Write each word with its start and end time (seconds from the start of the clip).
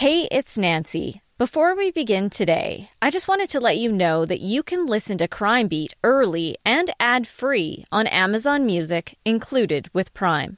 Hey, 0.00 0.28
it's 0.32 0.56
Nancy. 0.56 1.20
Before 1.36 1.76
we 1.76 1.90
begin 1.90 2.30
today, 2.30 2.88
I 3.02 3.10
just 3.10 3.28
wanted 3.28 3.50
to 3.50 3.60
let 3.60 3.76
you 3.76 3.92
know 3.92 4.24
that 4.24 4.40
you 4.40 4.62
can 4.62 4.86
listen 4.86 5.18
to 5.18 5.28
Crime 5.28 5.68
Beat 5.68 5.92
early 6.02 6.56
and 6.64 6.90
ad 6.98 7.28
free 7.28 7.84
on 7.92 8.06
Amazon 8.06 8.64
Music, 8.64 9.18
included 9.26 9.90
with 9.92 10.14
Prime. 10.14 10.56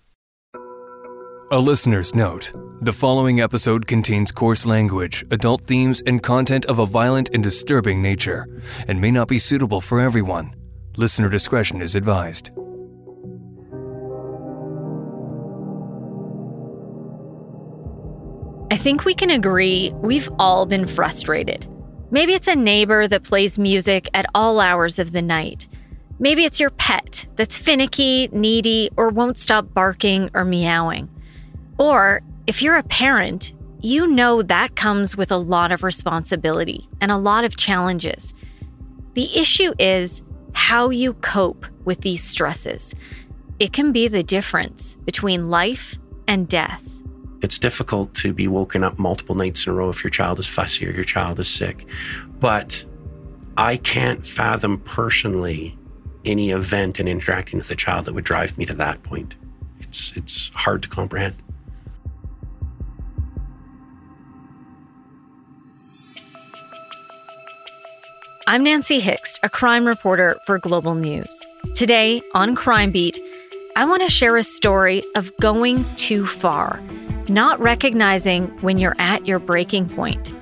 A 1.50 1.58
listener's 1.58 2.14
note 2.14 2.52
the 2.82 2.92
following 2.92 3.40
episode 3.40 3.88
contains 3.88 4.30
coarse 4.30 4.64
language, 4.64 5.24
adult 5.32 5.62
themes, 5.62 6.00
and 6.06 6.22
content 6.22 6.66
of 6.66 6.78
a 6.78 6.86
violent 6.86 7.30
and 7.34 7.42
disturbing 7.42 8.00
nature, 8.00 8.46
and 8.86 9.00
may 9.00 9.10
not 9.10 9.26
be 9.26 9.40
suitable 9.40 9.80
for 9.80 9.98
everyone. 9.98 10.54
Listener 10.96 11.28
discretion 11.28 11.82
is 11.82 11.96
advised. 11.96 12.52
I 18.72 18.78
think 18.78 19.04
we 19.04 19.12
can 19.12 19.28
agree 19.28 19.92
we've 19.96 20.30
all 20.38 20.64
been 20.64 20.86
frustrated. 20.86 21.66
Maybe 22.10 22.32
it's 22.32 22.48
a 22.48 22.56
neighbor 22.56 23.06
that 23.06 23.22
plays 23.22 23.58
music 23.58 24.08
at 24.14 24.24
all 24.34 24.60
hours 24.60 24.98
of 24.98 25.12
the 25.12 25.20
night. 25.20 25.68
Maybe 26.18 26.46
it's 26.46 26.58
your 26.58 26.70
pet 26.70 27.26
that's 27.36 27.58
finicky, 27.58 28.30
needy, 28.32 28.88
or 28.96 29.10
won't 29.10 29.36
stop 29.36 29.74
barking 29.74 30.30
or 30.32 30.46
meowing. 30.46 31.10
Or 31.76 32.22
if 32.46 32.62
you're 32.62 32.76
a 32.76 32.82
parent, 32.82 33.52
you 33.82 34.06
know 34.06 34.40
that 34.40 34.74
comes 34.74 35.18
with 35.18 35.30
a 35.30 35.36
lot 35.36 35.70
of 35.70 35.82
responsibility 35.82 36.88
and 36.98 37.12
a 37.12 37.18
lot 37.18 37.44
of 37.44 37.58
challenges. 37.58 38.32
The 39.12 39.38
issue 39.38 39.74
is 39.78 40.22
how 40.54 40.88
you 40.88 41.12
cope 41.12 41.66
with 41.84 42.00
these 42.00 42.24
stresses. 42.24 42.94
It 43.58 43.74
can 43.74 43.92
be 43.92 44.08
the 44.08 44.22
difference 44.22 44.96
between 45.04 45.50
life 45.50 45.98
and 46.26 46.48
death. 46.48 46.91
It's 47.42 47.58
difficult 47.58 48.14
to 48.14 48.32
be 48.32 48.46
woken 48.46 48.84
up 48.84 49.00
multiple 49.00 49.34
nights 49.34 49.66
in 49.66 49.72
a 49.72 49.76
row 49.76 49.90
if 49.90 50.04
your 50.04 50.10
child 50.10 50.38
is 50.38 50.46
fussy 50.46 50.86
or 50.86 50.92
your 50.92 51.04
child 51.04 51.40
is 51.40 51.48
sick. 51.48 51.86
But 52.38 52.86
I 53.56 53.76
can't 53.78 54.24
fathom 54.24 54.78
personally 54.78 55.76
any 56.24 56.52
event 56.52 57.00
and 57.00 57.08
interacting 57.08 57.58
with 57.58 57.68
a 57.72 57.74
child 57.74 58.04
that 58.06 58.14
would 58.14 58.24
drive 58.24 58.56
me 58.56 58.64
to 58.66 58.74
that 58.74 59.02
point. 59.02 59.34
It's 59.80 60.12
it's 60.14 60.54
hard 60.54 60.82
to 60.84 60.88
comprehend. 60.88 61.34
I'm 68.46 68.64
Nancy 68.64 69.00
Hixt, 69.00 69.40
a 69.42 69.48
crime 69.48 69.84
reporter 69.84 70.36
for 70.46 70.58
Global 70.58 70.94
News. 70.94 71.46
Today 71.74 72.22
on 72.34 72.54
Crime 72.54 72.92
Beat, 72.92 73.18
I 73.76 73.84
want 73.84 74.02
to 74.02 74.08
share 74.08 74.36
a 74.36 74.42
story 74.42 75.02
of 75.16 75.32
going 75.40 75.84
too 75.96 76.26
far 76.26 76.80
not 77.32 77.58
recognizing 77.60 78.46
when 78.60 78.78
you're 78.78 78.96
at 78.98 79.26
your 79.26 79.38
breaking 79.38 79.88
point. 79.88 80.34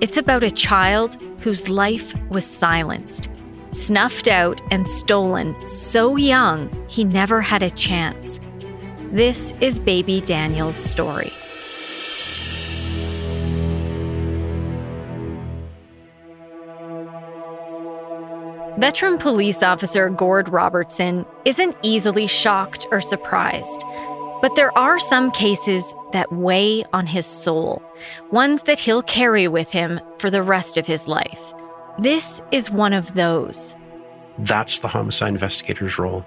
It's 0.00 0.16
about 0.16 0.44
a 0.44 0.50
child 0.50 1.20
whose 1.40 1.68
life 1.68 2.14
was 2.30 2.46
silenced, 2.46 3.28
snuffed 3.72 4.28
out, 4.28 4.60
and 4.70 4.86
stolen 4.86 5.56
so 5.66 6.16
young 6.16 6.70
he 6.88 7.02
never 7.02 7.40
had 7.40 7.62
a 7.62 7.70
chance. 7.70 8.38
This 9.10 9.52
is 9.60 9.78
baby 9.78 10.20
Daniel's 10.20 10.76
story. 10.76 11.32
Veteran 18.78 19.18
police 19.18 19.64
officer 19.64 20.08
Gord 20.08 20.48
Robertson 20.50 21.26
isn't 21.44 21.76
easily 21.82 22.28
shocked 22.28 22.86
or 22.92 23.00
surprised. 23.00 23.82
But 24.40 24.54
there 24.54 24.76
are 24.78 24.98
some 24.98 25.30
cases 25.30 25.94
that 26.12 26.32
weigh 26.32 26.84
on 26.92 27.06
his 27.06 27.26
soul, 27.26 27.82
ones 28.30 28.62
that 28.62 28.78
he'll 28.78 29.02
carry 29.02 29.48
with 29.48 29.70
him 29.70 30.00
for 30.18 30.30
the 30.30 30.42
rest 30.42 30.78
of 30.78 30.86
his 30.86 31.08
life. 31.08 31.52
This 31.98 32.40
is 32.52 32.70
one 32.70 32.92
of 32.92 33.14
those. 33.14 33.76
That's 34.38 34.78
the 34.78 34.88
homicide 34.88 35.30
investigator's 35.30 35.98
role. 35.98 36.24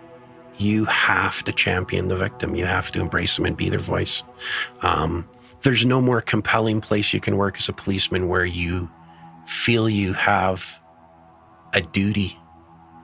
You 0.58 0.84
have 0.86 1.44
to 1.46 1.54
champion 1.54 2.10
the 2.10 2.18
victim. 2.18 2.56
You 2.56 2.66
have 2.66 2.92
to 2.92 3.00
embrace 3.00 3.38
them 3.38 3.46
and 3.46 3.56
be 3.56 3.70
their 3.70 3.80
voice. 3.80 4.24
Um, 4.82 5.28
there's 5.62 5.86
no 5.86 6.02
more 6.02 6.22
compelling 6.22 6.82
place 6.82 7.14
you 7.14 7.22
can 7.22 7.38
work 7.38 7.58
as 7.58 7.70
a 7.70 7.74
policeman 7.74 8.28
where 8.28 8.46
you 8.46 8.90
feel 9.46 9.88
you 9.88 10.12
have 10.14 10.82
a 11.74 11.82
duty 11.82 12.38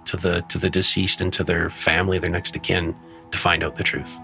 to 0.05 0.17
the 0.17 0.41
to 0.49 0.57
the 0.57 0.69
deceased 0.69 1.21
and 1.21 1.31
to 1.33 1.43
their 1.43 1.69
family, 1.69 2.19
their 2.19 2.29
next 2.29 2.55
of 2.55 2.63
kin, 2.63 2.95
to 3.31 3.37
find 3.37 3.63
out 3.63 3.75
the 3.75 3.83
truth. 3.83 4.19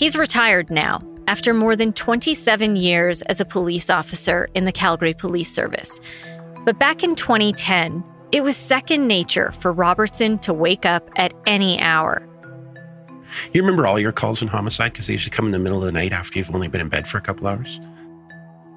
He's 0.00 0.16
retired 0.16 0.70
now 0.70 1.02
after 1.26 1.52
more 1.52 1.76
than 1.76 1.92
27 1.92 2.74
years 2.74 3.20
as 3.20 3.38
a 3.38 3.44
police 3.44 3.90
officer 3.90 4.48
in 4.54 4.64
the 4.64 4.72
Calgary 4.72 5.12
Police 5.12 5.52
Service. 5.52 6.00
But 6.64 6.78
back 6.78 7.04
in 7.04 7.14
2010, 7.14 8.02
it 8.32 8.42
was 8.42 8.56
second 8.56 9.06
nature 9.06 9.52
for 9.60 9.74
Robertson 9.74 10.38
to 10.38 10.54
wake 10.54 10.86
up 10.86 11.10
at 11.16 11.34
any 11.46 11.78
hour. 11.82 12.26
You 13.52 13.60
remember 13.60 13.86
all 13.86 14.00
your 14.00 14.10
calls 14.10 14.40
in 14.40 14.48
homicide 14.48 14.94
because 14.94 15.06
they 15.06 15.12
usually 15.12 15.32
come 15.32 15.44
in 15.44 15.52
the 15.52 15.58
middle 15.58 15.80
of 15.80 15.84
the 15.84 15.92
night 15.92 16.12
after 16.12 16.38
you've 16.38 16.54
only 16.54 16.68
been 16.68 16.80
in 16.80 16.88
bed 16.88 17.06
for 17.06 17.18
a 17.18 17.20
couple 17.20 17.46
hours? 17.46 17.78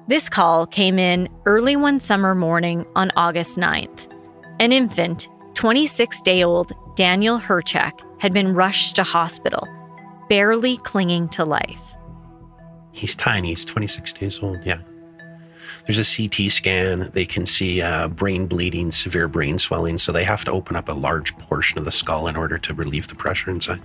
This 0.08 0.28
call 0.28 0.66
came 0.66 0.98
in 0.98 1.30
early 1.46 1.74
one 1.74 2.00
summer 2.00 2.34
morning 2.34 2.84
on 2.96 3.10
August 3.16 3.56
9th. 3.56 4.12
An 4.60 4.72
infant, 4.72 5.30
26 5.54 6.20
day 6.20 6.44
old 6.44 6.72
Daniel 6.96 7.40
Herchak, 7.40 7.98
had 8.20 8.34
been 8.34 8.52
rushed 8.52 8.96
to 8.96 9.04
hospital 9.04 9.66
barely 10.34 10.78
clinging 10.78 11.28
to 11.28 11.44
life. 11.44 11.96
He's 12.90 13.14
tiny, 13.14 13.50
he's 13.50 13.64
26 13.64 14.12
days 14.14 14.42
old, 14.42 14.66
yeah. 14.66 14.80
There's 15.86 16.00
a 16.00 16.28
CT 16.28 16.50
scan. 16.50 17.08
They 17.12 17.24
can 17.24 17.46
see 17.46 17.80
uh, 17.80 18.08
brain 18.08 18.48
bleeding, 18.48 18.90
severe 18.90 19.28
brain 19.28 19.60
swelling, 19.60 19.96
so 19.96 20.10
they 20.10 20.24
have 20.24 20.44
to 20.46 20.50
open 20.50 20.74
up 20.74 20.88
a 20.88 20.92
large 20.92 21.38
portion 21.38 21.78
of 21.78 21.84
the 21.84 21.92
skull 21.92 22.26
in 22.26 22.34
order 22.34 22.58
to 22.58 22.74
relieve 22.74 23.06
the 23.06 23.14
pressure 23.14 23.48
inside. 23.48 23.80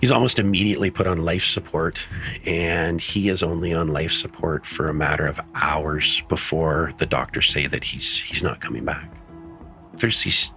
He's 0.00 0.10
almost 0.10 0.38
immediately 0.38 0.90
put 0.90 1.06
on 1.06 1.22
life 1.22 1.44
support, 1.44 2.08
and 2.46 2.98
he 2.98 3.28
is 3.28 3.42
only 3.42 3.74
on 3.74 3.88
life 3.88 4.12
support 4.12 4.64
for 4.64 4.88
a 4.88 4.94
matter 4.94 5.26
of 5.26 5.38
hours 5.54 6.22
before 6.30 6.94
the 6.96 7.04
doctors 7.04 7.48
say 7.48 7.66
that 7.66 7.84
he's 7.84 8.22
he's 8.22 8.42
not 8.42 8.60
coming 8.60 8.86
back. 8.86 9.06
There's 9.98 10.22
these 10.22 10.54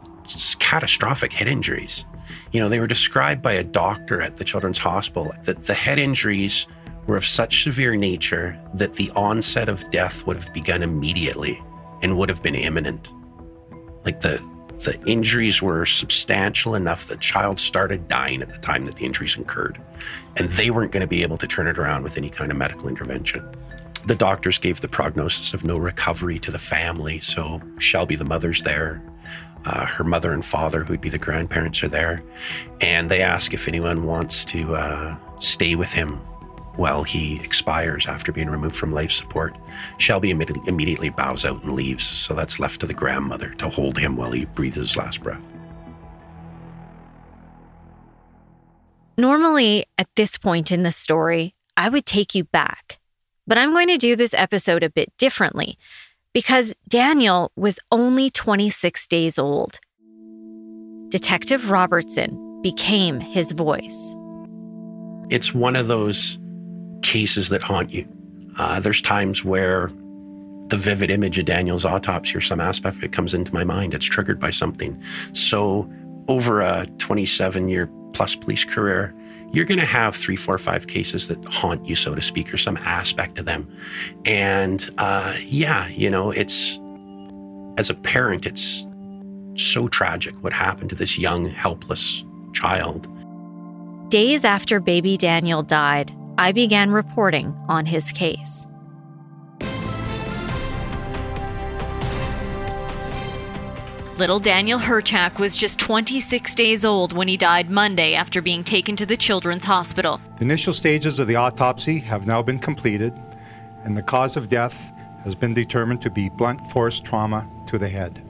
catastrophic 0.59 1.33
head 1.33 1.49
injuries 1.49 2.05
you 2.51 2.59
know, 2.59 2.69
they 2.69 2.79
were 2.79 2.87
described 2.87 3.41
by 3.41 3.53
a 3.53 3.63
doctor 3.63 4.21
at 4.21 4.35
the 4.35 4.43
Children's 4.43 4.77
Hospital 4.77 5.33
that 5.43 5.65
the 5.65 5.73
head 5.73 5.99
injuries 5.99 6.67
were 7.07 7.17
of 7.17 7.25
such 7.25 7.63
severe 7.63 7.95
nature 7.95 8.59
that 8.75 8.93
the 8.93 9.09
onset 9.15 9.69
of 9.69 9.89
death 9.91 10.25
would 10.27 10.37
have 10.37 10.53
begun 10.53 10.83
immediately 10.83 11.61
and 12.01 12.17
would 12.17 12.29
have 12.29 12.43
been 12.43 12.55
imminent. 12.55 13.11
Like 14.05 14.21
the 14.21 14.41
the 14.83 14.99
injuries 15.05 15.61
were 15.61 15.85
substantial 15.85 16.75
enough 16.75 17.05
that 17.05 17.19
child 17.19 17.59
started 17.59 18.07
dying 18.07 18.41
at 18.41 18.49
the 18.49 18.57
time 18.57 18.85
that 18.85 18.95
the 18.95 19.05
injuries 19.05 19.37
occurred. 19.37 19.79
And 20.37 20.49
they 20.49 20.71
weren't 20.71 20.91
going 20.91 21.01
to 21.01 21.07
be 21.07 21.21
able 21.21 21.37
to 21.37 21.47
turn 21.47 21.67
it 21.67 21.77
around 21.77 22.03
with 22.03 22.17
any 22.17 22.29
kind 22.29 22.51
of 22.51 22.57
medical 22.57 22.87
intervention. 22.87 23.47
The 24.07 24.15
doctors 24.15 24.57
gave 24.57 24.81
the 24.81 24.87
prognosis 24.87 25.53
of 25.53 25.63
no 25.63 25.77
recovery 25.77 26.39
to 26.39 26.51
the 26.51 26.57
family. 26.57 27.19
So 27.19 27.61
Shelby, 27.77 28.15
the 28.15 28.25
mother's 28.25 28.63
there. 28.63 29.03
Uh, 29.65 29.85
her 29.85 30.03
mother 30.03 30.31
and 30.31 30.43
father, 30.43 30.83
who 30.83 30.93
would 30.93 31.01
be 31.01 31.09
the 31.09 31.17
grandparents, 31.17 31.83
are 31.83 31.87
there. 31.87 32.23
And 32.79 33.09
they 33.09 33.21
ask 33.21 33.53
if 33.53 33.67
anyone 33.67 34.05
wants 34.05 34.43
to 34.45 34.75
uh, 34.75 35.15
stay 35.39 35.75
with 35.75 35.93
him 35.93 36.19
while 36.75 37.03
he 37.03 37.39
expires 37.43 38.07
after 38.07 38.31
being 38.31 38.49
removed 38.49 38.75
from 38.75 38.91
life 38.91 39.11
support. 39.11 39.55
Shelby 39.97 40.33
imme- 40.33 40.67
immediately 40.67 41.09
bows 41.09 41.45
out 41.45 41.63
and 41.63 41.73
leaves, 41.73 42.03
so 42.03 42.33
that's 42.33 42.59
left 42.59 42.79
to 42.81 42.87
the 42.87 42.93
grandmother 42.93 43.53
to 43.55 43.69
hold 43.69 43.97
him 43.97 44.15
while 44.15 44.31
he 44.31 44.45
breathes 44.45 44.77
his 44.77 44.97
last 44.97 45.21
breath. 45.21 45.43
Normally, 49.17 49.85
at 49.97 50.07
this 50.15 50.37
point 50.37 50.71
in 50.71 50.83
the 50.83 50.91
story, 50.91 51.53
I 51.77 51.89
would 51.89 52.05
take 52.05 52.33
you 52.33 52.45
back. 52.45 52.99
But 53.45 53.57
I'm 53.57 53.71
going 53.71 53.89
to 53.89 53.97
do 53.97 54.15
this 54.15 54.33
episode 54.33 54.83
a 54.83 54.89
bit 54.89 55.11
differently 55.17 55.77
because 56.33 56.73
Daniel 56.87 57.51
was 57.55 57.79
only 57.91 58.29
26 58.29 59.07
days 59.07 59.37
old. 59.37 59.79
Detective 61.09 61.69
Robertson 61.69 62.61
became 62.61 63.19
his 63.19 63.51
voice. 63.51 64.15
It's 65.29 65.53
one 65.53 65.75
of 65.75 65.87
those 65.87 66.39
cases 67.01 67.49
that 67.49 67.61
haunt 67.61 67.93
you. 67.93 68.07
Uh, 68.57 68.79
there's 68.79 69.01
times 69.01 69.43
where 69.43 69.91
the 70.67 70.77
vivid 70.77 71.09
image 71.09 71.37
of 71.37 71.45
Daniel's 71.45 71.83
autopsy 71.83 72.37
or 72.37 72.41
some 72.41 72.61
aspect 72.61 72.97
of 72.97 73.03
it 73.03 73.11
comes 73.11 73.33
into 73.33 73.53
my 73.53 73.63
mind. 73.63 73.93
It's 73.93 74.05
triggered 74.05 74.39
by 74.39 74.51
something. 74.51 75.01
So, 75.33 75.91
over 76.27 76.61
a 76.61 76.85
27 76.97 77.67
year 77.67 77.89
plus 78.13 78.35
police 78.35 78.63
career, 78.63 79.13
you're 79.53 79.65
going 79.65 79.79
to 79.79 79.85
have 79.85 80.15
three, 80.15 80.35
four, 80.35 80.57
five 80.57 80.87
cases 80.87 81.27
that 81.27 81.43
haunt 81.45 81.85
you, 81.85 81.95
so 81.95 82.15
to 82.15 82.21
speak, 82.21 82.53
or 82.53 82.57
some 82.57 82.77
aspect 82.77 83.37
of 83.37 83.45
them. 83.45 83.67
And 84.25 84.89
uh, 84.97 85.35
yeah, 85.43 85.87
you 85.89 86.09
know, 86.09 86.31
it's 86.31 86.79
as 87.77 87.89
a 87.89 87.93
parent, 87.93 88.45
it's 88.45 88.87
so 89.55 89.87
tragic 89.87 90.35
what 90.43 90.53
happened 90.53 90.89
to 90.91 90.95
this 90.95 91.17
young, 91.17 91.45
helpless 91.45 92.23
child. 92.53 93.07
Days 94.09 94.43
after 94.43 94.79
baby 94.79 95.17
Daniel 95.17 95.63
died, 95.63 96.11
I 96.37 96.51
began 96.51 96.91
reporting 96.91 97.55
on 97.67 97.85
his 97.85 98.11
case. 98.11 98.65
Little 104.21 104.39
Daniel 104.39 104.77
Herchak 104.77 105.39
was 105.39 105.57
just 105.57 105.79
26 105.79 106.53
days 106.53 106.85
old 106.85 107.11
when 107.11 107.27
he 107.27 107.37
died 107.37 107.71
Monday 107.71 108.13
after 108.13 108.39
being 108.39 108.63
taken 108.63 108.95
to 108.97 109.05
the 109.07 109.17
Children's 109.17 109.63
Hospital. 109.63 110.21
The 110.37 110.43
initial 110.43 110.73
stages 110.73 111.17
of 111.17 111.25
the 111.25 111.37
autopsy 111.37 111.97
have 112.01 112.27
now 112.27 112.43
been 112.43 112.59
completed, 112.59 113.19
and 113.83 113.97
the 113.97 114.03
cause 114.03 114.37
of 114.37 114.47
death 114.47 114.91
has 115.23 115.33
been 115.33 115.55
determined 115.55 116.03
to 116.03 116.11
be 116.11 116.29
blunt 116.29 116.69
force 116.69 116.99
trauma 116.99 117.49
to 117.65 117.79
the 117.79 117.89
head. 117.89 118.23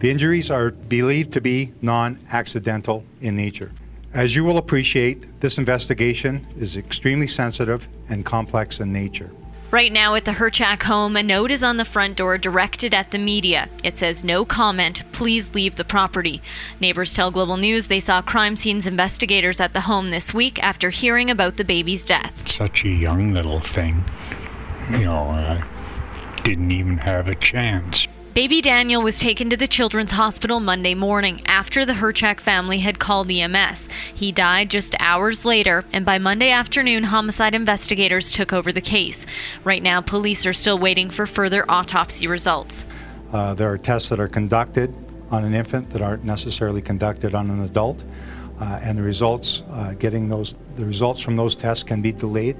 The 0.00 0.10
injuries 0.10 0.50
are 0.50 0.72
believed 0.72 1.30
to 1.34 1.40
be 1.40 1.74
non 1.80 2.18
accidental 2.32 3.04
in 3.20 3.36
nature. 3.36 3.70
As 4.12 4.34
you 4.34 4.42
will 4.42 4.58
appreciate, 4.58 5.38
this 5.38 5.58
investigation 5.58 6.44
is 6.58 6.76
extremely 6.76 7.28
sensitive 7.28 7.86
and 8.08 8.24
complex 8.24 8.80
in 8.80 8.92
nature. 8.92 9.30
Right 9.70 9.92
now 9.92 10.14
at 10.14 10.24
the 10.24 10.30
Herchak 10.30 10.84
home, 10.84 11.14
a 11.14 11.22
note 11.22 11.50
is 11.50 11.62
on 11.62 11.76
the 11.76 11.84
front 11.84 12.16
door 12.16 12.38
directed 12.38 12.94
at 12.94 13.10
the 13.10 13.18
media. 13.18 13.68
It 13.84 13.98
says, 13.98 14.24
No 14.24 14.46
comment, 14.46 15.02
please 15.12 15.54
leave 15.54 15.76
the 15.76 15.84
property. 15.84 16.40
Neighbors 16.80 17.12
tell 17.12 17.30
Global 17.30 17.58
News 17.58 17.88
they 17.88 18.00
saw 18.00 18.22
crime 18.22 18.56
scenes 18.56 18.86
investigators 18.86 19.60
at 19.60 19.74
the 19.74 19.82
home 19.82 20.08
this 20.08 20.32
week 20.32 20.58
after 20.62 20.88
hearing 20.88 21.30
about 21.30 21.58
the 21.58 21.66
baby's 21.66 22.02
death. 22.06 22.50
Such 22.50 22.82
a 22.86 22.88
young 22.88 23.34
little 23.34 23.60
thing. 23.60 24.04
You 24.90 25.00
know, 25.00 25.28
uh, 25.32 25.62
didn't 26.44 26.72
even 26.72 26.96
have 26.96 27.28
a 27.28 27.34
chance. 27.34 28.08
Baby 28.38 28.60
Daniel 28.60 29.02
was 29.02 29.18
taken 29.18 29.50
to 29.50 29.56
the 29.56 29.66
Children's 29.66 30.12
Hospital 30.12 30.60
Monday 30.60 30.94
morning 30.94 31.42
after 31.46 31.84
the 31.84 31.94
Herchak 31.94 32.38
family 32.38 32.78
had 32.78 33.00
called 33.00 33.26
the 33.26 33.40
EMS. 33.40 33.88
He 34.14 34.30
died 34.30 34.70
just 34.70 34.94
hours 35.00 35.44
later, 35.44 35.84
and 35.92 36.06
by 36.06 36.18
Monday 36.18 36.52
afternoon, 36.52 37.02
homicide 37.02 37.52
investigators 37.52 38.30
took 38.30 38.52
over 38.52 38.70
the 38.70 38.80
case. 38.80 39.26
Right 39.64 39.82
now, 39.82 40.00
police 40.02 40.46
are 40.46 40.52
still 40.52 40.78
waiting 40.78 41.10
for 41.10 41.26
further 41.26 41.68
autopsy 41.68 42.28
results. 42.28 42.86
Uh, 43.32 43.54
there 43.54 43.72
are 43.72 43.76
tests 43.76 44.08
that 44.10 44.20
are 44.20 44.28
conducted 44.28 44.94
on 45.32 45.44
an 45.44 45.52
infant 45.52 45.90
that 45.90 46.00
aren't 46.00 46.22
necessarily 46.22 46.80
conducted 46.80 47.34
on 47.34 47.50
an 47.50 47.64
adult. 47.64 48.04
Uh, 48.60 48.80
and 48.82 48.98
the 48.98 49.02
results, 49.02 49.62
uh, 49.70 49.94
getting 49.98 50.28
those, 50.28 50.54
the 50.74 50.84
results 50.84 51.20
from 51.20 51.36
those 51.36 51.54
tests 51.54 51.84
can 51.84 52.02
be 52.02 52.10
delayed. 52.10 52.56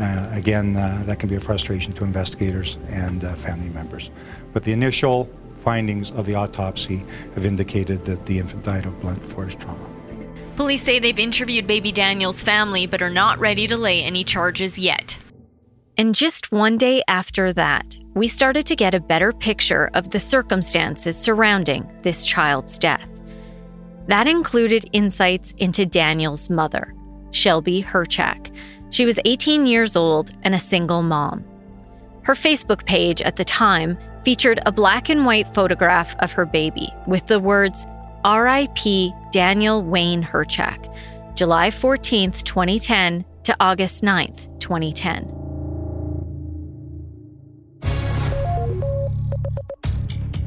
Uh, 0.00 0.28
again, 0.32 0.74
uh, 0.76 1.02
that 1.04 1.18
can 1.18 1.28
be 1.28 1.36
a 1.36 1.40
frustration 1.40 1.92
to 1.92 2.04
investigators 2.04 2.78
and 2.88 3.24
uh, 3.24 3.34
family 3.34 3.68
members. 3.68 4.10
But 4.52 4.64
the 4.64 4.72
initial 4.72 5.28
findings 5.58 6.10
of 6.10 6.26
the 6.26 6.34
autopsy 6.34 7.04
have 7.34 7.46
indicated 7.46 8.04
that 8.04 8.26
the 8.26 8.38
infant 8.38 8.64
died 8.64 8.86
of 8.86 9.00
blunt 9.00 9.24
force 9.24 9.54
trauma. 9.54 9.88
Police 10.56 10.82
say 10.82 10.98
they've 10.98 11.18
interviewed 11.18 11.66
baby 11.66 11.92
Daniel's 11.92 12.42
family 12.42 12.86
but 12.86 13.02
are 13.02 13.10
not 13.10 13.38
ready 13.38 13.66
to 13.66 13.76
lay 13.76 14.02
any 14.02 14.24
charges 14.24 14.78
yet. 14.78 15.16
And 15.96 16.14
just 16.14 16.52
one 16.52 16.78
day 16.78 17.02
after 17.08 17.52
that, 17.52 17.96
we 18.14 18.28
started 18.28 18.66
to 18.66 18.76
get 18.76 18.94
a 18.94 19.00
better 19.00 19.32
picture 19.32 19.90
of 19.94 20.10
the 20.10 20.20
circumstances 20.20 21.16
surrounding 21.16 21.90
this 22.02 22.26
child's 22.26 22.78
death. 22.78 23.08
That 24.08 24.26
included 24.26 24.88
insights 24.92 25.52
into 25.58 25.86
Daniel's 25.86 26.50
mother, 26.50 26.94
Shelby 27.30 27.82
Herchak. 27.82 28.54
She 28.90 29.06
was 29.06 29.18
18 29.24 29.66
years 29.66 29.96
old 29.96 30.32
and 30.42 30.54
a 30.54 30.60
single 30.60 31.02
mom. 31.02 31.44
Her 32.22 32.34
Facebook 32.34 32.84
page 32.84 33.22
at 33.22 33.36
the 33.36 33.44
time 33.44 33.96
featured 34.24 34.60
a 34.66 34.72
black 34.72 35.08
and 35.08 35.26
white 35.26 35.52
photograph 35.54 36.14
of 36.20 36.32
her 36.32 36.46
baby 36.46 36.88
with 37.06 37.26
the 37.26 37.40
words 37.40 37.86
RIP 38.24 39.12
Daniel 39.32 39.82
Wayne 39.82 40.22
Herchak, 40.22 40.94
July 41.34 41.70
14th, 41.70 42.44
2010 42.44 43.24
to 43.44 43.56
August 43.58 44.04
9th, 44.04 44.60
2010. 44.60 45.42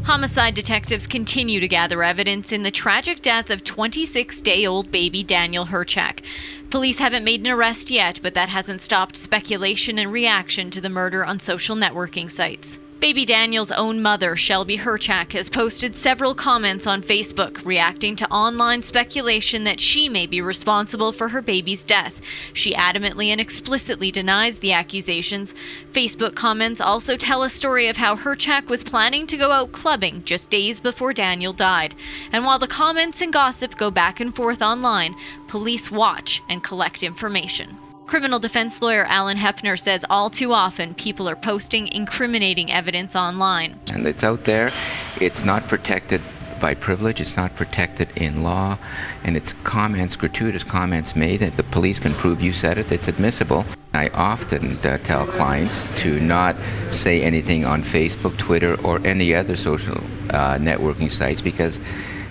Homicide 0.06 0.54
detectives 0.54 1.08
continue 1.08 1.60
to 1.60 1.68
gather 1.68 2.04
evidence 2.04 2.52
in 2.52 2.62
the 2.62 2.72
tragic 2.72 3.22
death 3.22 3.50
of 3.50 3.64
26 3.64 4.40
day 4.42 4.66
old 4.66 4.92
baby 4.92 5.24
Daniel 5.24 5.66
Herchak. 5.66 6.24
Police 6.70 7.00
haven't 7.00 7.24
made 7.24 7.42
an 7.42 7.48
arrest 7.48 7.90
yet, 7.90 8.20
but 8.22 8.36
that 8.36 8.50
hasn't 8.50 8.84
stopped 8.84 9.18
speculation 9.18 9.98
and 9.98 10.12
reaction 10.12 10.70
to 10.72 10.80
the 10.80 10.90
murder 10.90 11.26
on 11.26 11.40
social 11.40 11.76
networking 11.76 12.30
sites. 12.32 12.78
Baby 13.06 13.24
Daniel's 13.24 13.70
own 13.70 14.02
mother, 14.02 14.36
Shelby 14.36 14.80
Herchak, 14.80 15.34
has 15.34 15.48
posted 15.48 15.96
several 15.96 16.34
comments 16.34 16.88
on 16.88 17.04
Facebook 17.04 17.64
reacting 17.64 18.16
to 18.16 18.28
online 18.32 18.82
speculation 18.82 19.64
that 19.64 19.80
she 19.80 20.10
may 20.10 20.26
be 20.26 20.42
responsible 20.42 21.12
for 21.12 21.30
her 21.30 21.40
baby's 21.40 21.84
death. 21.84 22.20
She 22.52 22.74
adamantly 22.74 23.28
and 23.28 23.40
explicitly 23.40 24.10
denies 24.10 24.58
the 24.58 24.74
accusations. 24.74 25.54
Facebook 25.92 26.34
comments 26.34 26.82
also 26.82 27.16
tell 27.16 27.44
a 27.44 27.50
story 27.52 27.88
of 27.88 27.98
how 27.98 28.16
Herchak 28.16 28.70
was 28.70 28.84
planning 28.84 29.28
to 29.28 29.38
go 29.38 29.52
out 29.52 29.72
clubbing 29.72 30.24
just 30.24 30.50
days 30.50 30.80
before 30.80 31.14
Daniel 31.14 31.54
died. 31.54 31.94
And 32.32 32.44
while 32.44 32.58
the 32.58 32.68
comments 32.68 33.22
and 33.22 33.32
gossip 33.32 33.78
go 33.78 33.92
back 33.92 34.20
and 34.20 34.36
forth 34.36 34.64
online, 34.64 35.16
police 35.48 35.92
watch 35.92 36.42
and 36.50 36.64
collect 36.64 37.04
information. 37.04 37.78
Criminal 38.08 38.38
defense 38.38 38.84
lawyer 38.84 39.04
Alan 39.06 39.38
Hepner 39.38 39.80
says 39.80 40.06
all 40.12 40.30
too 40.30 40.54
often 40.54 40.94
people 40.94 41.28
are 41.28 41.36
posting 41.36 41.88
incriminating 41.88 42.72
evidence 42.72 43.16
online. 43.16 43.80
And 43.92 44.06
it's 44.06 44.24
out 44.24 44.44
there, 44.44 44.72
it's 45.20 45.44
not 45.44 45.68
protected 45.68 46.22
by 46.62 46.76
privilege, 46.76 47.20
it's 47.20 47.36
not 47.36 47.56
protected 47.56 48.10
in 48.16 48.44
law, 48.44 48.78
and 49.24 49.36
it's 49.36 49.54
comments, 49.64 50.16
gratuitous 50.16 50.64
comments 50.64 51.16
made 51.16 51.40
that 51.40 51.58
the 51.58 51.64
police 51.64 51.98
can 51.98 52.14
prove 52.14 52.44
you 52.44 52.54
said 52.54 52.78
it, 52.78 52.92
it's 52.92 53.08
admissible. 53.08 53.66
I 53.96 54.10
often 54.10 54.78
uh, 54.78 55.00
tell 55.00 55.26
clients 55.26 55.88
to 56.02 56.20
not 56.20 56.56
say 56.92 57.24
anything 57.24 57.66
on 57.66 57.82
Facebook, 57.82 58.38
Twitter, 58.38 58.80
or 58.84 59.06
any 59.06 59.34
other 59.34 59.56
social 59.56 59.98
uh, 60.30 60.58
networking 60.58 61.12
sites 61.12 61.42
because 61.42 61.80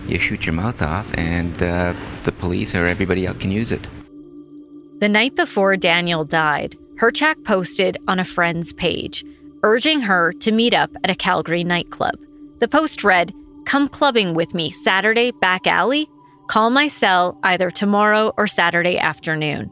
you 0.06 0.20
shoot 0.20 0.46
your 0.46 0.52
mouth 0.52 0.80
off 0.82 1.12
and 1.18 1.60
uh, 1.60 1.94
the 2.22 2.32
police 2.32 2.76
or 2.76 2.86
everybody 2.86 3.26
else 3.26 3.38
can 3.38 3.50
use 3.50 3.72
it. 3.72 3.86
The 5.04 5.08
night 5.10 5.36
before 5.36 5.76
Daniel 5.76 6.24
died, 6.24 6.76
Herchak 6.98 7.44
posted 7.44 7.98
on 8.08 8.18
a 8.18 8.24
friend's 8.24 8.72
page, 8.72 9.22
urging 9.62 10.00
her 10.00 10.32
to 10.40 10.50
meet 10.50 10.72
up 10.72 10.88
at 11.04 11.10
a 11.10 11.14
Calgary 11.14 11.62
nightclub. 11.62 12.14
The 12.60 12.68
post 12.68 13.04
read, 13.04 13.30
Come 13.66 13.86
clubbing 13.86 14.32
with 14.32 14.54
me 14.54 14.70
Saturday 14.70 15.30
back 15.30 15.66
alley. 15.66 16.08
Call 16.46 16.70
my 16.70 16.88
cell 16.88 17.38
either 17.42 17.70
tomorrow 17.70 18.32
or 18.38 18.46
Saturday 18.46 18.96
afternoon. 18.96 19.70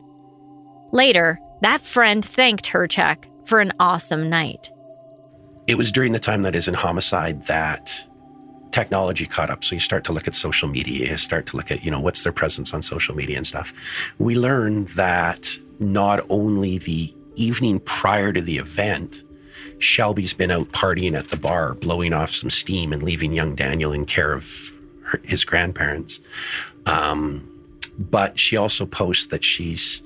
Later, 0.92 1.38
that 1.62 1.80
friend 1.80 2.22
thanked 2.22 2.66
Herchak 2.66 3.24
for 3.46 3.60
an 3.60 3.72
awesome 3.80 4.28
night. 4.28 4.68
It 5.66 5.78
was 5.78 5.90
during 5.92 6.12
the 6.12 6.18
time 6.18 6.42
that 6.42 6.54
is 6.54 6.68
in 6.68 6.74
homicide 6.74 7.46
that 7.46 8.06
technology 8.72 9.26
caught 9.26 9.50
up. 9.50 9.62
So 9.64 9.74
you 9.74 9.80
start 9.80 10.04
to 10.04 10.12
look 10.12 10.26
at 10.26 10.34
social 10.34 10.68
media, 10.68 11.10
you 11.10 11.16
start 11.16 11.46
to 11.46 11.56
look 11.56 11.70
at, 11.70 11.84
you 11.84 11.90
know, 11.90 12.00
what's 12.00 12.22
their 12.24 12.32
presence 12.32 12.74
on 12.74 12.82
social 12.82 13.14
media 13.14 13.36
and 13.36 13.46
stuff. 13.46 13.72
We 14.18 14.36
learned 14.36 14.88
that 14.88 15.58
not 15.78 16.20
only 16.28 16.78
the 16.78 17.14
evening 17.36 17.80
prior 17.80 18.32
to 18.32 18.40
the 18.40 18.58
event, 18.58 19.22
Shelby's 19.78 20.34
been 20.34 20.50
out 20.50 20.68
partying 20.72 21.16
at 21.16 21.28
the 21.30 21.36
bar, 21.36 21.74
blowing 21.74 22.12
off 22.12 22.30
some 22.30 22.50
steam 22.50 22.92
and 22.92 23.02
leaving 23.02 23.32
young 23.32 23.54
Daniel 23.54 23.92
in 23.92 24.06
care 24.06 24.32
of 24.32 24.72
her, 25.04 25.20
his 25.24 25.44
grandparents. 25.44 26.20
Um, 26.86 27.48
but 27.98 28.38
she 28.38 28.56
also 28.56 28.86
posts 28.86 29.26
that 29.26 29.44
she's 29.44 30.02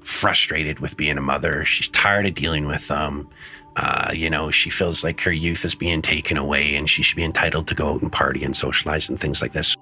frustrated 0.00 0.80
with 0.80 0.96
being 0.96 1.18
a 1.18 1.20
mother. 1.20 1.64
She's 1.64 1.88
tired 1.88 2.26
of 2.26 2.34
dealing 2.34 2.66
with 2.66 2.88
them. 2.88 3.28
Uh, 3.76 4.12
you 4.14 4.30
know, 4.30 4.50
she 4.50 4.70
feels 4.70 5.02
like 5.02 5.20
her 5.22 5.32
youth 5.32 5.64
is 5.64 5.74
being 5.74 6.00
taken 6.00 6.36
away 6.36 6.76
and 6.76 6.88
she 6.88 7.02
should 7.02 7.16
be 7.16 7.24
entitled 7.24 7.66
to 7.66 7.74
go 7.74 7.94
out 7.94 8.02
and 8.02 8.12
party 8.12 8.44
and 8.44 8.56
socialize 8.56 9.08
and 9.08 9.18
things 9.18 9.42
like 9.42 9.52
this. 9.52 9.74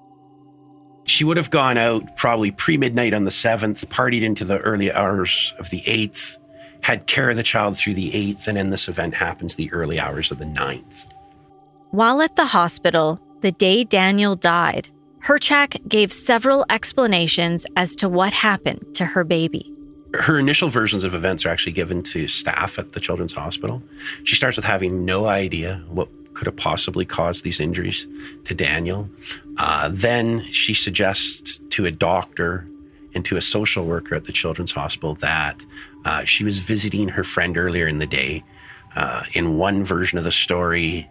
She 1.05 1.23
would 1.23 1.37
have 1.37 1.51
gone 1.51 1.77
out 1.77 2.17
probably 2.17 2.51
pre 2.51 2.77
midnight 2.77 3.13
on 3.13 3.25
the 3.25 3.31
7th, 3.31 3.85
partied 3.87 4.23
into 4.23 4.45
the 4.45 4.57
early 4.59 4.91
hours 4.91 5.53
of 5.59 5.69
the 5.69 5.81
8th, 5.81 6.37
had 6.81 7.07
care 7.07 7.29
of 7.29 7.37
the 7.37 7.43
child 7.43 7.77
through 7.77 7.93
the 7.93 8.09
8th, 8.09 8.47
and 8.47 8.57
then 8.57 8.69
this 8.69 8.87
event 8.87 9.13
happens 9.13 9.55
the 9.55 9.71
early 9.73 9.99
hours 9.99 10.31
of 10.31 10.39
the 10.39 10.45
9th. 10.45 11.05
While 11.91 12.21
at 12.21 12.35
the 12.35 12.45
hospital, 12.45 13.19
the 13.41 13.51
day 13.51 13.83
Daniel 13.83 14.33
died, 14.33 14.89
Herchak 15.25 15.87
gave 15.87 16.11
several 16.11 16.65
explanations 16.69 17.65
as 17.75 17.95
to 17.97 18.09
what 18.09 18.33
happened 18.33 18.95
to 18.95 19.05
her 19.05 19.23
baby 19.23 19.72
her 20.13 20.37
initial 20.37 20.69
versions 20.69 21.03
of 21.03 21.15
events 21.15 21.45
are 21.45 21.49
actually 21.49 21.71
given 21.71 22.03
to 22.03 22.27
staff 22.27 22.77
at 22.77 22.91
the 22.91 22.99
children's 22.99 23.33
hospital. 23.33 23.81
She 24.23 24.35
starts 24.35 24.57
with 24.57 24.65
having 24.65 25.05
no 25.05 25.25
idea 25.25 25.83
what 25.89 26.07
could 26.33 26.45
have 26.45 26.55
possibly 26.55 27.05
caused 27.05 27.43
these 27.43 27.59
injuries 27.59 28.07
to 28.45 28.53
Daniel. 28.53 29.09
Uh, 29.57 29.89
then 29.91 30.41
she 30.51 30.73
suggests 30.73 31.59
to 31.69 31.85
a 31.85 31.91
doctor 31.91 32.67
and 33.15 33.23
to 33.25 33.37
a 33.37 33.41
social 33.41 33.85
worker 33.85 34.15
at 34.15 34.25
the 34.25 34.31
children's 34.31 34.71
hospital 34.71 35.15
that 35.15 35.63
uh, 36.05 36.23
she 36.25 36.43
was 36.43 36.59
visiting 36.59 37.09
her 37.09 37.23
friend 37.23 37.57
earlier 37.57 37.87
in 37.87 37.99
the 37.99 38.07
day. 38.07 38.43
Uh, 38.95 39.23
in 39.33 39.57
one 39.57 39.83
version 39.83 40.17
of 40.17 40.23
the 40.23 40.31
story, 40.31 41.09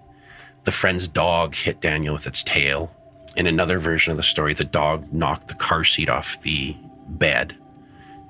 the 0.65 0.71
friend's 0.71 1.09
dog 1.09 1.55
hit 1.55 1.81
Daniel 1.81 2.15
with 2.15 2.27
its 2.27 2.43
tail. 2.45 2.95
In 3.37 3.47
another 3.47 3.79
version 3.79 4.11
of 4.11 4.17
the 4.17 4.23
story, 4.23 4.55
the 4.55 4.65
dog 4.65 5.13
knocked 5.13 5.49
the 5.49 5.55
car 5.55 5.83
seat 5.83 6.09
off 6.09 6.41
the 6.43 6.77
bed 7.09 7.57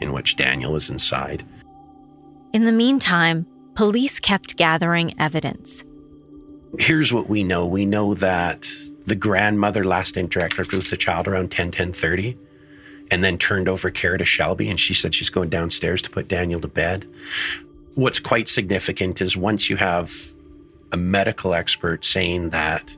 in 0.02 0.12
which 0.12 0.36
Daniel 0.36 0.72
was 0.72 0.90
inside. 0.90 1.44
In 2.52 2.64
the 2.64 2.72
meantime, 2.72 3.46
police 3.74 4.20
kept 4.20 4.56
gathering 4.56 5.14
evidence. 5.18 5.84
Here's 6.78 7.12
what 7.12 7.28
we 7.28 7.44
know. 7.44 7.66
We 7.66 7.86
know 7.86 8.14
that 8.14 8.66
the 9.06 9.16
grandmother 9.16 9.84
last 9.84 10.14
interacted 10.14 10.72
with 10.74 10.90
the 10.90 10.96
child 10.96 11.26
around 11.28 11.50
10, 11.50 11.70
10 11.70 11.92
30 11.92 12.36
and 13.10 13.22
then 13.22 13.36
turned 13.36 13.68
over 13.68 13.90
care 13.90 14.16
to 14.16 14.24
Shelby. 14.24 14.70
And 14.70 14.80
she 14.80 14.94
said 14.94 15.14
she's 15.14 15.28
going 15.28 15.50
downstairs 15.50 16.00
to 16.02 16.10
put 16.10 16.28
Daniel 16.28 16.60
to 16.60 16.68
bed. 16.68 17.06
What's 17.94 18.18
quite 18.18 18.48
significant 18.48 19.20
is 19.20 19.36
once 19.36 19.68
you 19.68 19.76
have 19.76 20.10
a 20.92 20.96
medical 20.96 21.52
expert 21.52 22.04
saying 22.06 22.50
that 22.50 22.96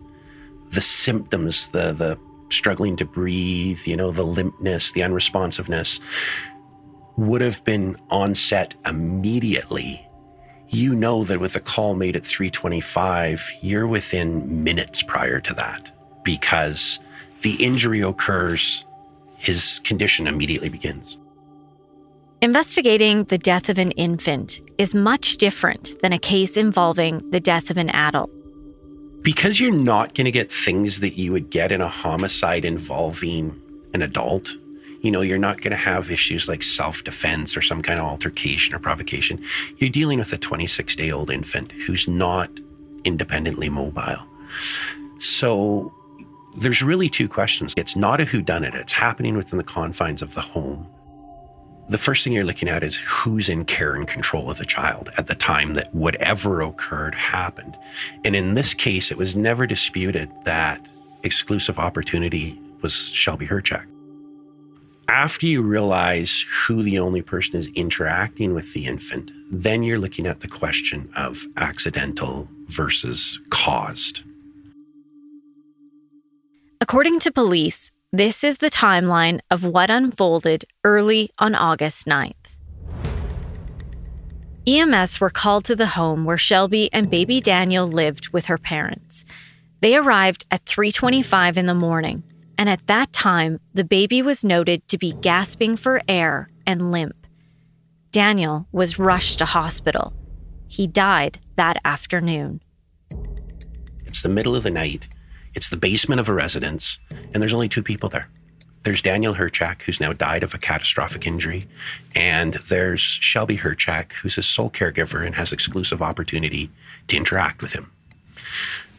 the 0.71 0.81
symptoms, 0.81 1.69
the, 1.71 1.93
the 1.93 2.19
struggling 2.49 2.97
to 2.97 3.05
breathe, 3.05 3.81
you 3.87 3.97
know, 3.97 4.13
the 4.13 4.25
limpness, 4.25 4.93
the 4.93 5.01
unresponsiveness 5.01 6.01
would 7.17 7.41
have 7.41 7.65
been 7.65 7.97
onset 8.11 8.75
immediately. 8.87 10.07
You 10.69 10.95
know 10.95 11.25
that 11.25 11.41
with 11.41 11.57
a 11.57 11.61
call 11.61 11.95
made 11.95 12.17
at 12.17 12.27
325, 12.27 13.53
you're 13.63 13.87
within 13.87 14.65
minutes 14.65 15.03
prior 15.03 15.41
to 15.41 15.55
that 15.55 15.93
because 16.25 16.99
the 17.43 17.63
injury 17.63 18.01
occurs 18.01 18.85
his 19.37 19.81
condition 19.85 20.27
immediately 20.27 20.69
begins. 20.69 21.19
Investigating 22.41 23.25
the 23.25 23.39
death 23.39 23.69
of 23.69 23.79
an 23.79 23.91
infant 23.93 24.61
is 24.77 24.95
much 24.95 25.37
different 25.37 26.01
than 26.03 26.13
a 26.13 26.19
case 26.19 26.57
involving 26.57 27.31
the 27.31 27.41
death 27.41 27.71
of 27.71 27.77
an 27.77 27.91
adult. 27.91 28.31
Because 29.23 29.59
you're 29.61 29.73
not 29.73 30.15
going 30.15 30.27
to 30.27 30.31
get 30.31 30.53
things 30.53 31.01
that 31.01 31.17
you 31.17 31.33
would 31.33 31.51
get 31.51 31.73
in 31.73 31.81
a 31.81 31.89
homicide 31.89 32.65
involving 32.65 33.59
an 33.95 34.03
adult, 34.03 34.51
you 35.05 35.11
know, 35.11 35.21
you're 35.21 35.37
not 35.37 35.61
going 35.61 35.71
to 35.71 35.77
have 35.77 36.11
issues 36.11 36.49
like 36.49 36.63
self 36.63 37.05
defense 37.05 37.59
or 37.59 37.63
some 37.63 37.83
kind 37.83 38.01
of 38.01 38.07
altercation 38.07 38.75
or 38.75 38.79
provocation. 38.79 39.45
You're 39.77 39.91
dealing 39.91 40.19
with 40.19 40.33
a 40.33 40.39
26 40.39 40.97
day 40.97 41.11
old 41.11 41.31
infant 41.31 41.73
who's 41.73 42.09
not 42.09 42.49
independently 43.05 43.69
mobile. 43.69 44.25
So 45.19 45.93
there's 46.63 46.83
really 46.83 47.11
two 47.11 47.29
questions. 47.29 47.75
It's 47.77 47.97
not 47.97 48.21
a 48.21 48.25
whodunit, 48.25 48.75
it's 48.75 48.95
happening 48.95 49.37
within 49.37 49.59
the 49.59 49.65
confines 49.65 50.23
of 50.23 50.35
the 50.35 50.41
home. 50.41 50.87
The 51.89 51.99
first 51.99 52.25
thing 52.25 52.33
you're 52.33 52.45
looking 52.45 52.71
at 52.71 52.83
is 52.83 52.97
who's 52.97 53.51
in 53.51 53.67
care 53.67 53.95
and 53.95 54.09
control 54.09 54.51
of 54.51 54.57
the 54.57 54.65
child 54.65 55.11
at 55.19 55.27
the 55.27 55.35
time 55.35 55.75
that 55.75 55.95
whatever 55.95 56.63
occurred 56.63 57.15
happened. 57.15 57.77
And 58.25 58.35
in 58.35 58.55
this 58.55 58.73
case, 58.73 59.11
it 59.11 59.19
was 59.19 59.37
never 59.37 59.67
disputed 59.67 60.31
that 60.45 60.81
exclusive 61.23 61.79
opportunity 61.79 62.59
was 62.81 63.11
Shelby 63.11 63.47
Herchak. 63.47 63.87
After 65.09 65.47
you 65.47 65.63
realize 65.63 66.47
who 66.51 66.83
the 66.83 66.99
only 66.99 67.21
person 67.21 67.57
is 67.57 67.69
interacting 67.69 68.55
with 68.55 68.73
the 68.73 68.87
infant, 68.87 69.31
then 69.51 69.83
you're 69.83 69.99
looking 69.99 70.27
at 70.27 70.41
the 70.41 70.49
question 70.49 71.11
of 71.17 71.45
accidental 71.57 72.49
versus 72.69 73.39
caused. 73.51 74.23
According 76.81 77.21
to 77.21 77.33
police, 77.33 77.91
this 78.13 78.43
is 78.45 78.59
the 78.59 78.71
timeline 78.71 79.41
of 79.51 79.65
what 79.65 79.91
unfolded 79.91 80.65
early 80.85 81.31
on 81.39 81.55
August 81.55 82.07
9th. 82.07 82.35
EMS 84.67 85.21
were 85.21 85.31
called 85.31 85.65
to 85.67 85.77
the 85.77 85.89
home 85.89 86.25
where 86.25 86.39
Shelby 86.39 86.91
and 86.93 87.11
baby 87.11 87.41
Daniel 87.41 87.87
lived 87.87 88.31
with 88.31 88.47
her 88.47 88.57
parents. 88.57 89.25
They 89.81 89.97
arrived 89.97 90.47
at 90.51 90.65
3:25 90.65 91.59
in 91.59 91.67
the 91.67 91.75
morning, 91.75 92.23
and 92.59 92.69
at 92.69 92.87
that 92.87 93.13
time, 93.13 93.61
the 93.73 93.85
baby 93.85 94.23
was 94.23 94.45
noted 94.45 94.87
to 94.89 94.99
be 94.99 95.13
gasping 95.13 95.77
for 95.77 96.01
air 96.09 96.49
and 96.67 96.93
limp. 96.93 97.27
Daniel 98.13 98.67
was 98.73 98.99
rushed 98.99 99.39
to 99.39 99.45
hospital. 99.45 100.13
He 100.69 100.87
died 100.87 101.39
that 101.57 101.79
afternoon. 101.85 102.61
It's 104.05 104.23
the 104.23 104.29
middle 104.29 104.55
of 104.55 104.63
the 104.63 104.71
night. 104.71 105.09
It's 105.55 105.69
the 105.69 105.77
basement 105.77 106.21
of 106.21 106.29
a 106.29 106.33
residence, 106.33 106.99
and 107.33 107.43
there's 107.43 107.55
only 107.55 107.69
two 107.69 107.83
people 107.83 108.09
there. 108.09 108.29
There's 108.83 109.01
Daniel 109.01 109.35
Herchak, 109.35 109.83
who's 109.83 109.99
now 109.99 110.13
died 110.13 110.43
of 110.43 110.53
a 110.53 110.59
catastrophic 110.59 111.27
injury, 111.27 111.65
and 112.15 112.55
there's 112.55 113.01
Shelby 113.01 113.57
Herchak, 113.57 114.13
who's 114.13 114.35
his 114.35 114.47
sole 114.47 114.71
caregiver 114.71 115.25
and 115.25 115.35
has 115.35 115.53
exclusive 115.53 116.03
opportunity 116.03 116.71
to 117.09 117.17
interact 117.17 117.63
with 117.63 117.73
him. 117.73 117.91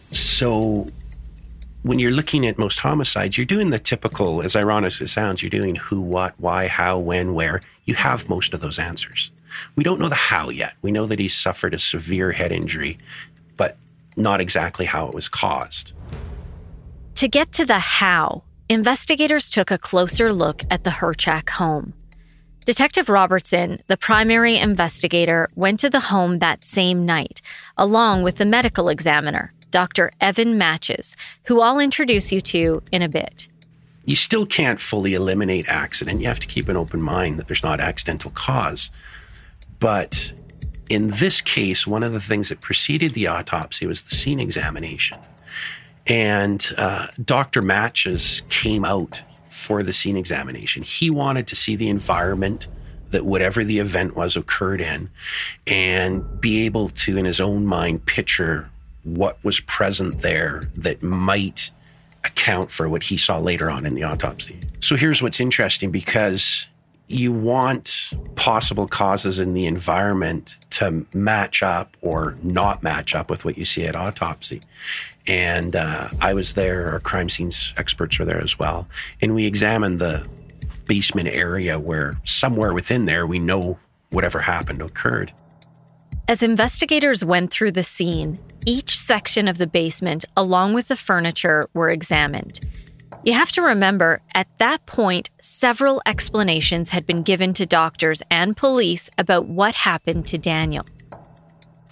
So 0.09 0.87
when 1.85 1.99
you're 1.99 2.11
looking 2.11 2.47
at 2.47 2.57
most 2.57 2.79
homicides, 2.79 3.37
you're 3.37 3.45
doing 3.45 3.69
the 3.69 3.77
typical, 3.77 4.41
as 4.41 4.55
ironic 4.55 4.87
as 4.87 5.01
it 5.01 5.07
sounds, 5.07 5.43
you're 5.43 5.51
doing 5.51 5.75
who, 5.75 6.01
what, 6.01 6.33
why, 6.39 6.67
how, 6.67 6.97
when, 6.97 7.35
where. 7.35 7.61
You 7.83 7.93
have 7.93 8.27
most 8.27 8.55
of 8.55 8.59
those 8.59 8.79
answers. 8.79 9.29
We 9.75 9.83
don't 9.83 9.99
know 9.99 10.09
the 10.09 10.15
how 10.15 10.49
yet. 10.49 10.73
We 10.81 10.91
know 10.91 11.05
that 11.05 11.19
he 11.19 11.27
suffered 11.27 11.75
a 11.75 11.79
severe 11.79 12.31
head 12.31 12.51
injury, 12.51 12.97
but 13.55 13.77
not 14.17 14.41
exactly 14.41 14.87
how 14.87 15.07
it 15.07 15.13
was 15.13 15.29
caused. 15.29 15.93
To 17.15 17.27
get 17.27 17.51
to 17.51 17.65
the 17.65 17.77
how, 17.77 18.41
investigators 18.67 19.51
took 19.51 19.69
a 19.69 19.77
closer 19.77 20.33
look 20.33 20.63
at 20.71 20.85
the 20.85 20.89
Herchak 20.89 21.49
home. 21.49 21.93
Detective 22.65 23.09
Robertson, 23.09 23.83
the 23.85 23.95
primary 23.95 24.57
investigator, 24.57 25.49
went 25.53 25.79
to 25.81 25.91
the 25.91 25.99
home 25.99 26.39
that 26.39 26.63
same 26.63 27.05
night, 27.05 27.43
along 27.77 28.23
with 28.23 28.37
the 28.37 28.45
medical 28.45 28.89
examiner, 28.89 29.53
Dr. 29.75 30.09
Evan 30.21 30.57
Matshes, 30.57 31.17
who 31.47 31.59
I'll 31.59 31.79
introduce 31.79 32.31
you 32.31 32.39
to 32.39 32.81
in 32.93 33.01
a 33.01 33.09
bit. 33.09 33.49
You 34.05 34.15
still 34.15 34.45
can't 34.45 34.79
fully 34.79 35.15
eliminate 35.15 35.67
accident. 35.67 36.21
You 36.21 36.27
have 36.27 36.39
to 36.39 36.47
keep 36.47 36.69
an 36.69 36.77
open 36.77 37.01
mind 37.01 37.37
that 37.37 37.47
there's 37.47 37.61
not 37.61 37.81
accidental 37.81 38.31
cause. 38.31 38.89
But 39.81 40.31
in 40.89 41.07
this 41.07 41.41
case, 41.41 41.85
one 41.85 42.03
of 42.03 42.13
the 42.13 42.21
things 42.21 42.47
that 42.47 42.61
preceded 42.61 43.11
the 43.11 43.27
autopsy 43.27 43.85
was 43.85 44.03
the 44.03 44.15
scene 44.15 44.39
examination. 44.39 45.19
And 46.07 46.65
uh, 46.77 47.07
Dr. 47.25 47.61
Matshes 47.61 48.47
came 48.49 48.85
out 48.85 49.23
for 49.49 49.83
the 49.83 49.91
scene 49.91 50.15
examination. 50.15 50.83
He 50.83 51.09
wanted 51.09 51.47
to 51.47 51.55
see 51.57 51.75
the 51.75 51.89
environment 51.89 52.69
that 53.09 53.25
whatever 53.25 53.61
the 53.61 53.79
event 53.79 54.15
was 54.15 54.37
occurred 54.37 54.79
in 54.79 55.09
and 55.67 56.39
be 56.39 56.65
able 56.65 56.87
to, 56.87 57.17
in 57.17 57.25
his 57.25 57.41
own 57.41 57.65
mind, 57.65 58.05
picture 58.05 58.69
what 59.05 59.41
was 59.43 59.59
present 59.61 60.21
there 60.21 60.63
that 60.75 61.01
might 61.01 61.71
account 62.25 62.71
for 62.71 62.89
what 62.89 63.03
he 63.03 63.17
saw 63.17 63.39
later 63.39 63.69
on 63.69 63.85
in 63.85 63.95
the 63.95 64.03
autopsy. 64.03 64.59
So 64.81 64.95
here's 64.95 65.21
what's 65.21 65.39
interesting 65.39 65.91
because 65.91 66.67
you 67.07 67.31
want 67.31 68.13
possible 68.35 68.87
causes 68.87 69.37
in 69.39 69.53
the 69.53 69.67
environment 69.67 70.57
to 70.71 71.05
match 71.13 71.61
up 71.61 71.95
or 72.01 72.35
not 72.41 72.81
match 72.81 73.13
up 73.13 73.29
with 73.29 73.45
what 73.45 73.57
you 73.57 73.65
see 73.65 73.85
at 73.85 73.95
autopsy. 73.95 74.61
And 75.27 75.75
uh, 75.75 76.09
I 76.19 76.33
was 76.33 76.53
there, 76.53 76.91
our 76.91 76.99
crime 76.99 77.29
scenes 77.29 77.73
experts 77.77 78.17
were 78.17 78.25
there 78.25 78.41
as 78.41 78.57
well. 78.57 78.87
And 79.21 79.35
we 79.35 79.45
examined 79.45 79.99
the 79.99 80.27
basement 80.87 81.27
area 81.27 81.79
where 81.79 82.13
somewhere 82.23 82.73
within 82.73 83.05
there 83.05 83.25
we 83.25 83.39
know 83.39 83.77
whatever 84.11 84.39
happened 84.39 84.81
occurred. 84.81 85.31
As 86.27 86.41
investigators 86.41 87.23
went 87.23 87.51
through 87.51 87.73
the 87.73 87.83
scene, 87.83 88.39
each 88.65 88.99
section 88.99 89.47
of 89.47 89.57
the 89.57 89.67
basement, 89.67 90.25
along 90.35 90.73
with 90.73 90.87
the 90.87 90.95
furniture, 90.95 91.69
were 91.73 91.89
examined. 91.89 92.59
You 93.23 93.33
have 93.33 93.51
to 93.53 93.61
remember, 93.61 94.21
at 94.33 94.47
that 94.59 94.85
point, 94.85 95.29
several 95.41 96.01
explanations 96.05 96.89
had 96.89 97.05
been 97.05 97.23
given 97.23 97.53
to 97.53 97.65
doctors 97.65 98.21
and 98.29 98.55
police 98.55 99.09
about 99.17 99.47
what 99.47 99.75
happened 99.75 100.27
to 100.27 100.37
Daniel. 100.37 100.85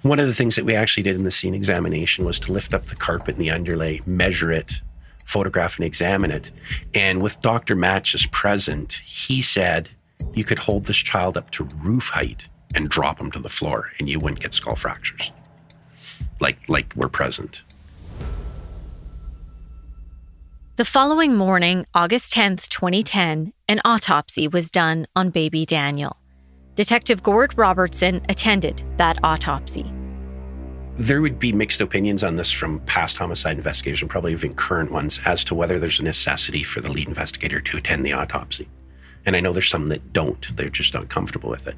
One 0.03 0.19
of 0.19 0.27
the 0.27 0.33
things 0.33 0.55
that 0.57 0.65
we 0.65 0.75
actually 0.75 1.03
did 1.03 1.15
in 1.15 1.23
the 1.23 1.31
scene 1.31 1.53
examination 1.53 2.25
was 2.25 2.39
to 2.41 2.51
lift 2.51 2.73
up 2.73 2.85
the 2.85 2.95
carpet 2.95 3.35
and 3.35 3.41
the 3.41 3.51
underlay, 3.51 4.01
measure 4.05 4.51
it, 4.51 4.81
photograph 5.25 5.77
and 5.77 5.85
examine 5.85 6.29
it. 6.29 6.51
And 6.93 7.21
with 7.21 7.41
Dr. 7.41 7.75
Matshes 7.75 8.29
present, 8.31 9.01
he 9.05 9.41
said 9.41 9.89
you 10.33 10.43
could 10.43 10.59
hold 10.59 10.85
this 10.85 10.97
child 10.97 11.37
up 11.37 11.49
to 11.51 11.67
roof 11.81 12.09
height 12.09 12.49
and 12.75 12.89
drop 12.89 13.21
him 13.21 13.31
to 13.31 13.39
the 13.39 13.49
floor 13.49 13.91
and 13.97 14.09
you 14.09 14.19
wouldn't 14.19 14.41
get 14.41 14.53
skull 14.53 14.75
fractures. 14.75 15.31
Like 16.39 16.67
like 16.69 16.93
we're 16.95 17.09
present. 17.09 17.63
The 20.75 20.85
following 20.85 21.35
morning, 21.35 21.85
August 21.93 22.33
10th, 22.33 22.67
2010, 22.69 23.53
an 23.67 23.81
autopsy 23.85 24.47
was 24.47 24.71
done 24.71 25.05
on 25.15 25.29
baby 25.29 25.67
Daniel. 25.67 26.17
Detective 26.73 27.21
Gord 27.21 27.55
Robertson 27.55 28.21
attended 28.27 28.81
that 28.97 29.19
autopsy. 29.23 29.93
There 30.95 31.21
would 31.21 31.37
be 31.37 31.51
mixed 31.51 31.79
opinions 31.79 32.23
on 32.23 32.37
this 32.37 32.51
from 32.51 32.79
past 32.81 33.17
homicide 33.17 33.57
investigators 33.57 34.01
and 34.01 34.09
probably 34.09 34.31
even 34.31 34.55
current 34.55 34.91
ones 34.91 35.19
as 35.27 35.43
to 35.45 35.53
whether 35.53 35.77
there's 35.77 35.99
a 35.99 36.03
necessity 36.03 36.63
for 36.63 36.81
the 36.81 36.91
lead 36.91 37.07
investigator 37.07 37.61
to 37.61 37.77
attend 37.77 38.03
the 38.03 38.13
autopsy. 38.13 38.67
And 39.27 39.35
I 39.35 39.41
know 39.41 39.53
there's 39.53 39.69
some 39.69 39.87
that 39.87 40.11
don't, 40.11 40.57
they're 40.57 40.69
just 40.69 40.95
not 40.95 41.09
comfortable 41.09 41.51
with 41.51 41.67
it. 41.67 41.75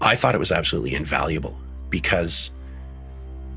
I 0.00 0.14
thought 0.14 0.36
it 0.36 0.38
was 0.38 0.52
absolutely 0.52 0.94
invaluable 0.94 1.58
because 1.90 2.52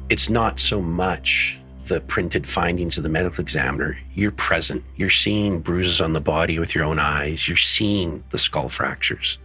it's 0.09 0.29
not 0.29 0.59
so 0.59 0.81
much 0.81 1.59
the 1.87 2.01
printed 2.01 2.47
findings 2.47 2.97
of 2.97 3.03
the 3.03 3.09
medical 3.09 3.41
examiner, 3.41 3.97
you're 4.13 4.31
present. 4.31 4.83
You're 4.95 5.09
seeing 5.09 5.59
bruises 5.59 6.01
on 6.01 6.13
the 6.13 6.21
body 6.21 6.57
with 6.57 6.73
your 6.73 6.83
own 6.83 6.99
eyes. 6.99 7.47
You're 7.47 7.57
seeing 7.57 8.23
the 8.31 8.37
skull 8.37 8.69
fractures. 8.69 9.37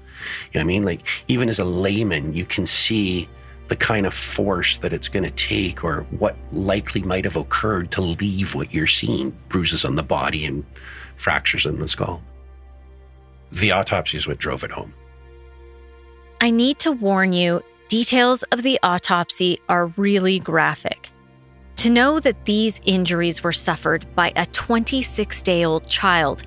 You 0.53 0.61
know 0.61 0.61
what 0.61 0.65
I 0.65 0.65
mean? 0.65 0.85
Like, 0.85 1.07
even 1.29 1.49
as 1.49 1.59
a 1.59 1.65
layman, 1.65 2.33
you 2.33 2.45
can 2.45 2.67
see 2.67 3.29
the 3.69 3.77
kind 3.77 4.07
of 4.07 4.13
force 4.13 4.79
that 4.79 4.93
it's 4.93 5.09
going 5.09 5.23
to 5.23 5.31
take 5.31 5.85
or 5.85 6.03
what 6.11 6.37
likely 6.51 7.03
might 7.03 7.25
have 7.25 7.37
occurred 7.37 7.91
to 7.93 8.01
leave 8.01 8.55
what 8.55 8.75
you're 8.75 8.87
seeing 8.87 9.37
bruises 9.49 9.85
on 9.85 9.95
the 9.95 10.03
body 10.03 10.45
and 10.45 10.65
fractures 11.17 11.67
in 11.67 11.79
the 11.79 11.87
skull. 11.87 12.21
The 13.53 13.73
autopsy 13.73 14.17
is 14.17 14.27
what 14.27 14.39
drove 14.39 14.65
it 14.65 14.71
home. 14.71 14.95
I 16.41 16.51
need 16.51 16.79
to 16.81 16.93
warn 16.93 17.33
you 17.33 17.63
details 17.91 18.45
of 18.53 18.63
the 18.63 18.79
autopsy 18.85 19.59
are 19.69 19.89
really 19.97 20.39
graphic. 20.39 21.11
To 21.79 21.91
know 21.91 22.21
that 22.21 22.45
these 22.45 22.81
injuries 22.85 23.43
were 23.43 23.53
suffered 23.53 24.07
by 24.15 24.33
a 24.37 24.47
26 24.47 25.43
day 25.43 25.65
old 25.65 25.89
child 25.89 26.45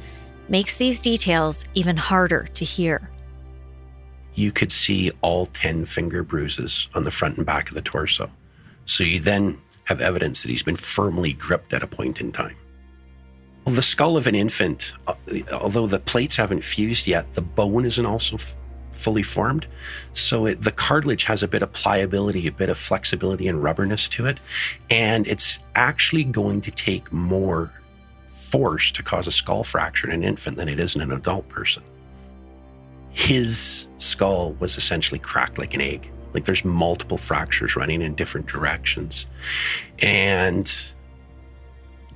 makes 0.48 0.78
these 0.78 1.02
details 1.02 1.66
even 1.74 1.98
harder 1.98 2.46
to 2.54 2.64
hear. 2.64 3.10
You 4.36 4.54
could 4.54 4.72
see 4.72 5.12
all 5.22 5.48
10 5.48 5.84
finger 5.86 6.24
bruises 6.24 6.88
on 6.96 7.04
the 7.04 7.12
front 7.12 7.36
and 7.36 7.46
back 7.46 7.68
of 7.68 7.76
the 7.76 7.82
torso. 7.82 8.32
So 8.86 9.04
you 9.04 9.20
then 9.20 9.60
have 9.84 10.00
evidence 10.00 10.44
that 10.44 10.50
he's 10.50 10.64
been 10.64 10.78
firmly 10.78 11.34
gripped 11.34 11.74
at 11.74 11.84
a 11.84 11.88
point 11.88 12.22
in 12.22 12.32
time. 12.32 12.56
Well, 13.66 13.76
the 13.76 13.82
skull 13.82 14.16
of 14.16 14.28
an 14.28 14.36
infant, 14.36 14.94
uh, 15.08 15.16
although 15.52 15.88
the 15.88 16.00
plates 16.00 16.38
haven't 16.38 16.64
fused 16.64 17.06
yet, 17.06 17.34
the 17.34 17.42
bone 17.42 17.84
isn't 17.84 18.06
also 18.06 18.38
fully 18.94 19.24
formed. 19.24 19.68
So 20.14 20.46
it, 20.46 20.62
the 20.62 20.72
cartilage 20.72 21.24
has 21.26 21.44
a 21.44 21.48
bit 21.48 21.62
of 21.62 21.72
pliability, 21.74 22.48
a 22.48 22.52
bit 22.52 22.70
of 22.70 22.78
flexibility 22.78 23.48
and 23.48 23.64
rubberness 23.64 24.08
to 24.10 24.26
it. 24.26 24.40
And 24.90 25.28
it's 25.28 25.60
actually 25.76 26.24
going 26.24 26.62
to 26.62 26.72
take 26.72 27.12
more 27.12 27.72
force 28.32 28.92
to 28.92 29.04
cause 29.04 29.28
a 29.28 29.32
skull 29.32 29.64
fracture 29.64 30.08
in 30.08 30.14
an 30.14 30.24
infant 30.24 30.58
than 30.58 30.68
it 30.68 30.80
is 30.80 30.96
in 30.96 31.02
an 31.02 31.12
adult 31.12 31.48
person. 31.50 31.84
His 33.12 33.88
skull 33.98 34.54
was 34.54 34.78
essentially 34.78 35.20
cracked 35.20 35.60
like 35.60 35.74
an 35.74 35.82
egg. 35.82 36.10
Like 36.34 36.46
there's 36.46 36.66
multiple 36.66 37.18
fractures 37.18 37.76
running 37.76 38.02
in 38.02 38.16
different 38.16 38.48
directions. 38.48 39.28
And 40.02 40.94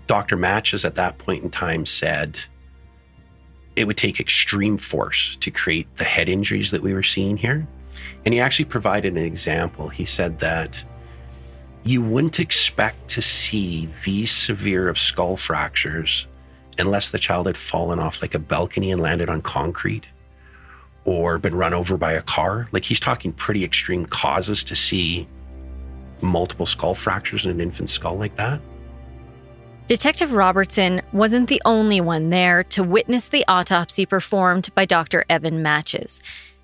Dr. 0.07 0.37
Matshes 0.37 0.85
at 0.85 0.95
that 0.95 1.19
point 1.19 1.43
in 1.43 1.51
time 1.51 1.85
said 1.85 2.39
it 3.77 3.85
would 3.85 3.95
take 3.95 4.19
extreme 4.19 4.75
force 4.75 5.35
to 5.37 5.51
create 5.51 5.87
the 5.97 6.03
head 6.03 6.27
injuries 6.27 6.71
that 6.71 6.81
we 6.81 6.93
were 6.93 7.03
seeing 7.03 7.37
here. 7.37 7.67
And 8.25 8.33
he 8.33 8.39
actually 8.39 8.65
provided 8.65 9.15
an 9.15 9.23
example. 9.23 9.87
He 9.87 10.03
said 10.03 10.39
that 10.39 10.83
you 11.83 12.01
wouldn't 12.01 12.39
expect 12.39 13.07
to 13.09 13.21
see 13.21 13.87
these 14.03 14.31
severe 14.31 14.89
of 14.89 14.97
skull 14.97 15.37
fractures 15.37 16.27
unless 16.79 17.11
the 17.11 17.19
child 17.19 17.45
had 17.45 17.55
fallen 17.55 17.99
off 17.99 18.21
like 18.21 18.33
a 18.33 18.39
balcony 18.39 18.91
and 18.91 18.99
landed 18.99 19.29
on 19.29 19.41
concrete 19.41 20.07
or 21.05 21.37
been 21.37 21.55
run 21.55 21.75
over 21.75 21.97
by 21.97 22.13
a 22.13 22.21
car. 22.23 22.67
Like 22.71 22.83
he's 22.83 22.99
talking 22.99 23.31
pretty 23.31 23.63
extreme 23.63 24.05
causes 24.05 24.63
to 24.65 24.75
see 24.75 25.27
multiple 26.23 26.65
skull 26.65 26.95
fractures 26.95 27.45
in 27.45 27.51
an 27.51 27.61
infant's 27.61 27.93
skull 27.93 28.17
like 28.17 28.35
that. 28.37 28.59
Detective 29.87 30.33
Robertson 30.33 31.01
wasn't 31.13 31.47
the 31.47 31.61
only 31.63 32.01
one 32.01 32.29
there 32.29 32.61
to 32.61 32.83
witness 32.83 33.29
the 33.29 33.45
autopsy 33.47 34.05
performed 34.05 34.69
by 34.75 34.83
Dr. 34.83 35.23
Evan 35.29 35.63
Matshes. 35.63 36.21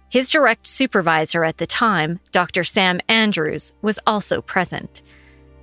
His 0.09 0.29
direct 0.29 0.67
supervisor 0.67 1.45
at 1.45 1.57
the 1.57 1.65
time, 1.65 2.19
Dr. 2.33 2.65
Sam 2.65 2.99
Andrews, 3.07 3.71
was 3.81 3.97
also 4.05 4.41
present. 4.41 5.03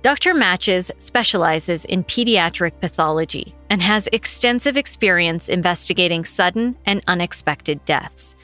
Dr. 0.01 0.33
Matshes 0.33 0.89
specializes 0.97 1.85
in 1.85 2.03
pediatric 2.03 2.79
pathology 2.79 3.53
and 3.69 3.83
has 3.83 4.09
extensive 4.11 4.75
experience 4.75 5.47
investigating 5.47 6.25
sudden 6.25 6.75
and 6.87 7.03
unexpected 7.05 7.85
deaths. 7.85 8.35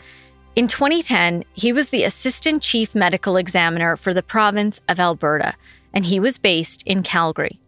In 0.55 0.67
2010, 0.67 1.43
he 1.53 1.73
was 1.73 1.89
the 1.89 2.03
assistant 2.03 2.61
chief 2.61 2.93
medical 2.93 3.35
examiner 3.35 3.97
for 3.97 4.13
the 4.13 4.21
province 4.21 4.79
of 4.87 4.99
Alberta, 4.99 5.55
and 5.91 6.05
he 6.05 6.19
was 6.19 6.37
based 6.37 6.83
in 6.85 7.01
Calgary. 7.01 7.59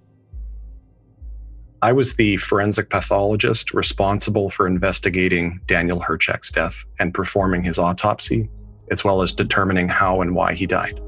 I 1.82 1.94
was 1.94 2.16
the 2.16 2.36
forensic 2.38 2.90
pathologist 2.90 3.74
responsible 3.74 4.50
for 4.50 4.68
investigating 4.68 5.62
Daniel 5.66 6.02
Herchak's 6.02 6.52
death 6.52 6.84
and 7.00 7.14
performing 7.14 7.64
his 7.64 7.80
autopsy, 7.80 8.50
as 8.92 9.06
well 9.06 9.22
as 9.22 9.32
determining 9.32 9.88
how 9.88 10.20
and 10.22 10.36
why 10.36 10.54
he 10.54 10.66
died. 10.66 11.00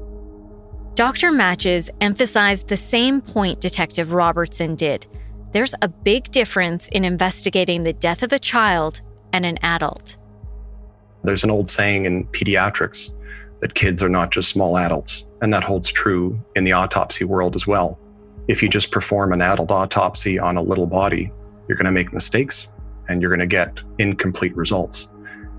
Dr. 0.94 1.30
Matshes 1.30 1.90
emphasized 2.00 2.68
the 2.68 2.76
same 2.76 3.20
point 3.20 3.60
Detective 3.60 4.12
Robertson 4.12 4.74
did. 4.74 5.06
There's 5.52 5.74
a 5.82 5.88
big 5.88 6.30
difference 6.30 6.88
in 6.88 7.04
investigating 7.04 7.84
the 7.84 7.92
death 7.92 8.22
of 8.22 8.32
a 8.32 8.38
child 8.38 9.02
and 9.34 9.44
an 9.44 9.58
adult. 9.62 10.16
There's 11.22 11.44
an 11.44 11.50
old 11.50 11.68
saying 11.68 12.06
in 12.06 12.26
pediatrics 12.28 13.10
that 13.60 13.74
kids 13.74 14.02
are 14.02 14.08
not 14.08 14.32
just 14.32 14.48
small 14.48 14.78
adults, 14.78 15.26
and 15.42 15.52
that 15.52 15.64
holds 15.64 15.92
true 15.92 16.40
in 16.56 16.64
the 16.64 16.72
autopsy 16.72 17.24
world 17.24 17.56
as 17.56 17.66
well. 17.66 17.98
If 18.48 18.62
you 18.62 18.68
just 18.68 18.90
perform 18.90 19.32
an 19.32 19.40
adult 19.40 19.70
autopsy 19.70 20.38
on 20.38 20.56
a 20.56 20.62
little 20.62 20.86
body, 20.86 21.32
you're 21.68 21.76
going 21.76 21.86
to 21.86 21.92
make 21.92 22.12
mistakes 22.12 22.68
and 23.08 23.20
you're 23.20 23.30
going 23.30 23.40
to 23.40 23.46
get 23.46 23.82
incomplete 23.98 24.56
results. 24.56 25.08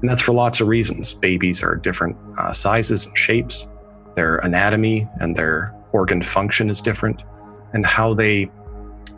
And 0.01 0.09
that's 0.09 0.21
for 0.21 0.33
lots 0.33 0.59
of 0.59 0.67
reasons. 0.67 1.13
Babies 1.13 1.63
are 1.63 1.75
different 1.75 2.17
uh, 2.37 2.51
sizes 2.51 3.05
and 3.05 3.17
shapes, 3.17 3.69
their 4.15 4.37
anatomy 4.37 5.07
and 5.19 5.35
their 5.35 5.73
organ 5.91 6.21
function 6.21 6.69
is 6.69 6.81
different, 6.81 7.23
and 7.73 7.85
how 7.85 8.13
they 8.13 8.49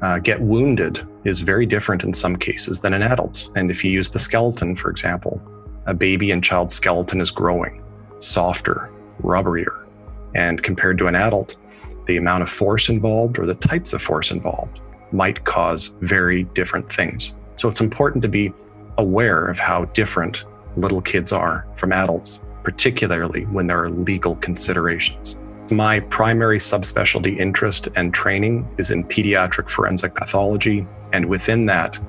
uh, 0.01 0.19
get 0.19 0.41
wounded 0.41 1.06
is 1.23 1.39
very 1.39 1.65
different 1.65 2.04
in 2.04 2.13
some 2.13 2.36
cases 2.36 2.80
than 2.80 2.93
in 2.93 3.01
adults. 3.01 3.49
And 3.56 3.71
if 3.71 3.84
you 3.84 3.91
use 3.91 4.10
the 4.10 4.19
skeleton, 4.19 4.75
for 4.75 4.89
example, 4.89 5.41
a 5.86 5.93
baby 5.93 6.32
and 6.32 6.43
child 6.43 6.71
skeleton 6.71 7.21
is 7.21 7.32
growing, 7.32 7.84
softer, 8.19 8.91
rubberier. 9.21 9.86
And 10.34 10.62
compared 10.62 10.97
to 10.99 11.08
an 11.08 11.15
adult, 11.15 11.56
the 12.05 12.17
amount 12.17 12.43
of 12.43 12.49
force 12.49 12.89
involved 12.89 13.39
or 13.39 13.45
the 13.45 13.55
types 13.55 13.93
of 13.93 14.01
force 14.01 14.31
involved 14.31 14.79
might 15.11 15.43
cause 15.43 15.95
very 16.01 16.43
different 16.43 16.91
things. 16.91 17.35
So 17.55 17.69
it's 17.69 17.81
important 17.81 18.21
to 18.23 18.27
be 18.27 18.53
aware 18.97 19.45
of 19.45 19.59
how 19.59 19.85
different 19.85 20.45
little 20.77 21.01
kids 21.01 21.31
are 21.31 21.65
from 21.77 21.91
adults, 21.91 22.41
particularly 22.63 23.43
when 23.45 23.67
there 23.67 23.81
are 23.83 23.89
legal 23.89 24.35
considerations. 24.37 25.37
My 25.71 25.99
primary 25.99 26.59
subspecialty 26.59 27.39
interest 27.39 27.87
and 27.95 28.13
training 28.13 28.67
is 28.77 28.91
in 28.91 29.03
pediatric 29.03 29.69
forensic 29.69 30.13
pathology. 30.13 30.85
And 31.11 31.25
within 31.25 31.65
that, 31.65 31.99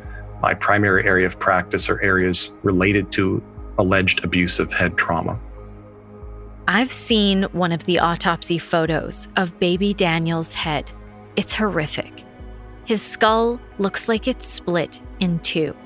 my 0.42 0.52
primary 0.52 1.06
area 1.06 1.26
of 1.26 1.38
practice 1.38 1.88
are 1.88 2.00
areas 2.02 2.52
related 2.62 3.10
to 3.12 3.42
alleged 3.78 4.24
abusive 4.24 4.72
head 4.72 4.98
trauma. 4.98 5.40
I've 6.68 6.90
seen 6.90 7.44
one 7.52 7.70
of 7.70 7.84
the 7.84 8.00
autopsy 8.00 8.58
photos 8.58 9.28
of 9.36 9.56
baby 9.60 9.94
Daniel's 9.94 10.52
head. 10.52 10.90
It's 11.36 11.54
horrific. 11.54 12.24
His 12.84 13.00
skull 13.00 13.60
looks 13.78 14.08
like 14.08 14.26
it's 14.26 14.48
split 14.48 15.00
in 15.20 15.38
two. 15.40 15.76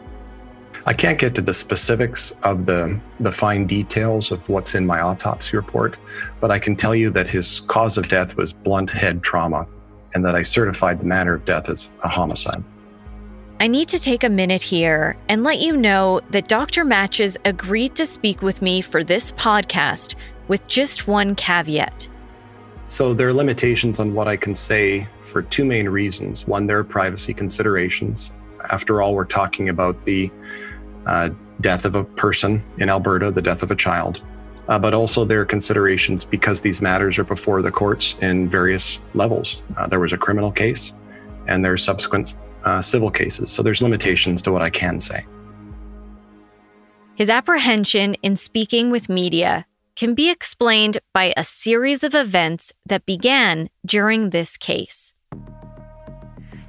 I 0.87 0.95
can't 0.95 1.19
get 1.19 1.35
to 1.35 1.43
the 1.43 1.53
specifics 1.53 2.31
of 2.45 2.65
the, 2.65 2.99
the 3.21 3.31
fine 3.31 3.67
details 3.67 4.33
of 4.33 4.49
what's 4.49 4.75
in 4.75 4.87
my 4.87 5.03
autopsy 5.03 5.55
report, 5.55 5.99
but 6.41 6.51
I 6.51 6.59
can 6.59 6.77
tell 6.77 6.95
you 6.95 7.11
that 7.11 7.27
his 7.27 7.61
cause 7.61 7.99
of 7.99 8.09
death 8.09 8.39
was 8.39 8.55
blunt 8.55 8.91
head 8.91 9.23
trauma 9.23 9.67
and 10.15 10.25
that 10.25 10.35
I 10.35 10.41
certified 10.41 10.99
the 11.01 11.07
manner 11.07 11.35
of 11.35 11.45
death 11.45 11.69
as 11.69 11.91
a 12.05 12.09
homicide. 12.09 12.65
I 13.61 13.67
need 13.67 13.89
to 13.89 13.99
take 13.99 14.25
a 14.25 14.31
minute 14.31 14.63
here 14.63 15.19
and 15.29 15.45
let 15.45 15.59
you 15.59 15.77
know 15.77 16.23
that 16.31 16.49
Dr. 16.49 16.87
Matshes 16.87 17.37
agreed 17.45 17.95
to 17.97 18.07
speak 18.07 18.41
with 18.41 18.63
me 18.63 18.81
for 18.81 19.05
this 19.05 19.33
podcast 19.33 20.15
with 20.51 20.67
just 20.67 21.07
one 21.07 21.37
caveat. 21.37 22.09
So 22.89 23.15
there 23.15 23.29
are 23.29 23.33
limitations 23.33 24.01
on 24.01 24.15
what 24.15 24.27
I 24.27 24.37
can 24.37 24.57
say 24.57 25.07
for 25.23 25.43
two 25.43 25.65
main 25.65 25.89
reasons. 25.89 26.45
One, 26.45 26.67
there 26.67 26.77
are 26.77 26.83
privacy 26.83 27.33
considerations. 27.33 28.33
After 28.69 29.01
all, 29.01 29.15
we're 29.15 29.27
talking 29.27 29.69
about 29.69 30.05
the 30.05 30.29
uh, 31.07 31.31
death 31.61 31.85
of 31.85 31.95
a 31.95 32.03
person 32.03 32.61
in 32.79 32.91
Alberta, 32.91 33.31
the 33.31 33.41
death 33.41 33.63
of 33.63 33.71
a 33.71 33.77
child. 33.77 34.25
Uh, 34.67 34.77
but 34.77 34.93
also, 34.93 35.25
there 35.25 35.41
are 35.41 35.45
considerations 35.45 36.25
because 36.25 36.61
these 36.63 36.83
matters 36.83 37.17
are 37.17 37.25
before 37.25 37.63
the 37.63 37.71
courts 37.71 38.17
in 38.21 38.51
various 38.51 38.99
levels. 39.15 39.63
Uh, 39.77 39.87
there 39.87 40.01
was 40.01 40.13
a 40.13 40.19
criminal 40.19 40.51
case, 40.51 40.95
and 41.47 41.65
there 41.65 41.73
are 41.73 41.79
subsequent 41.79 42.35
uh, 42.65 42.83
civil 42.83 43.11
cases. 43.11 43.53
So 43.53 43.63
there's 43.63 43.83
limitations 43.83 44.43
to 44.43 44.51
what 44.51 44.63
I 44.63 44.71
can 44.71 44.99
say. 44.99 45.25
His 47.15 47.31
apprehension 47.31 48.15
in 48.15 48.37
speaking 48.37 48.91
with 48.91 49.09
media 49.09 49.65
can 50.01 50.15
be 50.15 50.31
explained 50.31 50.97
by 51.13 51.35
a 51.37 51.45
series 51.45 52.03
of 52.03 52.15
events 52.15 52.73
that 52.87 53.05
began 53.05 53.69
during 53.85 54.31
this 54.31 54.57
case. 54.57 55.13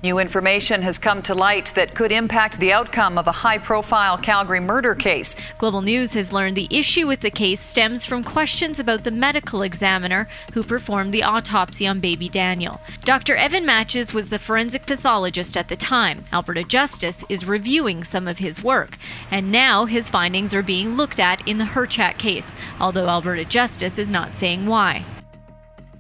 New 0.04 0.18
information 0.18 0.82
has 0.82 0.98
come 0.98 1.22
to 1.22 1.36
light 1.36 1.72
that 1.76 1.94
could 1.94 2.12
impact 2.12 2.60
the 2.60 2.74
outcome 2.74 3.20
of 3.20 3.28
a 3.28 3.32
high 3.32 3.60
profile 3.60 4.18
Calgary 4.18 4.60
murder 4.60 4.96
case. 4.96 5.36
Global 5.60 5.84
News 5.84 6.14
has 6.14 6.34
learned 6.34 6.58
the 6.58 6.68
issue 6.72 7.06
with 7.06 7.20
the 7.20 7.30
case 7.30 7.62
stems 7.62 8.04
from 8.04 8.24
questions 8.24 8.80
about 8.80 9.04
the 9.04 9.12
medical 9.12 9.62
examiner 9.62 10.28
who 10.54 10.64
performed 10.64 11.14
the 11.14 11.22
autopsy 11.22 11.86
on 11.86 12.00
baby 12.00 12.30
Daniel. 12.30 12.82
Dr. 13.04 13.36
Evan 13.36 13.64
Matshes 13.64 14.12
was 14.12 14.30
the 14.30 14.40
forensic 14.40 14.88
pathologist 14.88 15.56
at 15.56 15.70
the 15.70 15.76
time. 15.76 16.26
Alberta 16.34 16.64
Justice 16.64 17.24
is 17.30 17.46
reviewing 17.46 18.04
some 18.04 18.28
of 18.28 18.40
his 18.40 18.64
work, 18.64 18.98
and 19.30 19.52
now 19.52 19.86
his 19.86 20.10
findings 20.10 20.52
are 20.56 20.64
being 20.64 20.98
looked 20.98 21.20
at 21.20 21.48
in 21.48 21.60
the 21.60 21.64
Herchak 21.64 22.18
case, 22.18 22.56
although 22.80 23.08
Alberta 23.08 23.46
Justice 23.46 24.00
is 24.00 24.10
not 24.10 24.36
saying 24.36 24.66
why. 24.66 25.06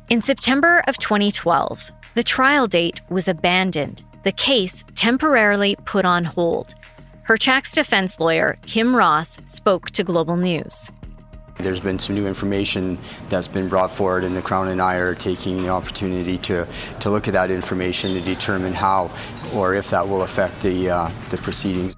In 0.09 0.21
September 0.21 0.83
of 0.87 0.97
2012, 0.97 1.91
the 2.13 2.23
trial 2.23 2.67
date 2.67 3.01
was 3.09 3.27
abandoned, 3.27 4.03
the 4.23 4.31
case 4.31 4.83
temporarily 4.95 5.75
put 5.85 6.03
on 6.03 6.25
hold. 6.25 6.75
Herchak's 7.23 7.71
defense 7.71 8.19
lawyer, 8.19 8.57
Kim 8.65 8.95
Ross, 8.95 9.39
spoke 9.47 9.91
to 9.91 10.03
Global 10.03 10.35
News. 10.35 10.91
There's 11.59 11.79
been 11.79 11.99
some 11.99 12.15
new 12.15 12.27
information 12.27 12.97
that's 13.29 13.47
been 13.47 13.69
brought 13.69 13.91
forward, 13.91 14.23
and 14.23 14.35
the 14.35 14.41
Crown 14.41 14.67
and 14.67 14.81
I 14.81 14.95
are 14.95 15.15
taking 15.15 15.61
the 15.61 15.69
opportunity 15.69 16.37
to, 16.39 16.67
to 16.99 17.09
look 17.09 17.27
at 17.27 17.33
that 17.33 17.51
information 17.51 18.13
to 18.13 18.21
determine 18.21 18.73
how 18.73 19.11
or 19.53 19.75
if 19.75 19.89
that 19.91 20.07
will 20.07 20.23
affect 20.23 20.59
the, 20.61 20.89
uh, 20.89 21.11
the 21.29 21.37
proceedings. 21.37 21.95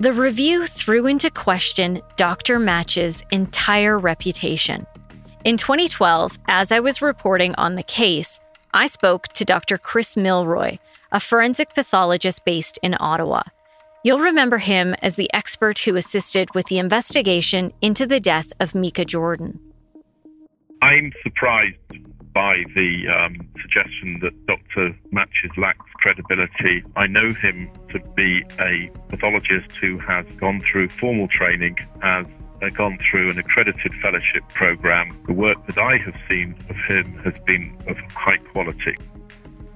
The 0.00 0.12
review 0.12 0.66
threw 0.66 1.06
into 1.06 1.30
question 1.30 2.00
Dr. 2.16 2.58
Matshes' 2.58 3.22
entire 3.30 3.98
reputation. 3.98 4.86
In 5.44 5.56
2012, 5.56 6.38
as 6.48 6.72
I 6.72 6.80
was 6.80 7.02
reporting 7.02 7.54
on 7.56 7.74
the 7.74 7.82
case, 7.82 8.40
I 8.74 8.86
spoke 8.86 9.28
to 9.28 9.44
Dr. 9.44 9.78
Chris 9.78 10.16
Milroy, 10.16 10.78
a 11.10 11.20
forensic 11.20 11.74
pathologist 11.74 12.44
based 12.44 12.78
in 12.82 12.96
Ottawa. 13.00 13.42
You'll 14.04 14.20
remember 14.20 14.58
him 14.58 14.94
as 15.02 15.16
the 15.16 15.32
expert 15.32 15.80
who 15.80 15.96
assisted 15.96 16.54
with 16.54 16.66
the 16.66 16.78
investigation 16.78 17.72
into 17.80 18.06
the 18.06 18.20
death 18.20 18.52
of 18.60 18.74
Meika 18.74 19.04
Jordan. 19.04 19.58
I'm 20.82 21.12
surprised 21.22 21.76
by 22.32 22.62
the 22.74 23.02
um, 23.08 23.48
suggestion 23.60 24.20
that 24.22 24.46
Dr. 24.46 24.96
Matshes 25.12 25.56
lacks 25.56 25.84
credibility. 25.94 26.84
I 26.94 27.08
know 27.08 27.32
him 27.34 27.68
to 27.88 27.98
be 28.14 28.44
a 28.60 28.90
pathologist 29.08 29.72
who 29.80 29.98
has 29.98 30.24
gone 30.34 30.60
through 30.60 30.90
formal 30.90 31.26
training, 31.28 31.76
uh, 32.02 32.22
gone 32.76 32.98
through 33.10 33.30
an 33.30 33.38
accredited 33.38 33.92
fellowship 34.02 34.46
program. 34.48 35.16
The 35.26 35.32
work 35.32 35.64
that 35.66 35.78
I 35.78 35.98
have 35.98 36.14
seen 36.28 36.54
of 36.68 36.76
him 36.88 37.14
has 37.24 37.34
been 37.46 37.76
of 37.86 37.96
high 38.12 38.38
quality. 38.38 38.96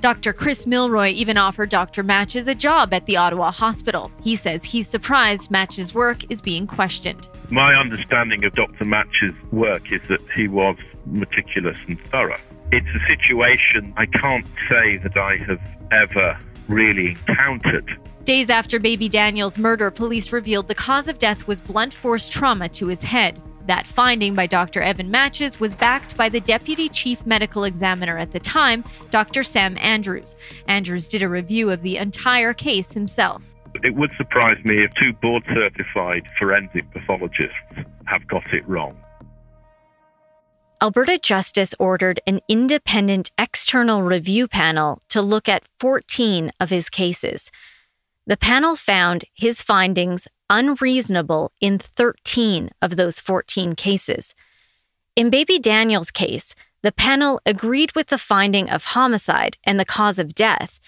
Dr. 0.00 0.32
Chris 0.32 0.66
Milroy 0.66 1.10
even 1.10 1.36
offered 1.36 1.68
Dr. 1.68 2.02
Matshes 2.02 2.48
a 2.48 2.56
job 2.56 2.92
at 2.92 3.06
the 3.06 3.16
Ottawa 3.16 3.52
Hospital. 3.52 4.10
He 4.24 4.34
says 4.34 4.64
he's 4.64 4.88
surprised 4.88 5.52
Matshes' 5.52 5.94
work 5.94 6.28
is 6.28 6.42
being 6.42 6.66
questioned. 6.66 7.28
My 7.50 7.76
understanding 7.76 8.44
of 8.44 8.52
Dr. 8.54 8.84
Matshes' 8.84 9.36
work 9.52 9.92
is 9.92 10.00
that 10.08 10.20
he 10.34 10.48
was 10.48 10.76
meticulous 11.06 11.78
and 11.86 12.00
thorough. 12.06 12.40
It's 12.72 12.88
a 12.88 13.06
situation 13.06 13.94
I 13.96 14.06
can't 14.06 14.46
say 14.68 14.96
that 14.96 15.16
I 15.16 15.36
have 15.36 15.60
ever 15.92 16.36
really 16.66 17.10
encountered. 17.28 17.96
Days 18.24 18.50
after 18.50 18.78
baby 18.78 19.08
Daniel's 19.08 19.58
murder, 19.58 19.90
police 19.90 20.32
revealed 20.32 20.68
the 20.68 20.76
cause 20.76 21.08
of 21.08 21.18
death 21.18 21.48
was 21.48 21.60
blunt 21.60 21.92
force 21.92 22.28
trauma 22.28 22.68
to 22.68 22.86
his 22.86 23.02
head. 23.02 23.42
That 23.66 23.84
finding 23.84 24.36
by 24.36 24.46
Dr. 24.46 24.80
Evan 24.80 25.10
Matshes 25.10 25.58
was 25.58 25.74
backed 25.74 26.16
by 26.16 26.28
the 26.28 26.40
deputy 26.40 26.88
chief 26.88 27.26
medical 27.26 27.64
examiner 27.64 28.16
at 28.16 28.30
the 28.30 28.38
time, 28.38 28.84
Dr. 29.10 29.42
Sam 29.42 29.76
Andrews. 29.78 30.36
Andrews 30.68 31.08
did 31.08 31.22
a 31.22 31.28
review 31.28 31.70
of 31.70 31.82
the 31.82 31.96
entire 31.96 32.54
case 32.54 32.92
himself. 32.92 33.42
It 33.82 33.96
would 33.96 34.10
surprise 34.16 34.58
me 34.64 34.84
if 34.84 34.92
two 34.94 35.12
board 35.14 35.42
certified 35.52 36.22
forensic 36.38 36.88
pathologists 36.92 37.56
have 38.04 38.26
got 38.28 38.44
it 38.52 38.68
wrong. 38.68 38.96
Alberta 40.80 41.18
Justice 41.18 41.74
ordered 41.78 42.20
an 42.26 42.40
independent 42.48 43.30
external 43.38 44.02
review 44.02 44.46
panel 44.46 45.00
to 45.08 45.22
look 45.22 45.48
at 45.48 45.64
14 45.78 46.52
of 46.60 46.70
his 46.70 46.88
cases. 46.88 47.50
The 48.26 48.36
panel 48.36 48.76
found 48.76 49.24
his 49.34 49.62
findings 49.62 50.28
unreasonable 50.48 51.52
in 51.60 51.78
13 51.78 52.70
of 52.80 52.96
those 52.96 53.18
14 53.18 53.74
cases. 53.74 54.34
In 55.16 55.28
Baby 55.28 55.58
Daniel's 55.58 56.10
case, 56.10 56.54
the 56.82 56.92
panel 56.92 57.40
agreed 57.44 57.94
with 57.94 58.08
the 58.08 58.18
finding 58.18 58.70
of 58.70 58.84
homicide 58.84 59.56
and 59.64 59.78
the 59.78 59.84
cause 59.84 60.18
of 60.18 60.34
death, 60.34 60.78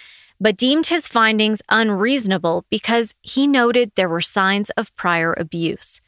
but 0.40 0.56
deemed 0.56 0.86
his 0.86 1.08
findings 1.08 1.60
unreasonable 1.68 2.64
because 2.70 3.14
he 3.22 3.46
noted 3.46 3.92
there 3.94 4.08
were 4.08 4.20
signs 4.20 4.70
of 4.70 4.94
prior 4.96 5.34
abuse. 5.36 6.00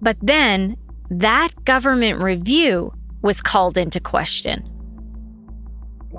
But 0.00 0.16
then, 0.20 0.76
that 1.10 1.64
government 1.64 2.20
review 2.20 2.92
was 3.22 3.42
called 3.42 3.76
into 3.76 4.00
question. 4.00 4.68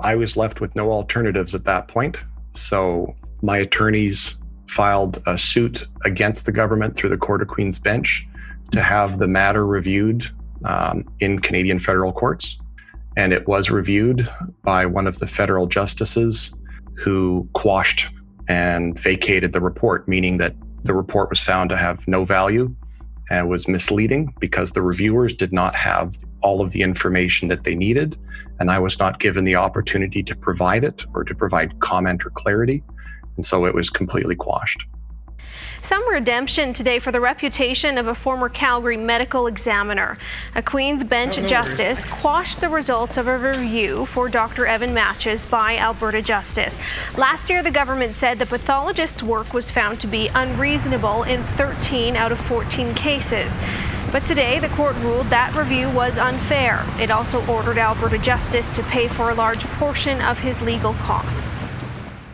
I 0.00 0.16
was 0.16 0.36
left 0.36 0.60
with 0.60 0.74
no 0.76 0.90
alternatives 0.90 1.54
at 1.54 1.64
that 1.64 1.88
point. 1.88 2.22
So 2.54 3.14
my 3.42 3.58
attorneys 3.58 4.38
filed 4.68 5.22
a 5.26 5.36
suit 5.36 5.86
against 6.04 6.46
the 6.46 6.52
government 6.52 6.96
through 6.96 7.10
the 7.10 7.16
Court 7.16 7.42
of 7.42 7.48
Queen's 7.48 7.78
Bench 7.78 8.26
to 8.70 8.80
have 8.80 9.18
the 9.18 9.28
matter 9.28 9.66
reviewed 9.66 10.30
um, 10.64 11.04
in 11.20 11.38
Canadian 11.38 11.78
federal 11.78 12.12
courts. 12.12 12.58
And 13.16 13.32
it 13.32 13.46
was 13.46 13.70
reviewed 13.70 14.28
by 14.62 14.86
one 14.86 15.06
of 15.06 15.18
the 15.18 15.26
federal 15.26 15.66
justices 15.66 16.54
who 16.94 17.46
quashed 17.52 18.08
and 18.48 18.98
vacated 18.98 19.52
the 19.52 19.60
report, 19.60 20.08
meaning 20.08 20.38
that 20.38 20.54
the 20.84 20.94
report 20.94 21.28
was 21.28 21.40
found 21.40 21.70
to 21.70 21.76
have 21.76 22.08
no 22.08 22.24
value 22.24 22.74
and 23.30 23.48
was 23.48 23.68
misleading 23.68 24.34
because 24.40 24.72
the 24.72 24.82
reviewers 24.82 25.34
did 25.34 25.52
not 25.52 25.74
have 25.74 26.16
all 26.42 26.60
of 26.60 26.70
the 26.72 26.82
information 26.82 27.48
that 27.48 27.64
they 27.64 27.74
needed. 27.74 28.16
And 28.58 28.70
I 28.70 28.78
was 28.78 28.98
not 28.98 29.20
given 29.20 29.44
the 29.44 29.56
opportunity 29.56 30.22
to 30.22 30.34
provide 30.34 30.84
it 30.84 31.06
or 31.14 31.24
to 31.24 31.34
provide 31.34 31.78
comment 31.80 32.24
or 32.24 32.30
clarity. 32.30 32.82
And 33.36 33.44
so 33.44 33.66
it 33.66 33.74
was 33.74 33.90
completely 33.90 34.34
quashed. 34.34 34.86
Some 35.82 36.08
redemption 36.08 36.72
today 36.72 37.00
for 37.00 37.10
the 37.10 37.20
reputation 37.20 37.98
of 37.98 38.06
a 38.06 38.14
former 38.14 38.48
Calgary 38.48 38.96
medical 38.96 39.48
examiner. 39.48 40.16
A 40.54 40.62
Queen's 40.62 41.02
Bench 41.02 41.34
justice 41.48 42.04
quashed 42.04 42.60
the 42.60 42.68
results 42.68 43.16
of 43.16 43.26
a 43.26 43.36
review 43.36 44.06
for 44.06 44.28
Dr. 44.28 44.64
Evan 44.64 44.90
Matshes 44.90 45.44
by 45.44 45.76
Alberta 45.76 46.22
Justice. 46.22 46.78
Last 47.18 47.50
year, 47.50 47.64
the 47.64 47.72
government 47.72 48.14
said 48.14 48.38
the 48.38 48.46
pathologist's 48.46 49.24
work 49.24 49.52
was 49.52 49.72
found 49.72 49.98
to 50.00 50.06
be 50.06 50.28
unreasonable 50.28 51.24
in 51.24 51.42
13 51.42 52.14
out 52.14 52.30
of 52.30 52.38
14 52.38 52.94
cases. 52.94 53.58
But 54.12 54.24
today, 54.24 54.60
the 54.60 54.68
court 54.68 54.94
ruled 54.98 55.26
that 55.30 55.52
review 55.56 55.90
was 55.90 56.16
unfair. 56.16 56.86
It 57.00 57.10
also 57.10 57.44
ordered 57.46 57.78
Alberta 57.78 58.18
Justice 58.18 58.70
to 58.72 58.84
pay 58.84 59.08
for 59.08 59.30
a 59.30 59.34
large 59.34 59.64
portion 59.64 60.20
of 60.20 60.38
his 60.38 60.60
legal 60.62 60.92
costs. 60.94 61.71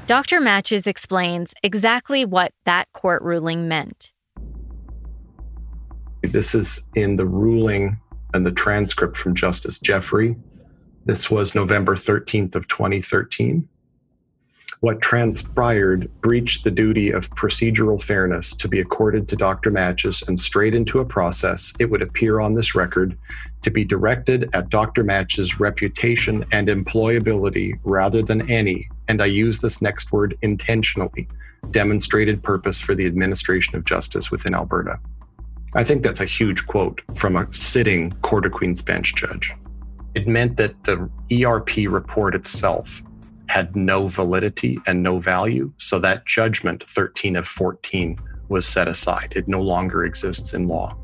Dr. 0.09 0.40
Matshes 0.40 0.87
explains 0.87 1.53
exactly 1.62 2.25
what 2.25 2.55
that 2.64 2.90
court 2.94 3.21
ruling 3.21 3.68
meant. 3.68 4.14
This 6.23 6.55
is 6.55 6.88
in 6.94 7.16
the 7.16 7.27
ruling 7.27 8.01
and 8.33 8.47
the 8.47 8.51
transcript 8.51 9.18
from 9.18 9.35
Justice 9.35 9.79
Jeffrey. 9.79 10.35
This 11.05 11.31
was 11.31 11.55
November 11.55 11.94
13th 11.94 12.55
of 12.55 12.66
2013. 12.68 13.68
What 14.81 15.03
transpired 15.03 16.11
breached 16.23 16.64
the 16.64 16.71
duty 16.71 17.11
of 17.11 17.29
procedural 17.35 18.03
fairness 18.03 18.57
to 18.57 18.66
be 18.66 18.81
accorded 18.81 19.29
to 19.29 19.37
Dr. 19.37 19.71
Matshes 19.71 20.27
and 20.27 20.40
straight 20.40 20.73
into 20.73 21.01
a 21.01 21.05
process, 21.05 21.75
it 21.79 21.90
would 21.90 22.01
appear 22.01 22.40
on 22.40 22.55
this 22.55 22.75
record 22.75 23.14
to 23.61 23.71
be 23.71 23.85
directed 23.85 24.49
at 24.55 24.71
Dr. 24.71 25.05
Matshes' 25.05 25.61
reputation 25.61 26.47
and 26.51 26.68
employability 26.68 27.79
rather 27.85 28.23
than 28.23 28.51
any, 28.51 28.88
and 29.09 29.23
I 29.23 29.27
use 29.27 29.61
this 29.61 29.83
next 29.83 30.12
word 30.12 30.37
intentionally, 30.42 31.27
demonstrated 31.71 32.42
purpose 32.42 32.79
for 32.79 32.94
the 32.94 33.07
administration 33.07 33.77
of 33.77 33.85
justice 33.85 34.31
within 34.31 34.55
Alberta. 34.55 35.01
I 35.75 35.85
think 35.85 36.03
that's 36.03 36.21
a 36.21 36.27
huge 36.27 36.66
quote 36.66 37.03
from 37.14 37.37
a 37.37 37.53
sitting 37.53 38.12
Court 38.23 38.47
of 38.47 38.53
Queen's 38.53 38.83
Bench 38.83 39.14
judge. 39.14 39.53
It 40.14 40.27
meant 40.27 40.57
that 40.57 40.85
the 40.85 41.09
ERP 41.44 41.90
report 41.90 42.35
itself 42.35 43.03
had 43.49 43.75
no 43.75 44.09
validity 44.09 44.79
and 44.87 45.03
no 45.03 45.18
value. 45.18 45.73
So 45.79 45.99
that 46.01 46.27
judgment, 46.27 46.85
13 46.85 47.37
of 47.37 47.47
14, 47.47 48.18
was 48.49 48.66
set 48.66 48.88
aside. 48.88 49.35
It 49.37 49.49
no 49.49 49.61
longer 49.61 50.05
exists 50.05 50.55
in 50.55 50.68
law. 50.68 50.97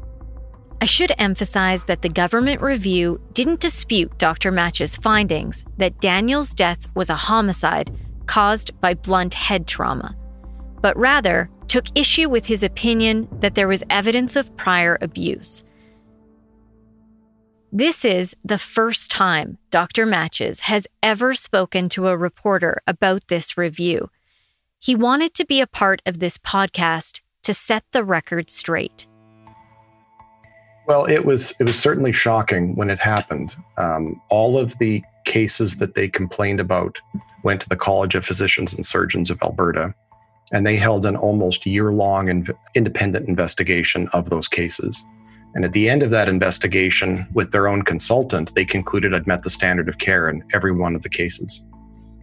I 0.80 0.86
should 0.86 1.12
emphasize 1.18 1.84
that 1.84 2.02
the 2.02 2.08
government 2.08 2.60
review 2.60 3.20
didn't 3.32 3.60
dispute 3.60 4.18
Dr. 4.18 4.52
Matshes' 4.52 5.00
findings 5.00 5.64
that 5.78 6.00
Daniel's 6.00 6.52
death 6.52 6.86
was 6.94 7.08
a 7.08 7.14
homicide 7.14 7.90
caused 8.26 8.78
by 8.80 8.94
blunt 8.94 9.34
head 9.34 9.66
trauma, 9.66 10.16
but 10.80 10.96
rather 10.96 11.50
took 11.68 11.86
issue 11.94 12.28
with 12.28 12.46
his 12.46 12.62
opinion 12.62 13.28
that 13.40 13.54
there 13.54 13.68
was 13.68 13.82
evidence 13.90 14.36
of 14.36 14.54
prior 14.56 14.98
abuse. 15.00 15.64
This 17.72 18.04
is 18.04 18.36
the 18.44 18.58
first 18.58 19.10
time 19.10 19.58
Dr. 19.70 20.06
Matshes 20.06 20.60
has 20.60 20.86
ever 21.02 21.34
spoken 21.34 21.88
to 21.88 22.08
a 22.08 22.16
reporter 22.16 22.80
about 22.86 23.26
this 23.28 23.58
review. 23.58 24.10
He 24.78 24.94
wanted 24.94 25.34
to 25.34 25.44
be 25.44 25.60
a 25.60 25.66
part 25.66 26.00
of 26.06 26.20
this 26.20 26.38
podcast 26.38 27.20
to 27.42 27.52
set 27.52 27.84
the 27.92 28.04
record 28.04 28.50
straight. 28.50 29.06
Well, 30.86 31.06
it 31.06 31.24
was 31.24 31.54
it 31.60 31.64
was 31.64 31.78
certainly 31.78 32.12
shocking 32.12 32.74
when 32.76 32.90
it 32.90 32.98
happened. 32.98 33.54
Um, 33.78 34.20
all 34.28 34.58
of 34.58 34.78
the 34.78 35.02
cases 35.24 35.78
that 35.78 35.94
they 35.94 36.08
complained 36.08 36.60
about 36.60 36.98
went 37.42 37.62
to 37.62 37.68
the 37.68 37.76
College 37.76 38.14
of 38.14 38.26
Physicians 38.26 38.74
and 38.74 38.84
Surgeons 38.84 39.30
of 39.30 39.40
Alberta, 39.42 39.94
and 40.52 40.66
they 40.66 40.76
held 40.76 41.06
an 41.06 41.16
almost 41.16 41.64
year 41.64 41.92
long 41.92 42.26
inv- 42.26 42.56
independent 42.74 43.28
investigation 43.28 44.08
of 44.12 44.28
those 44.28 44.48
cases. 44.48 45.04
And 45.54 45.64
at 45.64 45.72
the 45.72 45.88
end 45.88 46.02
of 46.02 46.10
that 46.10 46.28
investigation, 46.28 47.26
with 47.32 47.52
their 47.52 47.68
own 47.68 47.82
consultant, 47.82 48.54
they 48.54 48.64
concluded 48.64 49.14
I'd 49.14 49.26
met 49.26 49.44
the 49.44 49.50
standard 49.50 49.88
of 49.88 49.98
care 49.98 50.28
in 50.28 50.42
every 50.52 50.72
one 50.72 50.96
of 50.96 51.02
the 51.02 51.08
cases. 51.08 51.64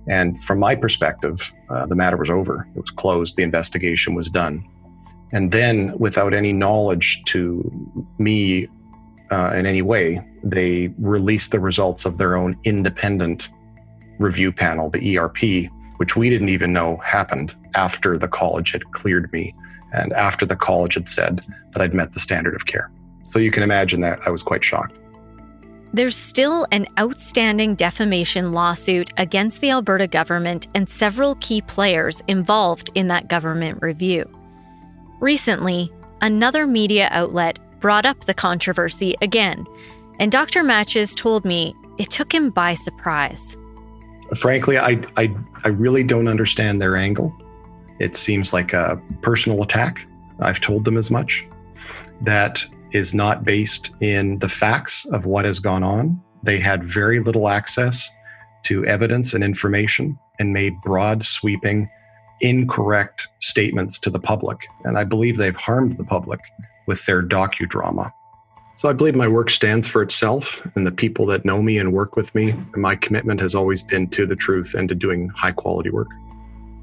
And 0.08 0.44
from 0.44 0.60
my 0.60 0.76
perspective, 0.76 1.54
uh, 1.70 1.86
the 1.86 1.96
matter 1.96 2.18
was 2.18 2.30
over. 2.30 2.68
It 2.76 2.82
was 2.82 2.92
closed. 2.92 3.38
The 3.38 3.44
investigation 3.44 4.16
was 4.16 4.30
done. 4.30 4.68
And 5.34 5.52
then, 5.52 5.98
without 5.98 6.34
any 6.34 6.52
knowledge 6.52 7.24
to 7.26 7.72
me 8.18 8.68
uh, 9.32 9.54
in 9.56 9.66
any 9.66 9.82
way, 9.82 10.26
they 10.44 10.94
released 11.00 11.52
the 11.52 11.60
results 11.60 12.06
of 12.06 12.18
their 12.18 12.36
own 12.36 12.58
independent 12.64 13.50
review 14.20 14.52
panel, 14.52 14.90
the 14.90 15.18
ERP, 15.18 15.72
which 15.98 16.16
we 16.16 16.30
didn't 16.30 16.50
even 16.50 16.74
know 16.74 16.98
happened 16.98 17.56
after 17.76 18.18
the 18.18 18.28
college 18.28 18.72
had 18.72 18.92
cleared 18.92 19.32
me 19.32 19.56
and 19.94 20.14
after 20.14 20.46
the 20.46 20.56
college 20.56 20.96
had 20.96 21.08
said 21.08 21.46
that 21.72 21.82
I'd 21.82 21.94
met 21.94 22.14
the 22.14 22.20
standard 22.20 22.56
of 22.56 22.66
care. 22.66 22.92
So 23.24 23.40
you 23.40 23.52
can 23.52 23.64
imagine 23.64 24.02
that 24.02 24.20
I 24.26 24.30
was 24.30 24.44
quite 24.44 24.64
shocked. 24.64 24.96
There's 25.94 26.16
still 26.16 26.66
an 26.72 26.88
outstanding 26.98 27.76
defamation 27.76 28.54
lawsuit 28.54 29.12
against 29.18 29.60
the 29.60 29.72
Alberta 29.72 30.08
government 30.08 30.68
and 30.74 30.88
several 30.88 31.36
key 31.36 31.62
players 31.62 32.24
involved 32.28 32.90
in 32.96 33.10
that 33.10 33.28
government 33.28 33.80
review. 33.82 34.30
Recently, 35.22 35.94
another 36.22 36.66
media 36.66 37.08
outlet 37.12 37.60
brought 37.80 38.08
up 38.08 38.22
the 38.22 38.34
controversy 38.34 39.16
again, 39.22 39.68
and 40.20 40.32
Dr. 40.32 40.64
Matshes 40.64 41.16
told 41.16 41.46
me 41.46 41.76
it 42.00 42.10
took 42.10 42.34
him 42.34 42.50
by 42.50 42.74
surprise. 42.74 43.56
Frankly, 44.36 44.80
I, 44.80 45.00
I, 45.18 45.32
I 45.64 45.68
really 45.68 46.04
don't 46.04 46.28
understand 46.28 46.82
their 46.82 46.98
angle. 46.98 47.32
It 48.00 48.16
seems 48.16 48.52
like 48.52 48.74
a 48.74 49.00
personal 49.22 49.62
attack. 49.62 50.08
I've 50.40 50.60
told 50.60 50.86
them 50.86 50.98
as 50.98 51.12
much. 51.12 51.48
That 52.22 52.66
is 52.92 53.14
not 53.14 53.44
based 53.44 53.92
in 54.02 54.40
the 54.40 54.50
facts 54.50 55.06
of 55.06 55.28
what 55.28 55.46
has 55.46 55.60
gone 55.60 55.84
on. 55.84 56.20
They 56.42 56.58
had 56.58 56.84
very 56.84 57.20
little 57.20 57.48
access 57.48 58.10
to 58.64 58.84
evidence 58.88 59.36
and 59.36 59.44
information 59.44 60.18
and 60.40 60.52
made 60.52 60.82
broad, 60.82 61.22
sweeping, 61.22 61.88
incorrect 62.42 63.28
statements 63.40 64.00
to 64.00 64.10
the 64.10 64.20
public. 64.20 64.68
And 64.84 64.98
I 64.98 65.04
believe 65.04 65.38
they've 65.38 65.56
harmed 65.56 65.98
the 65.98 66.04
public 66.04 66.40
with 66.88 67.06
their 67.06 67.24
docudrama. 67.24 68.12
So 68.76 68.90
I 68.90 68.94
believe 68.94 69.16
my 69.16 69.28
work 69.28 69.50
stands 69.50 69.88
for 69.88 70.02
itself 70.02 70.66
and 70.76 70.88
the 70.88 70.92
people 70.92 71.26
that 71.28 71.46
know 71.46 71.62
me 71.62 71.78
and 71.78 71.94
work 71.94 72.16
with 72.16 72.34
me. 72.34 72.54
My 72.76 72.96
commitment 72.96 73.40
has 73.40 73.54
always 73.54 73.82
been 73.82 74.08
to 74.10 74.26
the 74.26 74.36
truth 74.36 74.74
and 74.74 74.90
to 74.90 74.96
doing 74.96 75.30
high 75.36 75.52
quality 75.52 75.90
work. 75.90 76.08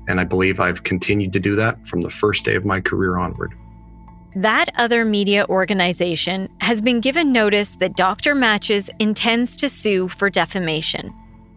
And 0.07 0.21
I 0.21 0.25
believe 0.25 0.61
I've 0.61 0.85
continued 0.85 1.33
to 1.33 1.40
do 1.40 1.57
that 1.57 1.87
from 1.87 2.03
the 2.03 2.11
first 2.11 2.44
day 2.44 2.55
of 2.55 2.64
my 2.64 2.81
career 2.81 3.18
onward. 3.18 3.55
That 4.37 4.68
other 4.77 5.05
media 5.05 5.47
organization 5.49 6.49
has 6.61 6.81
been 6.81 7.01
given 7.01 7.33
notice 7.33 7.77
that 7.77 7.97
Dr. 7.97 8.35
Matshes 8.35 8.90
intends 8.99 9.57
to 9.57 9.68
sue 9.68 10.09
for 10.09 10.31
defamation. 10.31 11.12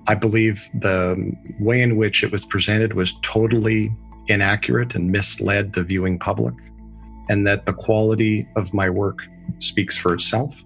I 0.07 0.15
believe 0.15 0.69
the 0.73 1.35
way 1.59 1.81
in 1.81 1.97
which 1.97 2.23
it 2.23 2.31
was 2.31 2.45
presented 2.45 2.93
was 2.93 3.13
totally 3.21 3.93
inaccurate 4.27 4.95
and 4.95 5.11
misled 5.11 5.73
the 5.73 5.83
viewing 5.83 6.17
public, 6.19 6.53
and 7.29 7.45
that 7.47 7.65
the 7.65 7.73
quality 7.73 8.47
of 8.55 8.73
my 8.73 8.89
work 8.89 9.19
speaks 9.59 9.97
for 9.97 10.13
itself, 10.13 10.63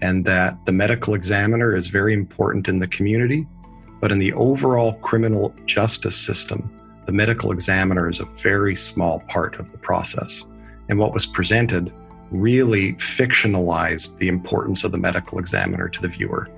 and 0.00 0.24
that 0.24 0.64
the 0.64 0.72
medical 0.72 1.14
examiner 1.14 1.76
is 1.76 1.88
very 1.88 2.14
important 2.14 2.68
in 2.68 2.78
the 2.78 2.88
community, 2.88 3.46
but 4.00 4.10
in 4.10 4.18
the 4.18 4.32
overall 4.34 4.94
criminal 4.94 5.54
justice 5.66 6.16
system, 6.16 6.70
the 7.06 7.12
medical 7.12 7.52
examiner 7.52 8.08
is 8.08 8.20
a 8.20 8.24
very 8.42 8.74
small 8.74 9.20
part 9.28 9.58
of 9.58 9.70
the 9.72 9.78
process 9.78 10.46
and 10.88 10.98
what 10.98 11.12
was 11.12 11.26
presented 11.26 11.92
really 12.30 12.94
fictionalized 12.94 14.18
the 14.18 14.28
importance 14.28 14.84
of 14.84 14.92
the 14.92 14.98
medical 14.98 15.38
examiner 15.38 15.88
to 15.88 16.00
the 16.00 16.08
viewer. 16.08 16.48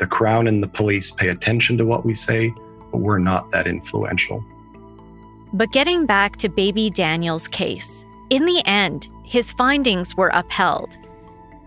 The 0.00 0.06
Crown 0.06 0.48
and 0.48 0.62
the 0.62 0.68
police 0.68 1.10
pay 1.10 1.28
attention 1.28 1.76
to 1.76 1.84
what 1.84 2.06
we 2.06 2.14
say, 2.14 2.54
but 2.90 2.98
we're 2.98 3.18
not 3.18 3.50
that 3.50 3.66
influential. 3.66 4.42
But 5.52 5.72
getting 5.72 6.06
back 6.06 6.36
to 6.38 6.48
baby 6.48 6.88
Daniel's 6.88 7.46
case, 7.46 8.06
in 8.30 8.46
the 8.46 8.62
end, 8.64 9.08
his 9.24 9.52
findings 9.52 10.16
were 10.16 10.30
upheld. 10.32 10.96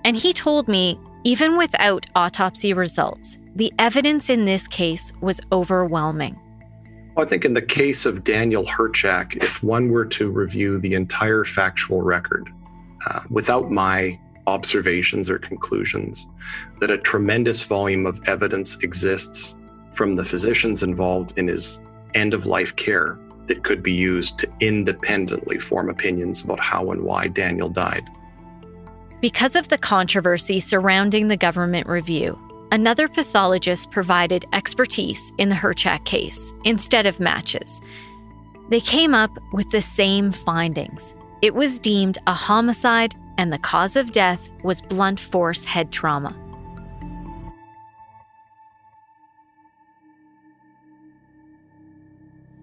And 0.03 0.17
he 0.17 0.33
told 0.33 0.67
me, 0.67 0.99
even 1.23 1.57
without 1.57 2.07
autopsy 2.15 2.73
results, 2.73 3.37
the 3.55 3.71
evidence 3.77 4.31
in 4.31 4.45
this 4.45 4.67
case 4.67 5.13
was 5.21 5.39
overwhelming. 5.51 6.39
I 7.15 7.25
think 7.25 7.45
in 7.45 7.53
the 7.53 7.61
case 7.61 8.07
of 8.07 8.23
Daniel 8.23 8.65
Herchak, 8.65 9.43
if 9.43 9.61
one 9.61 9.89
were 9.89 10.05
to 10.05 10.31
review 10.31 10.79
the 10.79 10.95
entire 10.95 11.43
factual 11.43 12.01
record 12.01 12.49
uh, 13.07 13.19
without 13.29 13.69
my 13.69 14.19
observations 14.47 15.29
or 15.29 15.39
conclusions, 15.39 16.27
that 16.79 16.91
a 16.91 16.97
tremendous 16.97 17.63
volume 17.63 18.05
of 18.05 18.21
evidence 18.27 18.83
exists 18.83 19.55
from 19.93 20.15
the 20.15 20.25
physicians 20.25 20.83
involved 20.83 21.37
in 21.37 21.47
his 21.47 21.81
end 22.15 22.33
of 22.33 22.45
life 22.45 22.75
care 22.75 23.19
that 23.47 23.63
could 23.63 23.83
be 23.83 23.91
used 23.91 24.39
to 24.39 24.49
independently 24.59 25.59
form 25.59 25.89
opinions 25.89 26.43
about 26.43 26.59
how 26.59 26.91
and 26.91 27.01
why 27.03 27.27
Daniel 27.27 27.69
died. 27.69 28.09
Because 29.21 29.55
of 29.55 29.69
the 29.69 29.77
controversy 29.77 30.59
surrounding 30.59 31.27
the 31.27 31.37
government 31.37 31.87
review, 31.87 32.37
another 32.71 33.07
pathologist 33.07 33.91
provided 33.91 34.45
expertise 34.51 35.31
in 35.37 35.49
the 35.49 35.55
Herchak 35.55 36.05
case 36.05 36.53
instead 36.63 37.05
of 37.05 37.19
Matshes. 37.19 37.81
They 38.69 38.81
came 38.81 39.13
up 39.13 39.31
with 39.53 39.69
the 39.69 39.81
same 39.81 40.31
findings. 40.31 41.13
It 41.43 41.53
was 41.53 41.77
deemed 41.77 42.19
a 42.25 42.33
homicide, 42.33 43.15
and 43.37 43.51
the 43.51 43.57
cause 43.57 43.97
of 43.97 44.13
death 44.13 44.49
was 44.63 44.79
blunt 44.79 45.19
force 45.19 45.65
head 45.65 45.91
trauma. 45.91 46.33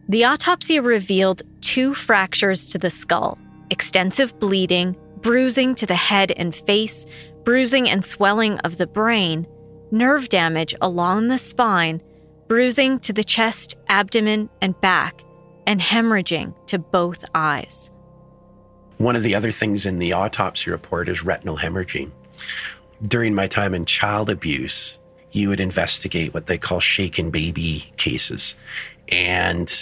The 0.08 0.24
autopsy 0.24 0.80
revealed 0.80 1.42
two 1.60 1.92
fractures 1.92 2.70
to 2.70 2.78
the 2.78 2.88
skull, 2.88 3.36
extensive 3.68 4.40
bleeding, 4.40 4.96
bruising 5.20 5.74
to 5.74 5.84
the 5.84 5.94
head 5.94 6.30
and 6.30 6.56
face, 6.56 7.04
bruising 7.44 7.86
and 7.86 8.02
swelling 8.02 8.56
of 8.60 8.78
the 8.78 8.86
brain, 8.86 9.46
nerve 9.90 10.30
damage 10.30 10.74
along 10.80 11.28
the 11.28 11.36
spine, 11.36 12.00
bruising 12.48 12.98
to 13.00 13.12
the 13.12 13.24
chest, 13.24 13.76
abdomen, 13.88 14.48
and 14.62 14.80
back, 14.80 15.22
and 15.66 15.82
hemorrhaging 15.82 16.54
to 16.68 16.78
both 16.78 17.26
eyes. 17.34 17.90
One 19.00 19.16
of 19.16 19.22
the 19.22 19.34
other 19.34 19.50
things 19.50 19.86
in 19.86 19.98
the 19.98 20.12
autopsy 20.12 20.70
report 20.70 21.08
is 21.08 21.24
retinal 21.24 21.56
hemorrhaging. 21.56 22.10
During 23.02 23.34
my 23.34 23.46
time 23.46 23.72
in 23.74 23.86
child 23.86 24.28
abuse, 24.28 25.00
you 25.32 25.48
would 25.48 25.58
investigate 25.58 26.34
what 26.34 26.48
they 26.48 26.58
call 26.58 26.80
shaken 26.80 27.30
baby 27.30 27.90
cases. 27.96 28.56
And 29.08 29.72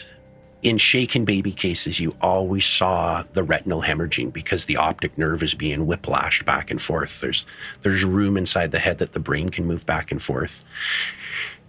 in 0.62 0.78
shaken 0.78 1.24
baby 1.24 1.50
cases, 1.50 1.98
you 1.98 2.12
always 2.20 2.64
saw 2.64 3.24
the 3.32 3.42
retinal 3.42 3.82
hemorrhaging 3.82 4.32
because 4.32 4.66
the 4.66 4.76
optic 4.76 5.18
nerve 5.18 5.42
is 5.42 5.52
being 5.52 5.88
whiplashed 5.88 6.44
back 6.44 6.70
and 6.70 6.80
forth. 6.80 7.20
There's 7.20 7.44
there's 7.82 8.04
room 8.04 8.36
inside 8.36 8.70
the 8.70 8.78
head 8.78 8.98
that 8.98 9.14
the 9.14 9.20
brain 9.20 9.48
can 9.48 9.66
move 9.66 9.84
back 9.84 10.12
and 10.12 10.22
forth. 10.22 10.64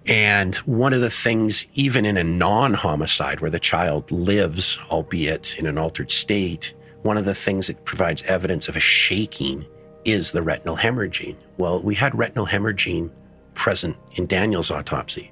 And 0.06 0.56
one 0.58 0.94
of 0.94 1.02
the 1.02 1.10
things, 1.10 1.66
even 1.74 2.06
in 2.06 2.16
a 2.16 2.24
non 2.24 2.76
homicide 2.76 3.40
where 3.40 3.50
the 3.50 3.60
child 3.60 4.12
lives, 4.12 4.78
albeit 4.92 5.58
in 5.58 5.66
an 5.66 5.80
altered 5.80 6.12
state, 6.12 6.76
one 7.04 7.18
of 7.18 7.26
the 7.26 7.36
things 7.36 7.68
that 7.68 7.86
provides 7.86 8.24
evidence 8.24 8.68
of 8.68 8.76
a 8.76 8.80
shaking 8.80 9.66
is 10.06 10.32
the 10.32 10.42
retinal 10.42 10.78
hemorrhaging. 10.78 11.36
Well, 11.58 11.82
we 11.82 11.96
had 11.96 12.18
retinal 12.18 12.46
hemorrhaging 12.46 13.12
present 13.54 13.98
in 14.16 14.26
Daniel's 14.26 14.72
autopsy. 14.72 15.32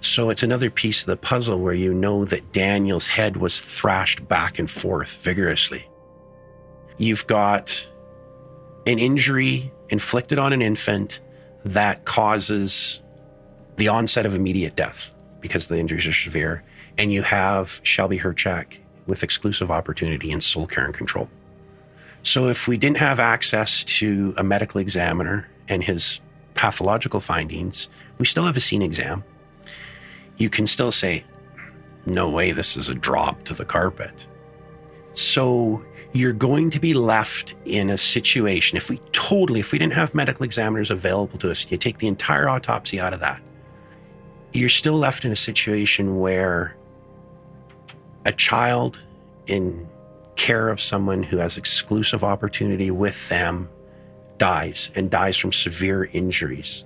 So 0.00 0.30
it's 0.30 0.42
another 0.42 0.70
piece 0.70 1.02
of 1.02 1.06
the 1.06 1.16
puzzle 1.16 1.60
where 1.60 1.74
you 1.74 1.94
know 1.94 2.24
that 2.24 2.52
Daniel's 2.52 3.06
head 3.06 3.36
was 3.36 3.60
thrashed 3.60 4.26
back 4.26 4.58
and 4.58 4.68
forth 4.68 5.24
vigorously. 5.24 5.88
You've 6.98 7.26
got 7.26 7.88
an 8.86 8.98
injury 8.98 9.72
inflicted 9.88 10.38
on 10.38 10.52
an 10.52 10.62
infant 10.62 11.20
that 11.64 12.04
causes 12.04 13.02
the 13.76 13.88
onset 13.88 14.26
of 14.26 14.34
immediate 14.34 14.76
death 14.76 15.14
because 15.40 15.68
the 15.68 15.78
injuries 15.78 16.06
are 16.06 16.12
severe. 16.12 16.64
And 16.98 17.12
you 17.12 17.22
have 17.22 17.80
Shelby 17.82 18.18
Herchak 18.18 18.78
with 19.10 19.22
exclusive 19.22 19.70
opportunity 19.70 20.32
and 20.32 20.42
sole 20.42 20.66
care 20.66 20.84
and 20.84 20.94
control. 20.94 21.28
So 22.22 22.48
if 22.48 22.68
we 22.68 22.76
didn't 22.76 22.98
have 22.98 23.20
access 23.20 23.84
to 23.84 24.34
a 24.36 24.44
medical 24.44 24.80
examiner 24.80 25.48
and 25.68 25.84
his 25.84 26.20
pathological 26.54 27.20
findings, 27.20 27.88
we 28.18 28.26
still 28.26 28.44
have 28.44 28.56
a 28.56 28.60
scene 28.60 28.82
exam. 28.82 29.24
You 30.36 30.48
can 30.48 30.66
still 30.66 30.92
say, 30.92 31.24
no 32.06 32.30
way, 32.30 32.52
this 32.52 32.76
is 32.76 32.88
a 32.88 32.94
drop 32.94 33.44
to 33.44 33.54
the 33.54 33.64
carpet. 33.64 34.26
So 35.14 35.84
you're 36.12 36.32
going 36.32 36.70
to 36.70 36.80
be 36.80 36.94
left 36.94 37.54
in 37.64 37.90
a 37.90 37.98
situation, 37.98 38.76
if 38.76 38.90
we 38.90 38.98
totally, 39.12 39.60
if 39.60 39.72
we 39.72 39.78
didn't 39.78 39.92
have 39.92 40.14
medical 40.14 40.44
examiners 40.44 40.90
available 40.90 41.38
to 41.38 41.50
us, 41.50 41.70
you 41.70 41.78
take 41.78 41.98
the 41.98 42.08
entire 42.08 42.48
autopsy 42.48 42.98
out 42.98 43.12
of 43.12 43.20
that, 43.20 43.40
you're 44.52 44.68
still 44.68 44.98
left 44.98 45.24
in 45.24 45.30
a 45.30 45.36
situation 45.36 46.18
where 46.18 46.74
a 48.24 48.32
child 48.32 48.98
in 49.46 49.88
care 50.36 50.68
of 50.68 50.80
someone 50.80 51.22
who 51.22 51.36
has 51.36 51.58
exclusive 51.58 52.24
opportunity 52.24 52.90
with 52.90 53.28
them 53.28 53.68
dies 54.38 54.90
and 54.94 55.10
dies 55.10 55.36
from 55.36 55.52
severe 55.52 56.04
injuries. 56.12 56.84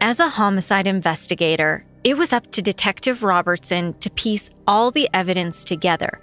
As 0.00 0.20
a 0.20 0.28
homicide 0.28 0.86
investigator, 0.86 1.84
it 2.04 2.16
was 2.16 2.32
up 2.32 2.50
to 2.52 2.62
Detective 2.62 3.22
Robertson 3.22 3.94
to 4.00 4.10
piece 4.10 4.50
all 4.66 4.90
the 4.90 5.08
evidence 5.12 5.64
together. 5.64 6.20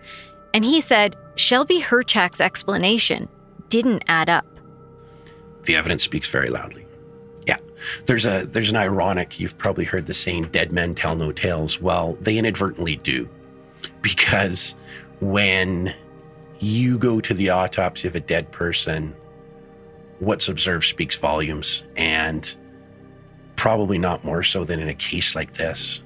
And 0.53 0.63
he 0.63 0.81
said 0.81 1.15
Shelby 1.35 1.81
Herchak's 1.81 2.41
explanation 2.41 3.27
didn't 3.69 4.03
add 4.07 4.29
up. 4.29 4.45
The 5.63 5.75
evidence 5.75 6.03
speaks 6.03 6.31
very 6.31 6.49
loudly. 6.49 6.85
Yeah. 7.47 7.57
There's 8.05 8.25
a 8.25 8.45
there's 8.45 8.69
an 8.69 8.77
ironic, 8.77 9.39
you've 9.39 9.57
probably 9.57 9.85
heard 9.85 10.05
the 10.05 10.13
saying 10.13 10.49
dead 10.51 10.71
men 10.71 10.95
tell 10.95 11.15
no 11.15 11.31
tales. 11.31 11.81
Well, 11.81 12.17
they 12.21 12.37
inadvertently 12.37 12.95
do. 12.95 13.29
Because 14.01 14.75
when 15.19 15.93
you 16.59 16.97
go 16.97 17.19
to 17.19 17.33
the 17.33 17.49
autopsy 17.49 18.07
of 18.07 18.15
a 18.15 18.19
dead 18.19 18.51
person, 18.51 19.15
what's 20.19 20.47
observed 20.47 20.85
speaks 20.85 21.17
volumes 21.17 21.83
and 21.97 22.55
probably 23.55 23.97
not 23.97 24.23
more 24.23 24.43
so 24.43 24.63
than 24.63 24.79
in 24.79 24.89
a 24.89 24.93
case 24.93 25.35
like 25.35 25.53
this 25.53 26.01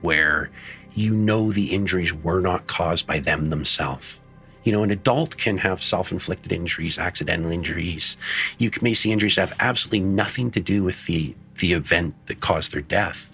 where 0.00 0.50
you 0.94 1.14
know 1.14 1.52
the 1.52 1.66
injuries 1.66 2.12
were 2.12 2.40
not 2.40 2.66
caused 2.66 3.06
by 3.06 3.18
them 3.18 3.46
themselves. 3.46 4.20
You 4.64 4.72
know, 4.72 4.82
an 4.82 4.90
adult 4.90 5.36
can 5.36 5.58
have 5.58 5.80
self 5.80 6.12
inflicted 6.12 6.52
injuries, 6.52 6.98
accidental 6.98 7.50
injuries. 7.50 8.16
You 8.58 8.70
may 8.82 8.94
see 8.94 9.12
injuries 9.12 9.36
that 9.36 9.48
have 9.48 9.58
absolutely 9.60 10.00
nothing 10.00 10.50
to 10.50 10.60
do 10.60 10.82
with 10.84 11.06
the, 11.06 11.34
the 11.60 11.72
event 11.72 12.14
that 12.26 12.40
caused 12.40 12.72
their 12.72 12.82
death. 12.82 13.30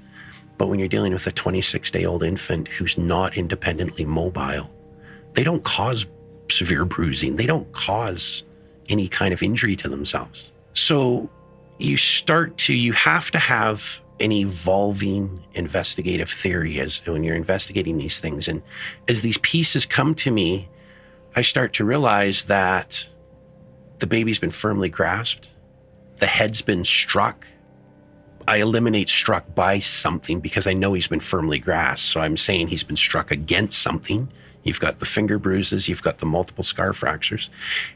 But 0.58 0.68
when 0.68 0.78
you're 0.78 0.88
dealing 0.88 1.12
with 1.12 1.26
a 1.26 1.32
26 1.32 1.90
day 1.90 2.04
old 2.04 2.22
infant 2.22 2.68
who's 2.68 2.96
not 2.96 3.36
independently 3.36 4.04
mobile, 4.04 4.70
they 5.34 5.44
don't 5.44 5.64
cause 5.64 6.06
severe 6.50 6.84
bruising, 6.84 7.36
they 7.36 7.46
don't 7.46 7.70
cause 7.72 8.44
any 8.88 9.08
kind 9.08 9.34
of 9.34 9.42
injury 9.42 9.76
to 9.76 9.88
themselves. 9.88 10.52
So 10.72 11.28
you 11.78 11.96
start 11.96 12.56
to, 12.58 12.74
you 12.74 12.92
have 12.92 13.30
to 13.32 13.38
have 13.38 14.00
an 14.20 14.32
evolving 14.32 15.44
investigative 15.52 16.30
theory 16.30 16.80
as 16.80 17.04
when 17.06 17.22
you're 17.22 17.36
investigating 17.36 17.98
these 17.98 18.18
things. 18.20 18.48
And 18.48 18.62
as 19.08 19.22
these 19.22 19.38
pieces 19.38 19.84
come 19.84 20.14
to 20.16 20.30
me, 20.30 20.68
I 21.34 21.42
start 21.42 21.74
to 21.74 21.84
realize 21.84 22.44
that 22.44 23.08
the 23.98 24.06
baby's 24.06 24.38
been 24.38 24.50
firmly 24.50 24.88
grasped, 24.88 25.50
the 26.16 26.26
head's 26.26 26.62
been 26.62 26.84
struck. 26.84 27.46
I 28.48 28.59
eliminate 28.59 29.09
struck 29.09 29.54
by 29.54 29.80
something 29.80 30.40
because 30.40 30.66
I 30.66 30.72
know 30.72 30.92
he's 30.92 31.09
been 31.09 31.20
firmly 31.20 31.59
grasped. 31.59 32.09
So 32.09 32.20
I'm 32.20 32.37
saying 32.37 32.68
he's 32.68 32.85
been 32.85 32.96
struck 32.96 33.30
against 33.30 33.82
something. 33.82 34.28
You've 34.62 34.80
got 34.80 34.98
the 34.98 35.06
finger 35.06 35.38
bruises, 35.38 35.88
you've 35.88 36.02
got 36.02 36.18
the 36.18 36.26
multiple 36.26 36.64
skull 36.64 36.92
fractures, 36.92 37.50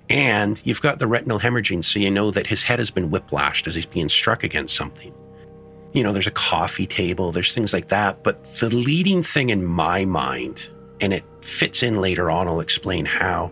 and 0.09 0.63
you've 0.65 0.81
got 0.81 1.01
the 1.01 1.09
retinal 1.09 1.41
hemorrhaging. 1.41 1.83
So 1.83 1.99
you 1.99 2.13
know 2.13 2.31
that 2.31 2.47
his 2.47 2.63
head 2.63 2.79
has 2.79 2.93
been 2.93 3.11
whiplashed 3.11 3.67
as 3.67 3.75
he's 3.75 3.87
being 3.87 4.09
struck 4.09 4.45
against 4.45 4.77
something. 4.77 5.13
You 5.93 6.05
know, 6.05 6.13
there's 6.13 6.29
a 6.29 6.33
coffee 6.33 6.87
table, 6.87 7.33
there's 7.33 7.55
things 7.55 7.73
like 7.73 7.89
that. 7.89 8.23
But 8.23 8.45
the 8.45 8.75
leading 8.75 9.25
thing 9.25 9.51
in 9.51 9.65
my 9.65 10.05
mind 10.05 10.71
and 11.01 11.13
it 11.13 11.25
fits 11.43 11.83
in 11.83 12.01
later 12.01 12.31
on, 12.31 12.47
I'll 12.47 12.61
explain 12.61 13.05
how, 13.05 13.51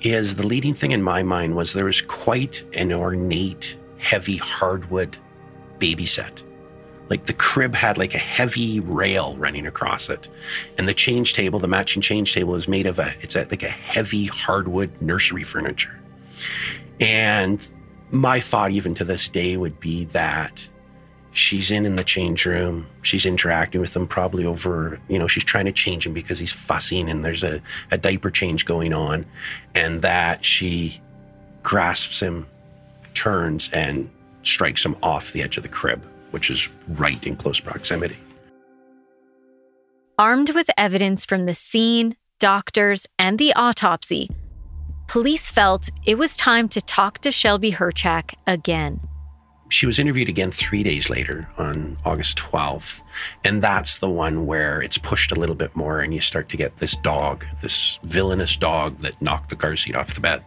is 0.00 0.36
the 0.36 0.46
leading 0.46 0.72
thing 0.72 0.92
in 0.92 1.02
my 1.02 1.22
mind 1.22 1.56
was 1.56 1.74
there 1.74 1.84
was 1.84 2.00
quite 2.00 2.64
an 2.74 2.92
ornate, 2.92 3.76
heavy 3.98 4.36
hardwood 4.36 5.18
baby 5.84 6.06
set. 6.06 6.42
Like 7.10 7.26
the 7.26 7.34
crib 7.34 7.74
had 7.74 7.98
like 7.98 8.14
a 8.14 8.18
heavy 8.18 8.80
rail 8.80 9.36
running 9.36 9.66
across 9.66 10.08
it. 10.08 10.30
And 10.78 10.88
the 10.88 10.94
change 10.94 11.34
table, 11.34 11.58
the 11.58 11.68
matching 11.68 12.00
change 12.00 12.32
table 12.32 12.54
is 12.54 12.66
made 12.66 12.86
of 12.86 12.98
a, 12.98 13.10
it's 13.20 13.36
a, 13.36 13.40
like 13.50 13.62
a 13.62 13.68
heavy 13.68 14.24
hardwood 14.24 14.90
nursery 15.02 15.42
furniture. 15.42 16.00
And 17.00 17.68
my 18.10 18.40
thought 18.40 18.70
even 18.70 18.94
to 18.94 19.04
this 19.04 19.28
day 19.28 19.58
would 19.58 19.78
be 19.78 20.06
that 20.06 20.66
she's 21.32 21.70
in 21.70 21.84
in 21.84 21.96
the 21.96 22.04
change 22.04 22.46
room 22.46 22.86
she's 23.02 23.26
interacting 23.26 23.80
with 23.80 23.96
him 23.96 24.06
probably 24.06 24.46
over 24.46 25.00
you 25.08 25.18
know 25.18 25.26
she's 25.26 25.42
trying 25.42 25.64
to 25.64 25.72
change 25.72 26.06
him 26.06 26.12
because 26.12 26.38
he's 26.38 26.52
fussing 26.52 27.10
and 27.10 27.24
there's 27.24 27.42
a, 27.42 27.60
a 27.90 27.98
diaper 27.98 28.30
change 28.30 28.64
going 28.64 28.92
on 28.92 29.26
and 29.74 30.02
that 30.02 30.44
she 30.44 31.02
grasps 31.64 32.20
him 32.20 32.46
turns 33.14 33.68
and 33.72 34.08
strikes 34.46 34.84
him 34.84 34.96
off 35.02 35.32
the 35.32 35.42
edge 35.42 35.56
of 35.56 35.62
the 35.62 35.68
crib 35.68 36.04
which 36.30 36.50
is 36.50 36.68
right 36.88 37.26
in 37.26 37.36
close 37.36 37.60
proximity 37.60 38.16
Armed 40.16 40.50
with 40.50 40.70
evidence 40.78 41.24
from 41.24 41.46
the 41.46 41.56
scene, 41.56 42.16
doctors, 42.38 43.04
and 43.18 43.36
the 43.36 43.52
autopsy, 43.54 44.30
police 45.08 45.50
felt 45.50 45.90
it 46.06 46.18
was 46.18 46.36
time 46.36 46.68
to 46.68 46.80
talk 46.80 47.18
to 47.18 47.32
Shelby 47.32 47.72
Herchak 47.72 48.34
again. 48.46 49.00
she 49.70 49.86
was 49.86 49.98
interviewed 49.98 50.28
again 50.28 50.52
three 50.52 50.84
days 50.84 51.10
later 51.10 51.48
on 51.58 51.96
August 52.04 52.38
12th. 52.38 53.02
And 53.42 53.60
that's 53.60 53.98
the 53.98 54.08
one 54.08 54.46
where 54.46 54.80
it's 54.80 54.98
pushed 54.98 55.32
a 55.32 55.34
little 55.34 55.56
bit 55.56 55.74
more 55.74 55.98
and 56.00 56.14
you 56.14 56.20
start 56.20 56.48
to 56.50 56.56
get 56.56 56.76
this 56.76 56.94
dog, 56.96 57.44
this 57.60 57.98
villainous 58.04 58.56
dog 58.56 58.98
that 58.98 59.20
knocked 59.20 59.50
the 59.50 59.56
car 59.56 59.74
seat 59.74 59.96
off 59.96 60.14
the 60.14 60.20
bed. 60.20 60.44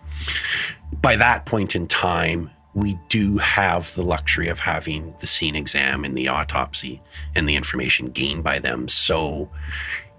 By 1.02 1.18
that 1.18 1.46
point 1.46 1.76
in 1.76 1.88
time, 1.88 2.52
we 2.78 2.94
do 3.10 3.40
have 3.40 3.92
the 3.96 4.04
luxury 4.04 4.50
of 4.50 4.60
having 4.60 5.12
the 5.20 5.26
scene 5.26 5.56
exam 5.56 6.06
and 6.06 6.16
the 6.16 6.28
autopsy 6.28 7.02
and 7.36 7.50
the 7.50 7.56
information 7.56 8.06
gained 8.06 8.44
by 8.44 8.60
them. 8.60 8.88
So 8.88 9.50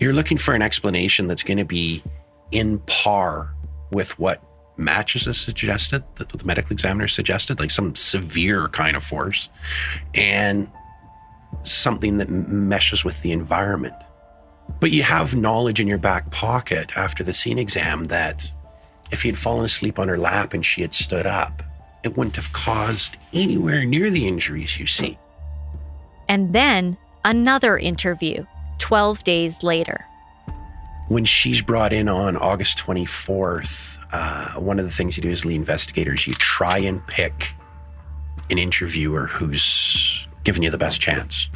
you're 0.00 0.12
looking 0.12 0.38
for 0.38 0.54
an 0.54 0.62
explanation 0.62 1.28
that's 1.28 1.44
going 1.44 1.58
to 1.58 1.64
be 1.64 2.02
in 2.50 2.80
par 2.80 3.54
with 3.92 4.18
what 4.18 4.42
Matshes 4.76 5.26
has 5.26 5.38
suggested, 5.38 6.02
that 6.16 6.30
the 6.30 6.44
medical 6.44 6.72
examiner 6.72 7.06
suggested, 7.06 7.60
like 7.60 7.70
some 7.70 7.94
severe 7.94 8.66
kind 8.70 8.96
of 8.96 9.04
force, 9.04 9.50
and 10.16 10.68
something 11.62 12.18
that 12.18 12.28
meshes 12.28 13.04
with 13.04 13.22
the 13.22 13.30
environment. 13.30 13.94
But 14.80 14.90
you 14.90 15.04
have 15.04 15.36
knowledge 15.36 15.78
in 15.78 15.86
your 15.86 15.98
back 15.98 16.32
pocket 16.32 16.96
after 16.96 17.22
the 17.22 17.34
scene 17.34 17.58
exam 17.58 18.06
that 18.06 18.52
if 19.12 19.22
he 19.22 19.28
had 19.28 19.38
fallen 19.38 19.64
asleep 19.64 20.00
on 20.00 20.08
her 20.08 20.18
lap 20.18 20.54
and 20.54 20.66
she 20.66 20.82
had 20.82 20.92
stood 20.92 21.24
up, 21.24 21.62
it 22.04 22.16
wouldn't 22.16 22.36
have 22.36 22.52
caused 22.52 23.16
anywhere 23.32 23.84
near 23.84 24.10
the 24.10 24.26
injuries 24.26 24.78
you 24.78 24.86
see. 24.86 25.18
And 26.28 26.52
then 26.52 26.96
another 27.24 27.78
interview 27.78 28.44
12 28.78 29.24
days 29.24 29.62
later. 29.62 30.04
when 31.08 31.24
she's 31.24 31.62
brought 31.62 31.92
in 31.92 32.06
on 32.08 32.36
August 32.36 32.78
24th, 32.78 33.98
uh, 34.12 34.60
one 34.60 34.78
of 34.78 34.84
the 34.84 34.90
things 34.90 35.16
you 35.16 35.22
do 35.22 35.30
as 35.30 35.44
lead 35.44 35.56
investigators, 35.56 36.26
you 36.26 36.34
try 36.34 36.76
and 36.78 37.04
pick 37.06 37.54
an 38.50 38.58
interviewer 38.58 39.26
who's 39.26 40.28
given 40.44 40.62
you 40.62 40.70
the 40.70 40.78
best 40.78 41.00
chance. 41.00 41.48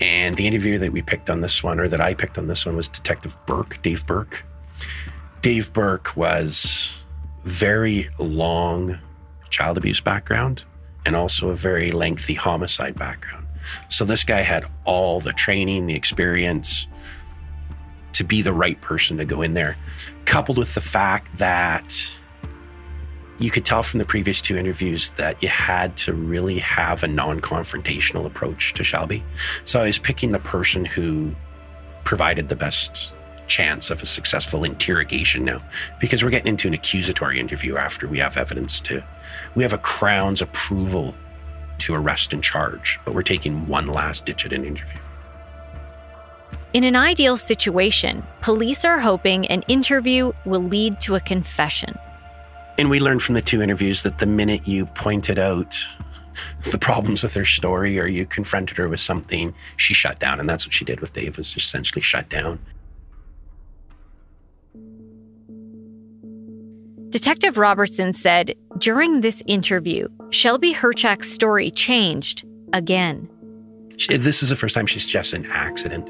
And 0.00 0.36
the 0.36 0.46
interviewer 0.46 0.78
that 0.78 0.92
we 0.92 1.02
picked 1.02 1.28
on 1.28 1.40
this 1.40 1.62
one, 1.62 1.78
or 1.80 1.88
that 1.88 2.00
I 2.00 2.14
picked 2.14 2.38
on 2.38 2.46
this 2.46 2.64
one, 2.64 2.76
was 2.76 2.86
Detective 2.88 3.36
Burke, 3.46 3.82
Dave 3.82 4.06
Burke. 4.06 4.44
Dave 5.42 5.72
Burke 5.72 6.16
was 6.16 7.02
very 7.42 8.06
long 8.18 8.98
child 9.50 9.76
abuse 9.76 10.00
background 10.00 10.64
and 11.04 11.16
also 11.16 11.50
a 11.50 11.56
very 11.56 11.90
lengthy 11.90 12.34
homicide 12.34 12.96
background. 12.96 13.46
So 13.88 14.04
this 14.04 14.24
guy 14.24 14.40
had 14.40 14.64
all 14.84 15.20
the 15.20 15.32
training, 15.32 15.86
the 15.86 15.94
experience, 15.94 16.86
to 18.12 18.24
be 18.24 18.42
the 18.42 18.52
right 18.52 18.80
person 18.80 19.16
to 19.18 19.24
go 19.24 19.42
in 19.42 19.54
there, 19.54 19.76
coupled 20.24 20.58
with 20.58 20.74
the 20.74 20.80
fact 20.80 21.38
that 21.38 22.18
you 23.38 23.50
could 23.50 23.64
tell 23.64 23.82
from 23.82 23.98
the 23.98 24.04
previous 24.04 24.40
two 24.42 24.56
interviews 24.56 25.12
that 25.12 25.42
you 25.42 25.48
had 25.48 25.96
to 25.96 26.12
really 26.12 26.58
have 26.58 27.02
a 27.02 27.08
non 27.08 27.40
confrontational 27.40 28.26
approach 28.26 28.74
to 28.74 28.84
Shelby. 28.84 29.24
So 29.64 29.80
I 29.80 29.86
was 29.86 29.98
picking 29.98 30.30
the 30.30 30.38
person 30.40 30.84
who 30.84 31.34
provided 32.04 32.48
the 32.48 32.56
best 32.56 33.14
chance 33.50 33.90
of 33.90 34.02
a 34.02 34.06
successful 34.06 34.64
interrogation 34.64 35.44
now, 35.44 35.60
because 35.98 36.24
we're 36.24 36.30
getting 36.30 36.48
into 36.48 36.68
an 36.68 36.74
accusatory 36.74 37.38
interview 37.38 37.76
after 37.76 38.08
we 38.08 38.18
have 38.18 38.38
evidence 38.38 38.80
to, 38.80 39.04
we 39.54 39.62
have 39.62 39.74
a 39.74 39.78
Crown's 39.78 40.40
approval 40.40 41.14
to 41.78 41.94
arrest 41.94 42.32
and 42.32 42.42
charge, 42.42 42.98
but 43.04 43.14
we're 43.14 43.22
taking 43.22 43.66
one 43.66 43.86
last 43.86 44.24
ditch 44.24 44.46
at 44.46 44.52
an 44.52 44.64
interview. 44.64 45.00
In 46.72 46.84
an 46.84 46.94
ideal 46.94 47.36
situation, 47.36 48.22
police 48.42 48.84
are 48.84 49.00
hoping 49.00 49.46
an 49.46 49.62
interview 49.66 50.32
will 50.44 50.62
lead 50.62 51.00
to 51.00 51.16
a 51.16 51.20
confession. 51.20 51.98
And 52.78 52.88
we 52.88 53.00
learned 53.00 53.22
from 53.22 53.34
the 53.34 53.42
two 53.42 53.60
interviews 53.60 54.04
that 54.04 54.18
the 54.18 54.26
minute 54.26 54.68
you 54.68 54.86
pointed 54.86 55.38
out 55.38 55.76
the 56.70 56.78
problems 56.78 57.22
with 57.22 57.34
her 57.34 57.44
story 57.44 57.98
or 57.98 58.06
you 58.06 58.24
confronted 58.24 58.76
her 58.76 58.88
with 58.88 59.00
something, 59.00 59.52
she 59.76 59.94
shut 59.94 60.20
down. 60.20 60.38
And 60.38 60.48
that's 60.48 60.64
what 60.64 60.72
she 60.72 60.84
did 60.84 61.00
with 61.00 61.12
Dave, 61.12 61.36
was 61.36 61.56
essentially 61.56 62.00
shut 62.00 62.28
down. 62.28 62.60
Detective 67.10 67.58
Robertson 67.58 68.12
said 68.12 68.54
during 68.78 69.20
this 69.20 69.42
interview, 69.46 70.08
Shelby 70.30 70.72
Herchak's 70.72 71.30
story 71.30 71.70
changed 71.70 72.44
again. 72.72 73.28
This 74.08 74.42
is 74.42 74.48
the 74.48 74.56
first 74.56 74.74
time 74.74 74.86
she 74.86 75.00
suggested 75.00 75.44
an 75.44 75.50
accident. 75.50 76.08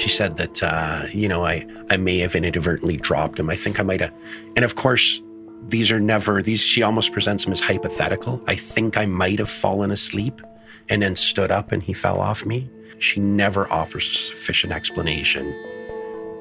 She 0.00 0.08
said 0.08 0.38
that, 0.38 0.62
uh, 0.62 1.02
you 1.12 1.28
know, 1.28 1.44
I, 1.44 1.66
I 1.90 1.98
may 1.98 2.18
have 2.18 2.34
inadvertently 2.34 2.96
dropped 2.96 3.38
him. 3.38 3.50
I 3.50 3.54
think 3.54 3.78
I 3.78 3.82
might 3.82 4.00
have. 4.00 4.12
And 4.56 4.64
of 4.64 4.74
course, 4.74 5.20
these 5.66 5.92
are 5.92 6.00
never 6.00 6.40
these 6.40 6.60
she 6.60 6.82
almost 6.82 7.12
presents 7.12 7.44
them 7.44 7.52
as 7.52 7.60
hypothetical 7.60 8.42
i 8.46 8.54
think 8.54 8.96
i 8.96 9.04
might 9.04 9.38
have 9.38 9.50
fallen 9.50 9.90
asleep 9.90 10.40
and 10.88 11.02
then 11.02 11.16
stood 11.16 11.50
up 11.50 11.72
and 11.72 11.82
he 11.82 11.92
fell 11.92 12.20
off 12.20 12.46
me 12.46 12.70
she 12.98 13.20
never 13.20 13.70
offers 13.72 14.08
a 14.08 14.14
sufficient 14.14 14.72
explanation 14.72 15.54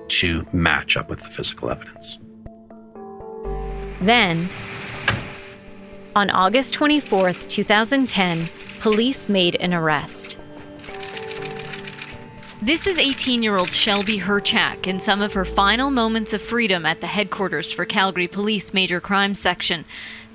to 0.08 0.46
match 0.54 0.96
up 0.96 1.10
with 1.10 1.20
the 1.20 1.28
physical 1.28 1.70
evidence 1.70 2.20
Then, 4.02 4.50
on 6.16 6.30
August 6.30 6.74
24th, 6.76 7.48
2010, 7.48 8.50
police 8.80 9.30
made 9.30 9.56
an 9.56 9.74
arrest. 9.74 10.38
This 12.62 12.88
is 12.88 12.98
18 12.98 13.44
year 13.44 13.56
old 13.56 13.72
Shelby 13.72 14.20
Herchak 14.20 14.88
in 14.88 15.00
some 15.00 15.22
of 15.22 15.34
her 15.34 15.46
final 15.46 15.92
moments 15.92 16.34
of 16.34 16.42
freedom 16.42 16.86
at 16.86 17.02
the 17.02 17.08
headquarters 17.08 17.72
for 17.72 17.86
Calgary 17.86 18.28
Police 18.28 18.74
Major 18.74 19.00
Crimes 19.00 19.40
Section. 19.40 19.86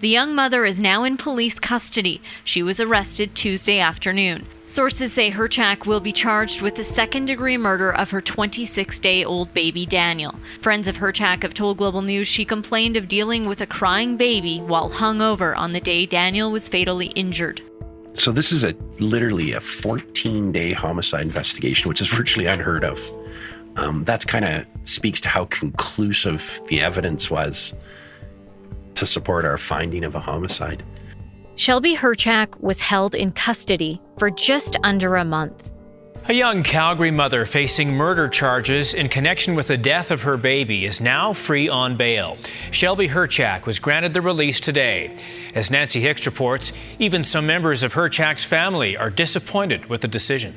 The 0.00 0.08
young 0.08 0.34
mother 0.34 0.64
is 0.64 0.80
now 0.80 1.04
in 1.04 1.16
police 1.16 1.58
custody. 1.58 2.20
She 2.42 2.62
was 2.62 2.80
arrested 2.80 3.34
Tuesday 3.34 3.78
afternoon. 3.78 4.46
Sources 4.72 5.12
say 5.12 5.30
Herchak 5.30 5.84
will 5.84 6.00
be 6.00 6.12
charged 6.12 6.62
with 6.62 6.76
the 6.76 6.82
second 6.82 7.26
degree 7.26 7.58
murder 7.58 7.92
of 7.92 8.10
her 8.10 8.22
26 8.22 8.98
day 9.00 9.22
old 9.22 9.52
baby 9.52 9.84
Daniel. 9.84 10.34
Friends 10.62 10.88
of 10.88 10.96
Herchak 10.96 11.42
have 11.42 11.52
told 11.52 11.76
Global 11.76 12.00
News 12.00 12.26
she 12.26 12.46
complained 12.46 12.96
of 12.96 13.06
dealing 13.06 13.44
with 13.44 13.60
a 13.60 13.66
crying 13.66 14.16
baby 14.16 14.60
while 14.60 14.88
hungover 14.88 15.54
on 15.54 15.74
the 15.74 15.80
day 15.82 16.06
Daniel 16.06 16.50
was 16.50 16.68
fatally 16.68 17.08
injured. 17.08 17.60
So 18.14 18.32
this 18.32 18.50
is 18.50 18.64
a 18.64 18.74
literally 18.98 19.52
a 19.52 19.60
14 19.60 20.52
day 20.52 20.72
homicide 20.72 21.26
investigation, 21.26 21.90
which 21.90 22.00
is 22.00 22.10
virtually 22.10 22.46
unheard 22.46 22.82
of. 22.82 22.98
Um, 23.76 24.04
that's 24.04 24.24
kind 24.24 24.46
of 24.46 24.66
speaks 24.84 25.20
to 25.20 25.28
how 25.28 25.44
conclusive 25.44 26.62
the 26.68 26.80
evidence 26.80 27.30
was 27.30 27.74
to 28.94 29.04
support 29.04 29.44
our 29.44 29.58
finding 29.58 30.02
of 30.02 30.14
a 30.14 30.20
homicide. 30.20 30.82
Shelby 31.54 31.94
Herchak 31.94 32.58
was 32.60 32.80
held 32.80 33.14
in 33.14 33.32
custody 33.32 34.00
for 34.16 34.30
just 34.30 34.76
under 34.82 35.16
a 35.16 35.24
month. 35.24 35.70
A 36.28 36.32
young 36.32 36.62
Calgary 36.62 37.10
mother 37.10 37.44
facing 37.44 37.92
murder 37.92 38.28
charges 38.28 38.94
in 38.94 39.08
connection 39.08 39.54
with 39.54 39.66
the 39.66 39.76
death 39.76 40.10
of 40.10 40.22
her 40.22 40.36
baby 40.36 40.86
is 40.86 41.00
now 41.00 41.32
free 41.32 41.68
on 41.68 41.96
bail. 41.96 42.38
Shelby 42.70 43.08
Herchak 43.08 43.66
was 43.66 43.80
granted 43.80 44.14
the 44.14 44.22
release 44.22 44.60
today. 44.60 45.16
As 45.54 45.70
Nancy 45.70 46.00
Hixt 46.00 46.24
reports, 46.24 46.72
even 46.98 47.24
some 47.24 47.46
members 47.46 47.82
of 47.82 47.92
Herchak's 47.92 48.44
family 48.44 48.96
are 48.96 49.10
disappointed 49.10 49.86
with 49.86 50.00
the 50.00 50.08
decision. 50.08 50.54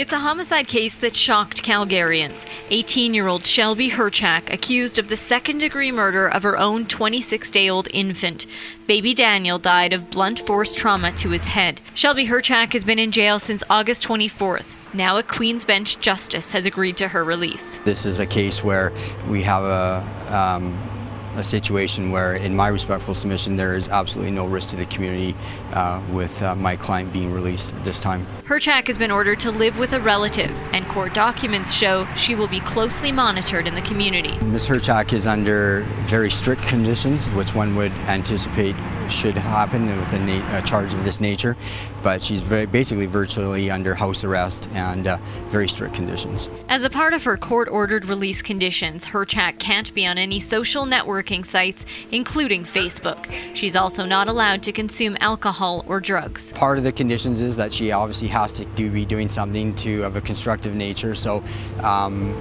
It's 0.00 0.14
a 0.14 0.18
homicide 0.18 0.66
case 0.66 0.94
that 0.94 1.14
shocked 1.14 1.62
Calgarians. 1.62 2.46
18 2.70 3.12
year 3.12 3.26
old 3.26 3.44
Shelby 3.44 3.90
Herchak 3.90 4.50
accused 4.50 4.98
of 4.98 5.10
the 5.10 5.16
second 5.18 5.58
degree 5.58 5.92
murder 5.92 6.26
of 6.26 6.42
her 6.42 6.56
own 6.56 6.86
26 6.86 7.50
day 7.50 7.68
old 7.68 7.86
infant. 7.92 8.46
Baby 8.86 9.12
Daniel 9.12 9.58
died 9.58 9.92
of 9.92 10.10
blunt 10.10 10.40
force 10.46 10.74
trauma 10.74 11.12
to 11.18 11.28
his 11.28 11.44
head. 11.44 11.82
Shelby 11.92 12.28
Herchak 12.28 12.72
has 12.72 12.82
been 12.82 12.98
in 12.98 13.12
jail 13.12 13.38
since 13.38 13.62
August 13.68 14.06
24th. 14.06 14.64
Now, 14.94 15.18
a 15.18 15.22
Queen's 15.22 15.66
Bench 15.66 16.00
justice 16.00 16.52
has 16.52 16.64
agreed 16.64 16.96
to 16.96 17.08
her 17.08 17.22
release. 17.22 17.76
This 17.84 18.06
is 18.06 18.20
a 18.20 18.26
case 18.26 18.64
where 18.64 18.94
we 19.28 19.42
have 19.42 19.64
a, 19.64 20.34
um, 20.34 20.99
a 21.36 21.44
situation 21.44 22.10
where, 22.10 22.34
in 22.34 22.54
my 22.54 22.68
respectful 22.68 23.14
submission, 23.14 23.56
there 23.56 23.74
is 23.74 23.88
absolutely 23.88 24.32
no 24.32 24.46
risk 24.46 24.70
to 24.70 24.76
the 24.76 24.86
community 24.86 25.34
uh, 25.72 26.02
with 26.12 26.42
uh, 26.42 26.54
my 26.54 26.76
client 26.76 27.12
being 27.12 27.32
released 27.32 27.72
at 27.74 27.84
this 27.84 28.00
time. 28.00 28.26
Herchak 28.44 28.88
has 28.88 28.98
been 28.98 29.10
ordered 29.10 29.40
to 29.40 29.50
live 29.50 29.78
with 29.78 29.92
a 29.92 30.00
relative, 30.00 30.50
and 30.72 30.86
court 30.88 31.14
documents 31.14 31.72
show 31.72 32.06
she 32.16 32.34
will 32.34 32.48
be 32.48 32.60
closely 32.60 33.12
monitored 33.12 33.66
in 33.66 33.74
the 33.74 33.82
community. 33.82 34.36
Ms. 34.44 34.66
Herchak 34.66 35.12
is 35.12 35.26
under 35.26 35.82
very 36.06 36.30
strict 36.30 36.62
conditions, 36.62 37.28
which 37.30 37.54
one 37.54 37.76
would 37.76 37.92
anticipate 38.08 38.74
should 39.08 39.36
happen 39.36 39.86
with 39.98 40.12
a, 40.12 40.58
a 40.58 40.62
charge 40.62 40.94
of 40.94 41.04
this 41.04 41.20
nature, 41.20 41.56
but 42.02 42.22
she's 42.22 42.40
very, 42.40 42.66
basically 42.66 43.06
virtually 43.06 43.70
under 43.70 43.94
house 43.94 44.24
arrest 44.24 44.68
and 44.72 45.06
uh, 45.06 45.18
very 45.48 45.68
strict 45.68 45.94
conditions. 45.94 46.48
As 46.68 46.84
a 46.84 46.90
part 46.90 47.12
of 47.12 47.24
her 47.24 47.36
court 47.36 47.68
ordered 47.68 48.04
release 48.04 48.40
conditions, 48.40 49.06
Herchak 49.06 49.58
can't 49.58 49.92
be 49.94 50.06
on 50.06 50.16
any 50.16 50.40
social 50.40 50.86
networking 51.20 51.44
sites, 51.44 51.84
including 52.10 52.64
Facebook. 52.64 53.30
She's 53.54 53.76
also 53.76 54.04
not 54.04 54.28
allowed 54.28 54.62
to 54.64 54.72
consume 54.72 55.16
alcohol 55.20 55.84
or 55.86 56.00
drugs. 56.00 56.52
Part 56.52 56.78
of 56.78 56.84
the 56.84 56.92
conditions 56.92 57.40
is 57.40 57.56
that 57.56 57.72
she 57.72 57.92
obviously 57.92 58.28
has 58.28 58.52
to 58.54 58.64
do 58.64 58.90
be 58.90 59.04
doing 59.04 59.28
something 59.28 59.74
to 59.76 60.02
of 60.02 60.16
a 60.16 60.20
constructive 60.20 60.74
nature. 60.74 61.14
So. 61.14 61.42
Um, 61.82 62.34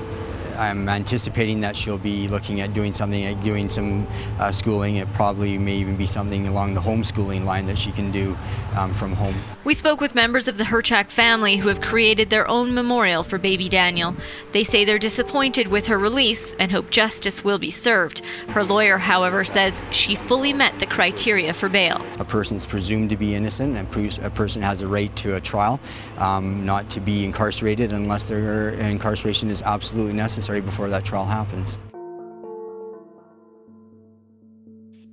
I'm 0.60 0.90
anticipating 0.90 1.62
that 1.62 1.78
she'll 1.78 1.98
be 1.98 2.28
looking 2.28 2.60
at 2.60 2.74
doing 2.74 2.92
something, 2.92 3.24
like 3.24 3.42
doing 3.42 3.70
some 3.70 4.06
uh, 4.40 4.52
schooling. 4.52 4.98
It 4.98 5.12
probably 5.14 5.58
may 5.58 5.76
even 5.76 5.96
be 5.96 6.06
something 6.06 6.48
along 6.48 6.74
the 6.74 6.82
homeschooling 6.82 7.46
line 7.46 7.66
that 7.68 7.78
she 7.78 7.94
can 7.94 8.12
do 8.12 8.38
um, 8.76 8.94
from 8.94 9.14
home. 9.14 9.36
We 9.64 9.74
spoke 9.74 10.02
with 10.02 10.16
members 10.16 10.48
of 10.50 10.58
the 10.58 10.66
Herchak 10.66 11.10
family 11.12 11.58
who 11.58 11.70
have 11.70 11.80
created 11.80 12.30
their 12.30 12.48
own 12.48 12.74
memorial 12.74 13.24
for 13.24 13.38
baby 13.38 13.70
Daniel. 13.70 14.16
They 14.52 14.66
say 14.66 14.84
they're 14.84 15.00
disappointed 15.00 15.68
with 15.68 15.88
her 15.88 15.98
release 15.98 16.54
and 16.60 16.72
hope 16.72 16.90
justice 16.90 17.44
will 17.44 17.60
be 17.60 17.72
served. 17.72 18.20
Her 18.50 18.64
lawyer, 18.64 18.98
however, 18.98 19.46
says 19.46 19.82
she 19.92 20.16
fully 20.16 20.52
met 20.52 20.78
the 20.80 20.88
criteria 20.88 21.54
for 21.54 21.70
bail. 21.70 22.06
A 22.20 22.26
person's 22.26 22.66
presumed 22.66 23.10
to 23.12 23.18
be 23.18 23.34
innocent, 23.34 23.78
and 23.78 23.88
a 24.26 24.30
person 24.30 24.62
has 24.62 24.82
a 24.82 24.88
right 24.88 25.16
to 25.18 25.36
a 25.36 25.42
trial, 25.42 25.80
um, 26.18 26.66
not 26.66 26.90
to 26.90 27.00
be 27.00 27.24
incarcerated 27.24 27.94
unless 27.94 28.28
their 28.28 28.72
incarceration 28.72 29.50
is 29.50 29.62
absolutely 29.62 30.14
necessary 30.14 30.49
before 30.58 30.90
that 30.90 31.06
trial 31.06 31.26
happens. 31.26 31.78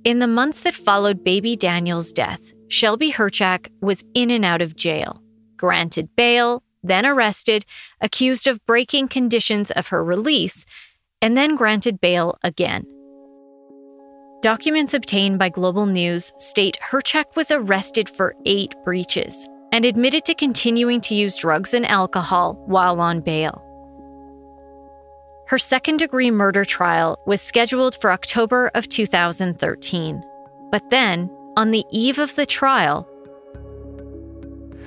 In 0.03 0.19
the 0.19 0.27
months 0.27 0.61
that 0.61 0.73
followed 0.73 1.23
baby 1.23 1.55
Daniel's 1.55 2.11
death, 2.11 2.53
Shelby 2.69 3.11
Herchak 3.11 3.67
was 3.81 4.03
in 4.13 4.31
and 4.31 4.43
out 4.45 4.61
of 4.61 4.75
jail, 4.75 5.21
granted 5.57 6.09
bail, 6.15 6.63
then 6.81 7.05
arrested, 7.05 7.65
accused 8.01 8.47
of 8.47 8.65
breaking 8.65 9.09
conditions 9.09 9.69
of 9.71 9.89
her 9.89 10.03
release, 10.03 10.65
and 11.21 11.35
then 11.35 11.55
granted 11.55 11.99
bail 11.99 12.37
again. 12.43 12.85
Documents 14.41 14.93
obtained 14.93 15.39
by 15.39 15.49
Global 15.49 15.85
News 15.85 16.31
state 16.37 16.77
Herchak 16.89 17.35
was 17.35 17.51
arrested 17.51 18.07
for 18.07 18.35
eight 18.45 18.75
breaches 18.85 19.47
and 19.73 19.83
admitted 19.83 20.23
to 20.25 20.35
continuing 20.35 21.01
to 21.01 21.15
use 21.15 21.35
drugs 21.35 21.73
and 21.73 21.85
alcohol 21.85 22.53
while 22.67 23.01
on 23.01 23.19
bail. 23.19 23.66
Her 25.47 25.57
second 25.57 25.97
degree 25.97 26.29
murder 26.29 26.65
trial 26.65 27.19
was 27.25 27.41
scheduled 27.41 27.95
for 28.01 28.11
October 28.11 28.69
of 28.75 28.89
2013. 28.89 30.21
But 30.71 30.89
then, 30.89 31.29
on 31.55 31.71
the 31.71 31.85
eve 31.89 32.19
of 32.19 32.35
the 32.35 32.45
trial, 32.45 33.07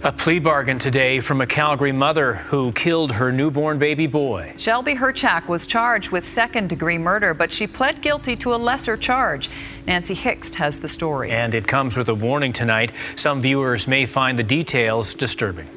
a 0.03 0.13
plea 0.13 0.39
bargain 0.39 0.79
today 0.79 1.21
from 1.21 1.41
a 1.41 1.47
Calgary 1.47 1.93
mother 1.93 2.35
who 2.35 2.73
killed 2.73 3.13
her 3.13 3.33
newborn 3.33 3.79
baby 3.79 4.07
boy. 4.07 4.53
Shelby 4.59 4.95
Herchak 4.95 5.49
was 5.49 5.67
charged 5.67 6.11
with 6.11 6.27
second 6.27 6.69
degree 6.69 6.99
murder, 6.99 7.33
but 7.33 7.51
she 7.51 7.67
pled 7.67 8.03
guilty 8.03 8.37
to 8.37 8.55
a 8.55 8.57
lesser 8.57 8.99
charge. 8.99 9.49
Nancy 9.87 10.15
Hixt 10.15 10.57
has 10.57 10.81
the 10.81 10.89
story. 10.89 11.31
And 11.31 11.55
it 11.55 11.67
comes 11.67 11.97
with 11.97 12.09
a 12.11 12.15
warning 12.15 12.53
tonight. 12.53 12.93
Some 13.17 13.41
viewers 13.41 13.89
may 13.89 14.05
find 14.05 14.39
the 14.39 14.43
details 14.43 15.15
disturbing. 15.15 15.69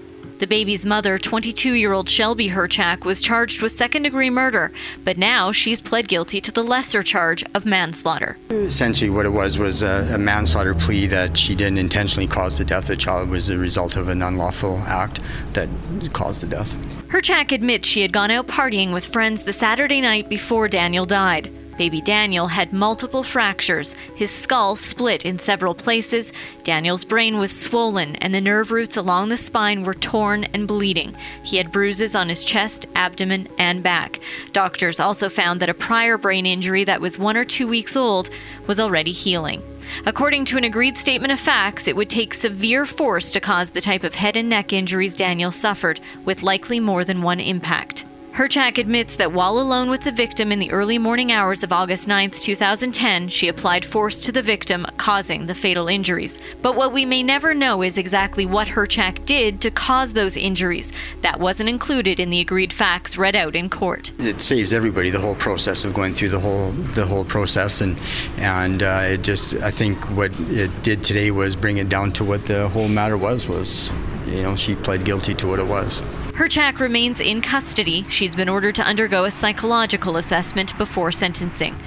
The 0.44 0.48
baby's 0.48 0.86
mother, 0.86 1.18
22 1.18 1.72
year 1.72 1.94
old 1.94 2.10
Shelby 2.10 2.50
Herchak, 2.50 3.06
was 3.06 3.22
charged 3.22 3.62
with 3.62 3.72
second 3.72 4.04
degree 4.04 4.30
murder, 4.30 4.74
but 5.06 5.18
now 5.18 5.54
she's 5.54 5.80
pled 5.80 6.10
guilty 6.10 6.42
to 6.42 6.52
the 6.52 6.62
lesser 6.64 7.02
charge 7.02 7.46
of 7.54 7.66
manslaughter. 7.66 8.36
Essentially, 8.50 9.10
what 9.10 9.26
it 9.26 9.30
was 9.30 9.58
was 9.58 9.82
a, 9.82 10.06
a 10.14 10.18
manslaughter 10.18 10.76
plea 10.76 11.08
that 11.08 11.38
she 11.38 11.56
didn't 11.56 11.78
intentionally 11.78 12.28
cause 12.28 12.58
the 12.58 12.66
death 12.66 12.84
of 12.84 12.88
the 12.90 12.98
child, 12.98 13.30
was 13.30 13.48
the 13.48 13.58
result 13.58 13.96
of 13.96 14.10
an 14.10 14.22
unlawful 14.22 14.80
act 14.80 15.22
that 15.54 15.70
caused 16.12 16.42
the 16.42 16.48
death. 16.48 16.74
Herchak 17.08 17.54
admits 17.54 17.88
she 17.88 18.02
had 18.02 18.12
gone 18.12 18.30
out 18.30 18.48
partying 18.48 18.92
with 18.92 19.06
friends 19.06 19.44
the 19.44 19.54
Saturday 19.54 20.02
night 20.02 20.28
before 20.28 20.68
Daniel 20.68 21.06
died. 21.06 21.50
Baby 21.78 22.02
Daniel 22.02 22.48
had 22.48 22.72
multiple 22.72 23.24
fractures, 23.24 23.96
his 24.16 24.32
skull 24.32 24.76
split 24.76 25.26
in 25.26 25.40
several 25.40 25.74
places, 25.74 26.32
Daniel's 26.64 27.04
brain 27.04 27.38
was 27.40 27.58
swollen, 27.58 28.16
and 28.18 28.34
the 28.34 28.42
nerve 28.42 28.72
roots 28.72 28.96
along 28.96 29.30
the 29.30 29.38
spine 29.38 29.84
were 29.84 29.94
torn 29.94 30.44
and 30.46 30.68
bleeding. 30.68 31.16
He 31.44 31.58
had 31.58 31.72
bruises 31.72 32.16
on 32.16 32.30
his 32.30 32.46
chest, 32.46 32.86
abdomen, 32.96 33.48
and 33.58 33.82
back. 33.82 34.20
Doctors 34.52 35.00
also 35.00 35.30
found 35.30 35.60
that 35.60 35.70
a 35.70 35.74
prior 35.74 36.18
brain 36.18 36.46
injury 36.46 36.84
that 36.84 37.02
was 37.02 37.18
one 37.18 37.38
or 37.38 37.44
two 37.44 37.68
weeks 37.68 37.98
old 37.98 38.30
was 38.68 38.80
already 38.80 39.12
healing. 39.12 39.62
According 40.06 40.46
to 40.46 40.58
an 40.58 40.64
agreed 40.64 40.98
statement 40.98 41.34
of 41.34 41.40
facts, 41.40 41.88
it 41.88 41.96
would 41.96 42.10
take 42.10 42.34
severe 42.34 42.86
force 42.86 43.32
to 43.32 43.40
cause 43.40 43.72
the 43.72 43.82
type 43.82 44.04
of 44.04 44.16
head 44.16 44.38
and 44.38 44.50
neck 44.50 44.74
injuries 44.74 45.14
Daniel 45.14 45.52
suffered, 45.52 46.00
with 46.26 46.44
likely 46.44 46.80
more 46.80 47.04
than 47.04 47.22
one 47.22 47.40
impact. 47.40 48.06
Herchak 48.34 48.80
admits 48.80 49.18
that 49.18 49.32
while 49.32 49.60
alone 49.60 49.92
with 49.92 50.02
the 50.02 50.12
victim 50.12 50.52
in 50.52 50.58
the 50.58 50.72
early 50.72 50.98
morning 50.98 51.32
hours 51.32 51.62
of 51.62 51.72
August 51.72 52.08
9, 52.08 52.32
2010, 52.32 53.28
she 53.28 53.48
applied 53.48 53.86
force 53.86 54.22
to 54.22 54.32
the 54.32 54.42
victim, 54.42 54.88
causing 54.98 55.46
the 55.46 55.54
fatal 55.54 55.88
injuries. 55.88 56.40
But 56.64 56.76
what 56.76 56.92
we 56.92 57.06
may 57.06 57.22
never 57.22 57.54
know 57.54 57.84
is 57.84 58.00
exactly 58.00 58.48
what 58.48 58.70
Herchak 58.70 59.24
did 59.26 59.62
to 59.62 59.70
cause 59.70 60.14
those 60.14 60.36
injuries. 60.36 60.92
That 61.22 61.40
wasn't 61.40 61.70
included 61.70 62.20
in 62.20 62.32
the 62.32 62.40
agreed 62.40 62.74
facts 62.74 63.20
read 63.20 63.36
out 63.36 63.56
in 63.56 63.70
court. 63.70 64.12
It 64.18 64.42
saves 64.42 64.74
everybody 64.74 65.12
the 65.12 65.20
whole 65.20 65.36
process 65.36 65.86
of 65.86 65.94
going 65.94 66.16
through 66.16 66.30
the 66.30 66.40
whole 66.40 66.72
the 66.72 67.06
whole 67.06 67.26
process, 67.26 67.82
and 67.82 68.00
and 68.38 68.82
uh, 68.82 69.02
it 69.04 69.22
just 69.22 69.54
I 69.58 69.70
think 69.70 70.10
what 70.10 70.32
it 70.50 70.82
did 70.82 71.04
today 71.04 71.30
was 71.30 71.56
bring 71.56 71.78
it 71.78 71.88
down 71.88 72.12
to 72.14 72.24
what 72.24 72.48
the 72.48 72.68
whole 72.70 72.88
matter 72.88 73.16
was 73.16 73.48
was 73.48 73.92
you 74.26 74.42
know 74.42 74.56
she 74.56 74.74
pled 74.74 75.06
guilty 75.06 75.36
to 75.36 75.48
what 75.48 75.60
it 75.60 75.68
was. 75.68 76.02
Herchak 76.34 76.80
remains 76.80 77.20
in 77.20 77.42
custody. 77.42 78.04
She's 78.10 78.34
been 78.34 78.50
ordered 78.50 78.74
to 78.76 78.84
undergo 78.84 79.26
a 79.26 79.32
psychological 79.32 80.18
assessment 80.18 80.76
before 80.80 81.12
sentencing. 81.12 81.78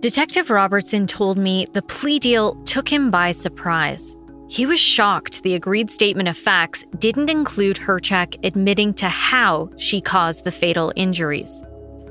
Detective 0.00 0.50
Robertson 0.50 1.06
told 1.06 1.38
me 1.38 1.68
the 1.72 1.82
plea 1.82 2.18
deal 2.18 2.56
took 2.64 2.88
him 2.88 3.08
by 3.08 3.30
surprise. 3.30 4.16
He 4.48 4.66
was 4.66 4.80
shocked 4.80 5.44
the 5.44 5.54
agreed 5.54 5.90
statement 5.90 6.28
of 6.28 6.36
facts 6.36 6.84
didn't 6.98 7.30
include 7.30 7.76
Herchak 7.76 8.36
admitting 8.44 8.94
to 8.94 9.08
how 9.08 9.70
she 9.76 10.00
caused 10.00 10.42
the 10.42 10.50
fatal 10.50 10.92
injuries. 10.96 11.62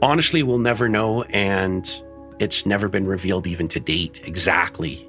Honestly, 0.01 0.41
we'll 0.41 0.57
never 0.57 0.87
know, 0.87 1.23
and 1.23 2.01
it's 2.39 2.65
never 2.65 2.87
been 2.87 3.05
revealed 3.05 3.45
even 3.45 3.67
to 3.67 3.81
date 3.81 4.21
exactly 4.25 5.05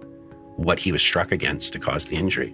what 0.56 0.80
he 0.80 0.90
was 0.90 1.02
struck 1.02 1.30
against 1.30 1.72
to 1.74 1.78
cause 1.78 2.06
the 2.06 2.16
injury. 2.16 2.52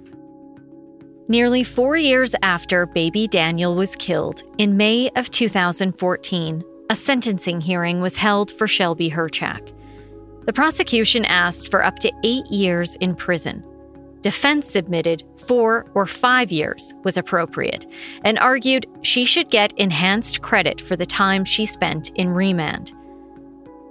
Nearly 1.28 1.64
four 1.64 1.96
years 1.96 2.36
after 2.42 2.86
baby 2.86 3.26
Daniel 3.26 3.74
was 3.74 3.96
killed, 3.96 4.44
in 4.58 4.76
May 4.76 5.10
of 5.16 5.28
2014, 5.28 6.64
a 6.88 6.94
sentencing 6.94 7.60
hearing 7.60 8.00
was 8.00 8.14
held 8.14 8.52
for 8.52 8.68
Shelby 8.68 9.10
Herchak. 9.10 9.72
The 10.44 10.52
prosecution 10.52 11.24
asked 11.24 11.68
for 11.68 11.84
up 11.84 11.98
to 11.98 12.12
eight 12.22 12.46
years 12.46 12.94
in 12.96 13.16
prison. 13.16 13.64
Defense 14.20 14.70
submitted 14.70 15.24
four 15.36 15.86
or 15.94 16.06
five 16.06 16.52
years 16.52 16.94
was 17.02 17.16
appropriate 17.16 17.86
and 18.24 18.38
argued 18.38 18.86
she 19.02 19.24
should 19.24 19.50
get 19.50 19.72
enhanced 19.76 20.42
credit 20.42 20.80
for 20.80 20.94
the 20.94 21.06
time 21.06 21.44
she 21.44 21.66
spent 21.66 22.10
in 22.10 22.30
remand. 22.30 22.92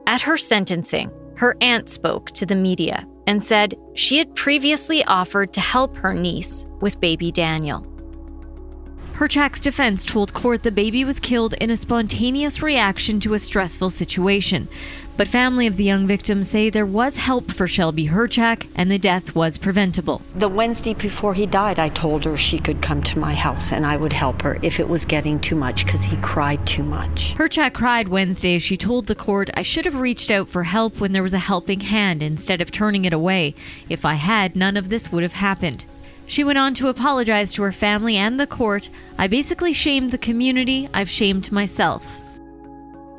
At 0.08 0.22
her 0.22 0.38
sentencing, 0.38 1.12
her 1.36 1.58
aunt 1.60 1.90
spoke 1.90 2.32
to 2.32 2.46
the 2.46 2.56
media 2.56 3.06
and 3.28 3.42
said 3.42 3.76
she 3.94 4.18
had 4.18 4.36
previously 4.36 5.04
offered 5.06 5.54
to 5.54 5.62
help 5.62 5.98
her 5.98 6.14
niece 6.14 6.66
with 6.82 7.00
baby 7.00 7.32
Daniel. 7.32 7.86
Herchak's 9.14 9.62
defense 9.62 10.06
told 10.06 10.34
court 10.34 10.64
the 10.64 10.72
baby 10.72 11.06
was 11.06 11.22
killed 11.22 11.54
in 11.54 11.70
a 11.72 11.78
spontaneous 11.78 12.62
reaction 12.62 13.20
to 13.22 13.34
a 13.34 13.40
stressful 13.40 13.90
situation. 13.90 14.68
But 15.18 15.30
family 15.30 15.66
of 15.66 15.78
the 15.78 15.86
young 15.86 16.08
victim 16.08 16.44
say 16.44 16.70
there 16.70 16.86
was 16.86 17.16
help 17.16 17.50
for 17.50 17.70
Shelby 17.70 18.08
Herchak 18.08 18.68
and 18.76 18.92
the 18.92 19.00
death 19.00 19.34
was 19.34 19.58
preventable. 19.58 20.22
The 20.36 20.50
Wednesday 20.50 20.94
before 20.94 21.34
he 21.34 21.46
died, 21.46 21.80
I 21.80 21.88
told 21.88 22.26
her 22.26 22.36
she 22.36 22.60
could 22.60 22.82
come 22.82 23.02
to 23.04 23.20
my 23.20 23.34
house 23.34 23.72
and 23.72 23.86
I 23.86 23.96
would 23.96 24.12
help 24.12 24.42
her 24.42 24.60
if 24.62 24.78
it 24.78 24.90
was 24.90 25.06
getting 25.06 25.40
too 25.40 25.56
much 25.56 25.86
because 25.86 26.04
he 26.04 26.18
cried 26.18 26.68
too 26.68 26.84
much. 26.84 27.34
Herchak 27.38 27.74
cried 27.74 28.10
Wednesday 28.10 28.56
as 28.56 28.64
she 28.64 28.76
told 28.76 29.06
the 29.06 29.16
court, 29.16 29.50
I 29.54 29.62
should 29.62 29.86
have 29.86 29.96
reached 29.96 30.32
out 30.32 30.50
for 30.50 30.64
help 30.64 31.00
when 31.00 31.14
there 31.14 31.24
was 31.24 31.34
a 31.34 31.40
helping 31.40 31.80
hand 31.80 32.22
instead 32.22 32.60
of 32.60 32.70
turning 32.70 33.06
it 33.06 33.14
away. 33.14 33.56
If 33.88 34.04
I 34.04 34.16
had, 34.16 34.58
none 34.58 34.76
of 34.76 34.90
this 34.90 35.14
would 35.14 35.24
have 35.24 35.34
happened. 35.34 35.86
She 36.28 36.44
went 36.44 36.58
on 36.58 36.74
to 36.76 36.90
apologize 36.90 37.54
to 37.54 37.62
her 37.62 37.72
family 37.72 38.18
and 38.18 38.38
the 38.38 38.48
court. 38.48 38.90
I 39.18 39.28
basically 39.28 39.72
shamed 39.72 40.12
the 40.12 40.18
community, 40.18 40.90
I've 40.94 41.10
shamed 41.10 41.54
myself. 41.54 42.06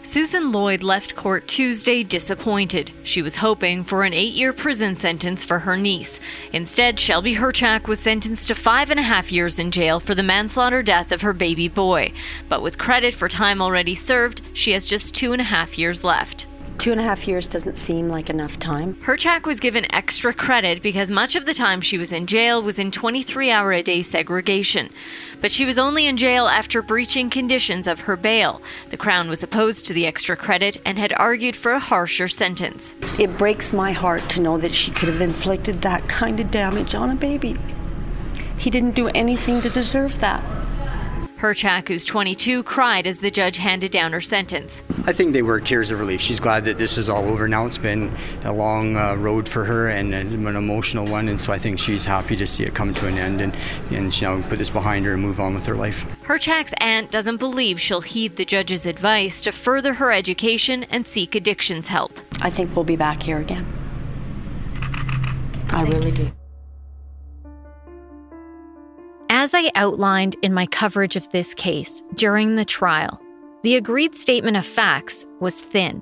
Susan 0.06 0.52
Lloyd 0.52 0.84
left 0.84 1.16
court 1.16 1.48
Tuesday 1.48 2.04
disappointed. 2.04 2.92
She 3.02 3.22
was 3.22 3.34
hoping 3.34 3.82
for 3.82 4.04
an 4.04 4.14
eight 4.14 4.34
year 4.34 4.52
prison 4.52 4.94
sentence 4.94 5.42
for 5.42 5.58
her 5.58 5.76
niece. 5.76 6.20
Instead, 6.52 7.00
Shelby 7.00 7.34
Herchak 7.34 7.88
was 7.88 7.98
sentenced 7.98 8.46
to 8.46 8.54
five 8.54 8.92
and 8.92 9.00
a 9.00 9.02
half 9.02 9.32
years 9.32 9.58
in 9.58 9.72
jail 9.72 9.98
for 9.98 10.14
the 10.14 10.22
manslaughter 10.22 10.80
death 10.80 11.10
of 11.10 11.22
her 11.22 11.32
baby 11.32 11.66
boy. 11.66 12.12
But 12.48 12.62
with 12.62 12.78
credit 12.78 13.14
for 13.14 13.28
time 13.28 13.60
already 13.60 13.96
served, 13.96 14.42
she 14.52 14.70
has 14.70 14.86
just 14.86 15.12
two 15.12 15.32
and 15.32 15.40
a 15.40 15.44
half 15.44 15.76
years 15.76 16.04
left. 16.04 16.46
Two 16.78 16.92
and 16.92 17.00
a 17.00 17.04
half 17.04 17.26
years 17.26 17.46
doesn't 17.46 17.78
seem 17.78 18.08
like 18.08 18.28
enough 18.28 18.58
time. 18.58 18.94
Herchak 18.96 19.46
was 19.46 19.60
given 19.60 19.92
extra 19.92 20.34
credit 20.34 20.82
because 20.82 21.10
much 21.10 21.34
of 21.34 21.46
the 21.46 21.54
time 21.54 21.80
she 21.80 21.96
was 21.96 22.12
in 22.12 22.26
jail 22.26 22.62
was 22.62 22.78
in 22.78 22.90
23 22.90 23.50
hour 23.50 23.72
a 23.72 23.82
day 23.82 24.02
segregation. 24.02 24.90
But 25.40 25.50
she 25.50 25.64
was 25.64 25.78
only 25.78 26.06
in 26.06 26.16
jail 26.16 26.46
after 26.46 26.82
breaching 26.82 27.30
conditions 27.30 27.86
of 27.86 28.00
her 28.00 28.16
bail. 28.16 28.60
The 28.90 28.96
Crown 28.96 29.28
was 29.28 29.42
opposed 29.42 29.86
to 29.86 29.94
the 29.94 30.06
extra 30.06 30.36
credit 30.36 30.76
and 30.84 30.98
had 30.98 31.14
argued 31.16 31.56
for 31.56 31.72
a 31.72 31.78
harsher 31.80 32.28
sentence. 32.28 32.94
It 33.18 33.38
breaks 33.38 33.72
my 33.72 33.92
heart 33.92 34.28
to 34.30 34.40
know 34.40 34.58
that 34.58 34.74
she 34.74 34.90
could 34.90 35.08
have 35.08 35.20
inflicted 35.20 35.82
that 35.82 36.08
kind 36.08 36.40
of 36.40 36.50
damage 36.50 36.94
on 36.94 37.10
a 37.10 37.16
baby. 37.16 37.56
He 38.58 38.70
didn't 38.70 38.94
do 38.94 39.08
anything 39.08 39.60
to 39.62 39.70
deserve 39.70 40.20
that. 40.20 40.42
Herchak, 41.46 41.86
who's 41.86 42.04
22, 42.04 42.64
cried 42.64 43.06
as 43.06 43.20
the 43.20 43.30
judge 43.30 43.58
handed 43.58 43.92
down 43.92 44.12
her 44.12 44.20
sentence. 44.20 44.82
I 45.06 45.12
think 45.12 45.32
they 45.32 45.42
were 45.42 45.60
tears 45.60 45.92
of 45.92 46.00
relief. 46.00 46.20
She's 46.20 46.40
glad 46.40 46.64
that 46.64 46.76
this 46.76 46.98
is 46.98 47.08
all 47.08 47.24
over 47.26 47.46
now. 47.46 47.66
It's 47.66 47.78
been 47.78 48.12
a 48.42 48.52
long 48.52 48.96
uh, 48.96 49.14
road 49.14 49.48
for 49.48 49.64
her 49.64 49.88
and 49.88 50.12
an 50.12 50.44
emotional 50.56 51.06
one, 51.06 51.28
and 51.28 51.40
so 51.40 51.52
I 51.52 51.58
think 51.60 51.78
she's 51.78 52.04
happy 52.04 52.34
to 52.34 52.48
see 52.48 52.64
it 52.64 52.74
come 52.74 52.92
to 52.94 53.06
an 53.06 53.16
end 53.16 53.40
and, 53.40 53.54
and 53.92 54.20
you 54.20 54.26
know, 54.26 54.42
put 54.48 54.58
this 54.58 54.70
behind 54.70 55.06
her 55.06 55.12
and 55.12 55.22
move 55.22 55.38
on 55.38 55.54
with 55.54 55.66
her 55.66 55.76
life. 55.76 56.04
Herchak's 56.24 56.74
aunt 56.78 57.12
doesn't 57.12 57.36
believe 57.36 57.80
she'll 57.80 58.00
heed 58.00 58.34
the 58.34 58.44
judge's 58.44 58.84
advice 58.84 59.40
to 59.42 59.52
further 59.52 59.94
her 59.94 60.10
education 60.10 60.82
and 60.90 61.06
seek 61.06 61.36
addictions 61.36 61.86
help. 61.86 62.18
I 62.40 62.50
think 62.50 62.74
we'll 62.74 62.84
be 62.84 62.96
back 62.96 63.22
here 63.22 63.38
again. 63.38 63.72
I 65.70 65.82
really 65.82 66.10
do. 66.10 66.32
As 69.28 69.54
I 69.54 69.72
outlined 69.74 70.36
in 70.42 70.54
my 70.54 70.66
coverage 70.66 71.16
of 71.16 71.28
this 71.30 71.52
case 71.52 72.02
during 72.14 72.54
the 72.54 72.64
trial, 72.64 73.20
the 73.62 73.74
agreed 73.74 74.14
statement 74.14 74.56
of 74.56 74.64
facts 74.64 75.26
was 75.40 75.60
thin. 75.60 76.00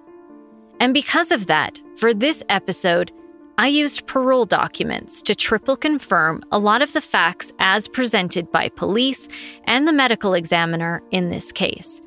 And 0.78 0.92
because 0.92 1.32
of 1.32 1.46
that, 1.46 1.80
for 1.96 2.12
this 2.12 2.42
episode, 2.50 3.12
I 3.56 3.68
used 3.68 4.06
parole 4.06 4.44
documents 4.44 5.22
to 5.22 5.34
triple 5.34 5.76
confirm 5.76 6.42
a 6.52 6.58
lot 6.58 6.82
of 6.82 6.92
the 6.92 7.00
facts 7.00 7.50
as 7.60 7.88
presented 7.88 8.52
by 8.52 8.68
police 8.68 9.26
and 9.64 9.88
the 9.88 9.92
medical 9.92 10.34
examiner 10.34 11.02
in 11.10 11.30
this 11.30 11.50
case. 11.50 12.02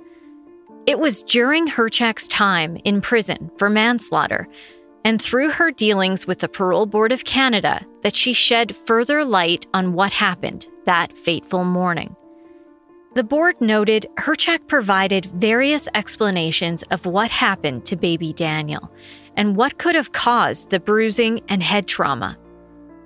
It 0.85 0.99
was 0.99 1.23
during 1.23 1.65
Herchak's 1.65 2.27
time 2.27 2.77
in 2.83 3.01
prison 3.01 3.49
for 3.57 3.69
manslaughter 3.71 4.47
and 5.03 5.19
through 5.19 5.51
her 5.51 5.71
dealings 5.71 6.27
with 6.27 6.39
the 6.39 6.49
Parole 6.49 6.85
Board 6.85 7.11
of 7.11 7.23
Canada 7.23 7.83
that 8.03 8.15
she 8.15 8.33
shed 8.33 8.75
further 8.75 9.25
light 9.25 9.65
on 9.73 9.93
what 9.93 10.11
happened 10.11 10.67
that 10.87 11.15
fateful 11.15 11.63
morning. 11.63 12.15
The 13.13 13.23
board 13.23 13.59
noted 13.59 14.07
Herchak 14.17 14.67
provided 14.67 15.25
various 15.25 15.87
explanations 15.93 16.83
of 16.91 17.05
what 17.05 17.29
happened 17.29 17.85
to 17.85 17.95
baby 17.95 18.31
Daniel 18.31 18.91
and 19.35 19.55
what 19.55 19.77
could 19.77 19.95
have 19.95 20.13
caused 20.13 20.69
the 20.69 20.79
bruising 20.79 21.41
and 21.49 21.61
head 21.61 21.87
trauma, 21.87 22.37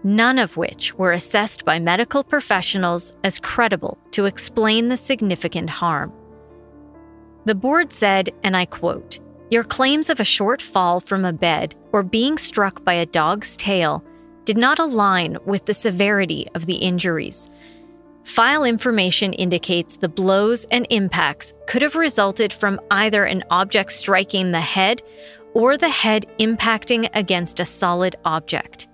none 0.03 0.37
of 0.37 0.57
which 0.57 0.93
were 0.95 1.11
assessed 1.11 1.65
by 1.65 1.79
medical 1.79 2.23
professionals 2.23 3.11
as 3.23 3.39
credible 3.39 3.97
to 4.11 4.25
explain 4.25 4.87
the 4.87 4.97
significant 4.97 5.69
harm. 5.69 6.13
The 7.45 7.55
board 7.55 7.91
said, 7.91 8.29
and 8.43 8.55
I 8.55 8.65
quote, 8.65 9.19
Your 9.49 9.63
claims 9.63 10.09
of 10.09 10.19
a 10.19 10.23
short 10.25 10.61
fall 10.61 10.99
from 10.99 11.25
a 11.25 11.33
bed 11.33 11.73
or 11.91 12.03
being 12.03 12.37
struck 12.37 12.83
by 12.85 12.93
a 12.93 13.07
dog's 13.07 13.57
tail 13.57 14.03
did 14.45 14.57
not 14.57 14.79
align 14.79 15.37
with 15.45 15.65
the 15.65 15.73
severity 15.73 16.47
of 16.55 16.65
the 16.65 16.75
injuries. 16.75 17.49
File 18.31 18.63
information 18.63 19.33
indicates 19.33 19.97
the 19.97 20.07
blows 20.07 20.63
and 20.71 20.87
impacts 20.89 21.53
could 21.67 21.81
have 21.81 21.95
resulted 21.95 22.53
from 22.53 22.79
either 22.89 23.25
an 23.25 23.43
object 23.51 23.91
striking 23.91 24.51
the 24.51 24.61
head 24.61 25.01
or 25.53 25.75
the 25.75 25.89
head 25.89 26.25
impacting 26.39 27.09
against 27.13 27.59
a 27.59 27.65
solid 27.65 28.15
object. 28.23 28.87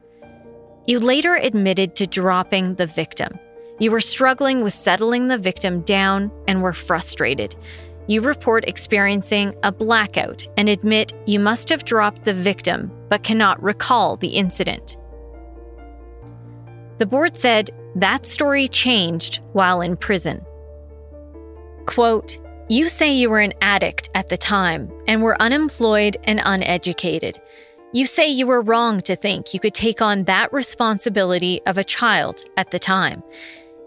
You 0.87 0.97
later 0.97 1.35
admitted 1.35 1.95
to 1.97 2.07
dropping 2.07 2.75
the 2.75 2.87
victim. 2.87 3.37
You 3.77 3.91
were 3.91 4.01
struggling 4.01 4.63
with 4.63 4.73
settling 4.73 5.27
the 5.27 5.37
victim 5.37 5.81
down 5.81 6.31
and 6.47 6.63
were 6.63 6.73
frustrated. 6.73 7.55
You 8.07 8.21
report 8.21 8.67
experiencing 8.67 9.53
a 9.61 9.71
blackout 9.71 10.47
and 10.57 10.67
admit 10.67 11.13
you 11.27 11.39
must 11.39 11.69
have 11.69 11.85
dropped 11.85 12.25
the 12.25 12.33
victim 12.33 12.91
but 13.07 13.21
cannot 13.21 13.61
recall 13.61 14.17
the 14.17 14.29
incident. 14.29 14.97
The 16.97 17.05
board 17.05 17.37
said 17.37 17.69
that 18.01 18.25
story 18.27 18.67
changed 18.67 19.41
while 19.53 19.81
in 19.81 19.97
prison. 19.97 20.45
Quote, 21.87 22.37
You 22.69 22.89
say 22.89 23.11
you 23.13 23.29
were 23.29 23.39
an 23.39 23.53
addict 23.61 24.09
at 24.13 24.27
the 24.27 24.37
time 24.37 24.91
and 25.07 25.23
were 25.23 25.41
unemployed 25.41 26.17
and 26.25 26.39
uneducated. 26.43 27.41
You 27.93 28.05
say 28.05 28.27
you 28.27 28.45
were 28.45 28.61
wrong 28.61 29.01
to 29.01 29.15
think 29.15 29.53
you 29.53 29.59
could 29.59 29.73
take 29.73 30.01
on 30.01 30.25
that 30.25 30.53
responsibility 30.53 31.61
of 31.65 31.77
a 31.77 31.83
child 31.83 32.43
at 32.57 32.69
the 32.69 32.79
time. 32.79 33.23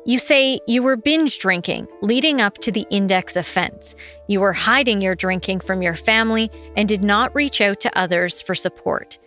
You 0.07 0.19
say 0.19 0.59
you 0.67 0.83
were 0.83 0.97
binge 0.97 1.39
drinking 1.39 1.87
leading 2.03 2.41
up 2.41 2.59
to 2.59 2.73
the 2.73 2.87
index 2.91 3.37
offense. 3.37 3.95
You 4.27 4.41
were 4.41 4.55
hiding 4.55 5.03
your 5.03 5.15
drinking 5.15 5.61
from 5.61 5.83
your 5.83 5.95
family 5.95 6.51
and 6.75 6.89
did 6.89 7.05
not 7.05 7.35
reach 7.35 7.61
out 7.61 7.79
to 7.81 7.99
others 7.99 8.41
for 8.43 8.55
support. 8.55 9.19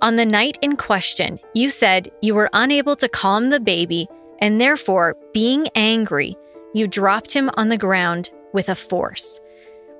On 0.00 0.16
the 0.16 0.26
night 0.26 0.58
in 0.60 0.76
question, 0.76 1.38
you 1.54 1.70
said 1.70 2.10
you 2.20 2.34
were 2.34 2.50
unable 2.52 2.96
to 2.96 3.08
calm 3.08 3.50
the 3.50 3.60
baby 3.60 4.08
and 4.40 4.60
therefore, 4.60 5.16
being 5.32 5.68
angry, 5.74 6.36
you 6.74 6.88
dropped 6.88 7.32
him 7.32 7.50
on 7.54 7.68
the 7.68 7.78
ground 7.78 8.30
with 8.52 8.68
a 8.68 8.74
force. 8.74 9.40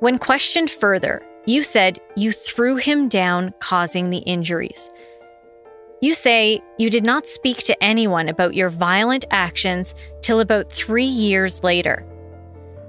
When 0.01 0.19
questioned 0.19 0.71
further, 0.71 1.23
you 1.47 1.63
said 1.63 2.01
you 2.17 2.33
threw 2.33 2.77
him 2.77 3.09
down, 3.09 3.53
causing 3.61 4.11
the 4.11 4.19
injuries. 4.19 4.91
You 6.01 6.15
say 6.15 6.61
you 6.79 6.91
did 6.91 7.05
not 7.05 7.27
speak 7.27 7.59
to 7.59 7.83
anyone 7.83 8.29
about 8.29 8.55
your 8.55 8.71
violent 8.71 9.25
actions 9.31 9.95
till 10.21 10.41
about 10.41 10.73
three 10.73 11.05
years 11.05 11.63
later. 11.63 12.05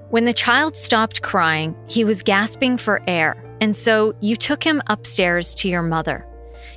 When 0.10 0.26
the 0.26 0.34
child 0.34 0.76
stopped 0.76 1.22
crying, 1.22 1.76
he 1.88 2.04
was 2.04 2.22
gasping 2.22 2.78
for 2.78 3.02
air, 3.08 3.44
and 3.62 3.76
so 3.76 4.16
you 4.20 4.36
took 4.36 4.64
him 4.64 4.82
upstairs 4.88 5.56
to 5.56 5.70
your 5.70 5.82
mother. 5.82 6.28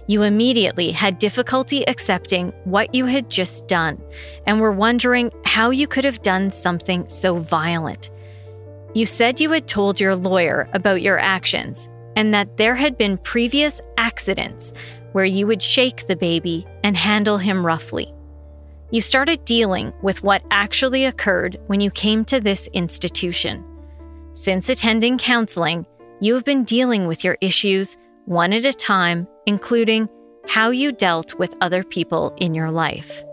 You 0.07 0.23
immediately 0.23 0.93
had 0.93 1.19
difficulty 1.19 1.87
accepting 1.87 2.53
what 2.65 2.95
you 2.95 3.07
had 3.07 3.31
just 3.31 3.69
done 3.69 4.03
and 4.47 4.61
were 4.61 4.73
wondering 4.73 5.31
how 5.45 5.71
you 5.71 5.87
could 5.87 6.05
have 6.05 6.23
done 6.23 6.51
something 6.51 7.09
so 7.09 7.37
violent. 7.37 8.11
You 8.95 9.07
said 9.07 9.41
you 9.41 9.51
had 9.51 9.69
told 9.69 10.01
your 10.01 10.17
lawyer 10.17 10.69
about 10.73 11.03
your 11.03 11.19
actions 11.19 11.89
and 12.17 12.33
that 12.35 12.57
there 12.57 12.75
had 12.75 12.99
been 12.99 13.19
previous 13.19 13.81
accidents 13.97 14.73
where 15.13 15.25
you 15.25 15.47
would 15.47 15.63
shake 15.63 16.07
the 16.07 16.17
baby 16.17 16.67
and 16.83 16.97
handle 16.97 17.39
him 17.39 17.65
roughly. 17.65 18.13
You 18.91 19.01
started 19.03 19.45
dealing 19.45 19.93
with 20.03 20.23
what 20.23 20.43
actually 20.51 21.05
occurred 21.05 21.61
when 21.67 21.81
you 21.81 21.91
came 21.91 22.25
to 22.25 22.41
this 22.41 22.69
institution. 22.69 23.65
Since 24.33 24.69
attending 24.69 25.19
counseling, 25.19 25.85
you 26.21 26.35
have 26.35 26.45
been 26.45 26.65
dealing 26.65 27.07
with 27.07 27.23
your 27.23 27.37
issues 27.41 27.97
one 28.29 28.53
at 28.53 28.67
a 28.67 28.73
time, 28.75 29.27
including 29.47 30.07
how 30.47 30.69
you 30.69 30.93
dealt 30.93 31.35
with 31.39 31.57
other 31.63 31.83
people 31.83 32.35
in 32.37 32.55
your 32.55 32.71
life. 32.71 33.25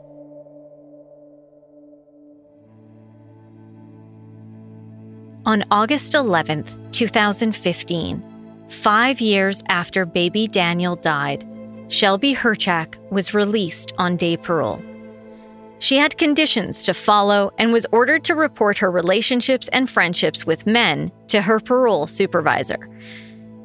On 5.46 5.66
August 5.70 6.14
11th, 6.14 6.92
2015, 6.94 8.24
five 8.70 9.20
years 9.20 9.62
after 9.68 10.06
baby 10.06 10.48
Daniel 10.48 10.96
died, 10.96 11.46
Shelby 11.90 12.34
Herchak 12.34 12.96
was 13.12 13.34
released 13.34 13.92
on 13.98 14.16
day 14.16 14.38
parole. 14.38 14.82
She 15.80 15.98
had 15.98 16.18
conditions 16.18 16.84
to 16.84 16.94
follow 16.94 17.52
and 17.58 17.74
was 17.74 17.86
ordered 17.92 18.24
to 18.24 18.34
report 18.34 18.78
her 18.78 18.90
relationships 18.90 19.68
and 19.68 19.90
friendships 19.90 20.46
with 20.46 20.66
men 20.66 21.12
to 21.28 21.42
her 21.42 21.60
parole 21.60 22.08
supervisor. 22.08 22.90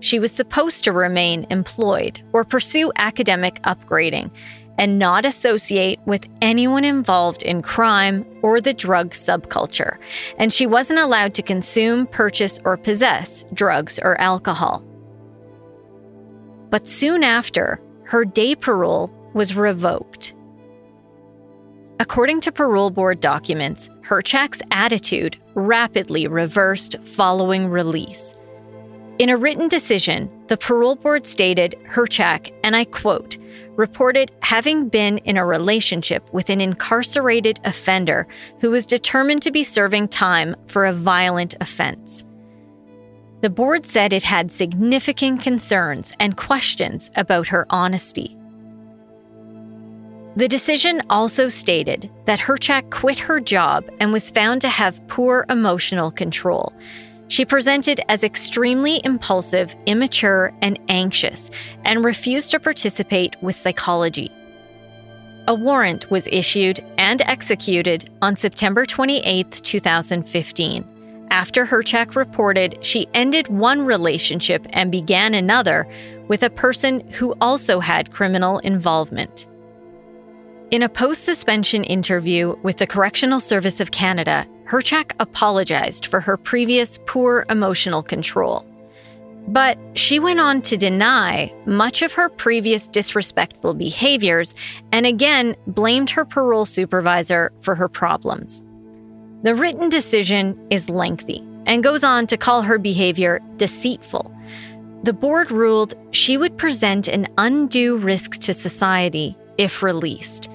She 0.01 0.19
was 0.19 0.33
supposed 0.33 0.85
to 0.85 0.93
remain 0.93 1.47
employed 1.51 2.21
or 2.33 2.45
pursue 2.45 2.91
academic 2.97 3.63
upgrading 3.63 4.31
and 4.79 4.99
not 4.99 5.27
associate 5.27 6.01
with 6.07 6.27
anyone 6.41 6.87
involved 6.87 7.43
in 7.43 7.61
crime 7.61 8.25
or 8.41 8.63
the 8.63 8.73
drug 8.73 9.11
subculture. 9.11 9.99
And 10.39 10.51
she 10.53 10.67
wasn't 10.67 11.01
allowed 11.01 11.35
to 11.35 11.43
consume, 11.43 12.07
purchase, 12.07 12.59
or 12.65 12.79
possess 12.79 13.45
drugs 13.53 14.01
or 14.03 14.19
alcohol. 14.19 14.83
But 16.71 16.89
soon 16.89 17.23
after, 17.23 17.79
her 18.05 18.25
day 18.25 18.55
parole 18.55 19.13
was 19.35 19.55
revoked. 19.55 20.35
According 21.99 22.41
to 22.41 22.53
parole 22.53 22.89
board 22.89 23.21
documents, 23.21 23.91
Herchak's 24.03 24.63
attitude 24.71 25.37
rapidly 25.55 26.27
reversed 26.27 26.97
following 27.05 27.69
release. 27.69 28.35
In 29.21 29.29
a 29.29 29.37
written 29.37 29.69
decision, 29.69 30.31
the 30.47 30.57
parole 30.57 30.97
board 30.97 31.27
stated 31.27 31.77
Herchak, 31.85 32.55
and 32.65 32.75
I 32.75 32.87
quote, 32.87 33.37
reported 33.77 34.33
having 34.41 34.89
been 34.89 35.19
in 35.19 35.37
a 35.37 35.45
relationship 35.45 36.27
with 36.33 36.49
an 36.49 36.63
incarcerated 36.63 37.61
offender 37.65 38.27
who 38.61 38.71
was 38.71 38.87
determined 38.87 39.43
to 39.43 39.51
be 39.51 39.63
serving 39.63 40.09
time 40.09 40.57
for 40.69 40.87
a 40.87 40.95
violent 40.95 41.55
offense. 41.61 42.25
The 43.43 43.51
board 43.51 43.85
said 43.85 44.15
it 44.15 44.23
had 44.23 44.51
significant 44.51 45.43
concerns 45.43 46.15
and 46.19 46.39
questions 46.39 47.11
about 47.15 47.49
her 47.49 47.67
honesty. 47.69 48.39
The 50.35 50.49
decision 50.49 51.03
also 51.11 51.51
stated 51.51 52.11
that 52.25 52.39
Herchak 52.39 52.91
quit 52.91 53.19
her 53.19 53.39
job 53.39 53.85
and 54.01 54.15
was 54.15 54.31
found 54.31 54.63
to 54.63 54.71
have 54.71 55.07
poor 55.09 55.45
emotional 55.51 56.11
control 56.11 56.73
she 57.31 57.45
presented 57.45 58.01
as 58.09 58.25
extremely 58.25 59.01
impulsive, 59.05 59.75
immature, 59.87 60.53
and 60.61 60.79
anxious, 60.89 61.49
and 61.85 62.05
refused 62.05 62.51
to 62.51 62.61
participate 62.61 63.37
with 63.41 63.55
psychology. 63.55 64.31
A 65.47 65.55
warrant 65.55 66.11
was 66.11 66.27
issued 66.27 66.81
and 66.99 67.23
executed 67.23 68.11
on 68.21 68.37
September 68.37 68.85
28, 68.85 69.51
2015, 69.51 70.85
after 71.31 71.65
Herchak 71.65 72.17
reported 72.17 72.85
she 72.85 73.07
ended 73.15 73.47
one 73.47 73.87
relationship 73.87 74.67
and 74.73 74.91
began 74.91 75.33
another 75.33 75.87
with 76.27 76.43
a 76.43 76.51
person 76.51 77.09
who 77.11 77.35
also 77.41 77.79
had 77.79 78.13
criminal 78.13 78.59
involvement. 78.59 79.47
In 80.71 80.85
a 80.85 80.89
post 80.89 81.25
suspension 81.25 81.83
interview 81.83 82.55
with 82.63 82.77
the 82.77 82.87
Correctional 82.87 83.41
Service 83.41 83.81
of 83.81 83.91
Canada, 83.91 84.47
Herchak 84.69 85.11
apologized 85.19 86.07
for 86.07 86.21
her 86.21 86.37
previous 86.37 87.01
poor 87.07 87.45
emotional 87.51 88.05
control. 88.05 88.65
But 89.49 89.77
she 89.99 90.21
went 90.21 90.39
on 90.39 90.63
to 90.63 90.77
deny 90.77 91.53
much 91.67 92.03
of 92.03 92.13
her 92.13 92.29
previous 92.29 92.87
disrespectful 92.87 93.75
behaviors 93.75 94.55
and 94.93 95.07
again 95.07 95.57
blamed 95.67 96.11
her 96.11 96.25
parole 96.25 96.67
supervisor 96.67 97.51
for 97.63 97.75
her 97.75 97.89
problems. 97.89 98.63
The 99.43 99.57
written 99.57 99.89
decision 99.89 100.57
is 100.71 100.89
lengthy 100.89 101.43
and 101.67 101.83
goes 101.83 102.05
on 102.05 102.29
to 102.29 102.37
call 102.37 102.63
her 102.63 102.79
behavior 102.79 103.41
deceitful. 103.57 104.33
The 105.03 105.15
board 105.15 105.51
ruled 105.51 105.95
she 106.13 106.37
would 106.37 106.57
present 106.57 107.09
an 107.09 107.27
undue 107.39 107.97
risk 107.97 108.35
to 108.43 108.55
society 108.55 109.37
if 109.59 109.83
released. 109.83 110.49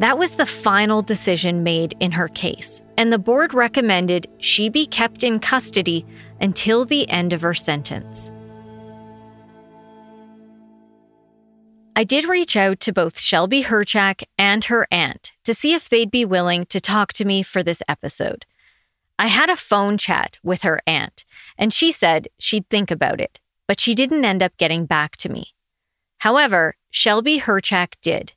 That 0.00 0.16
was 0.16 0.36
the 0.36 0.46
final 0.46 1.02
decision 1.02 1.62
made 1.62 1.94
in 2.00 2.12
her 2.12 2.26
case, 2.26 2.80
and 2.96 3.12
the 3.12 3.18
board 3.18 3.52
recommended 3.52 4.26
she 4.38 4.70
be 4.70 4.86
kept 4.86 5.22
in 5.22 5.40
custody 5.40 6.06
until 6.40 6.86
the 6.86 7.06
end 7.10 7.34
of 7.34 7.42
her 7.42 7.52
sentence. 7.52 8.32
I 11.94 12.02
did 12.04 12.24
reach 12.24 12.56
out 12.56 12.80
to 12.80 12.94
both 12.94 13.20
Shelby 13.20 13.64
Herchak 13.64 14.24
and 14.38 14.64
her 14.64 14.88
aunt 14.90 15.34
to 15.44 15.52
see 15.52 15.74
if 15.74 15.90
they'd 15.90 16.10
be 16.10 16.24
willing 16.24 16.64
to 16.70 16.80
talk 16.80 17.12
to 17.12 17.26
me 17.26 17.42
for 17.42 17.62
this 17.62 17.82
episode. 17.86 18.46
I 19.18 19.26
had 19.26 19.50
a 19.50 19.54
phone 19.54 19.98
chat 19.98 20.38
with 20.42 20.62
her 20.62 20.80
aunt, 20.86 21.26
and 21.58 21.74
she 21.74 21.92
said 21.92 22.28
she'd 22.38 22.66
think 22.70 22.90
about 22.90 23.20
it, 23.20 23.38
but 23.68 23.78
she 23.78 23.94
didn't 23.94 24.24
end 24.24 24.42
up 24.42 24.56
getting 24.56 24.86
back 24.86 25.18
to 25.18 25.28
me. 25.28 25.52
However, 26.20 26.76
Shelby 26.90 27.40
Herchak 27.40 27.96
did, 28.00 28.32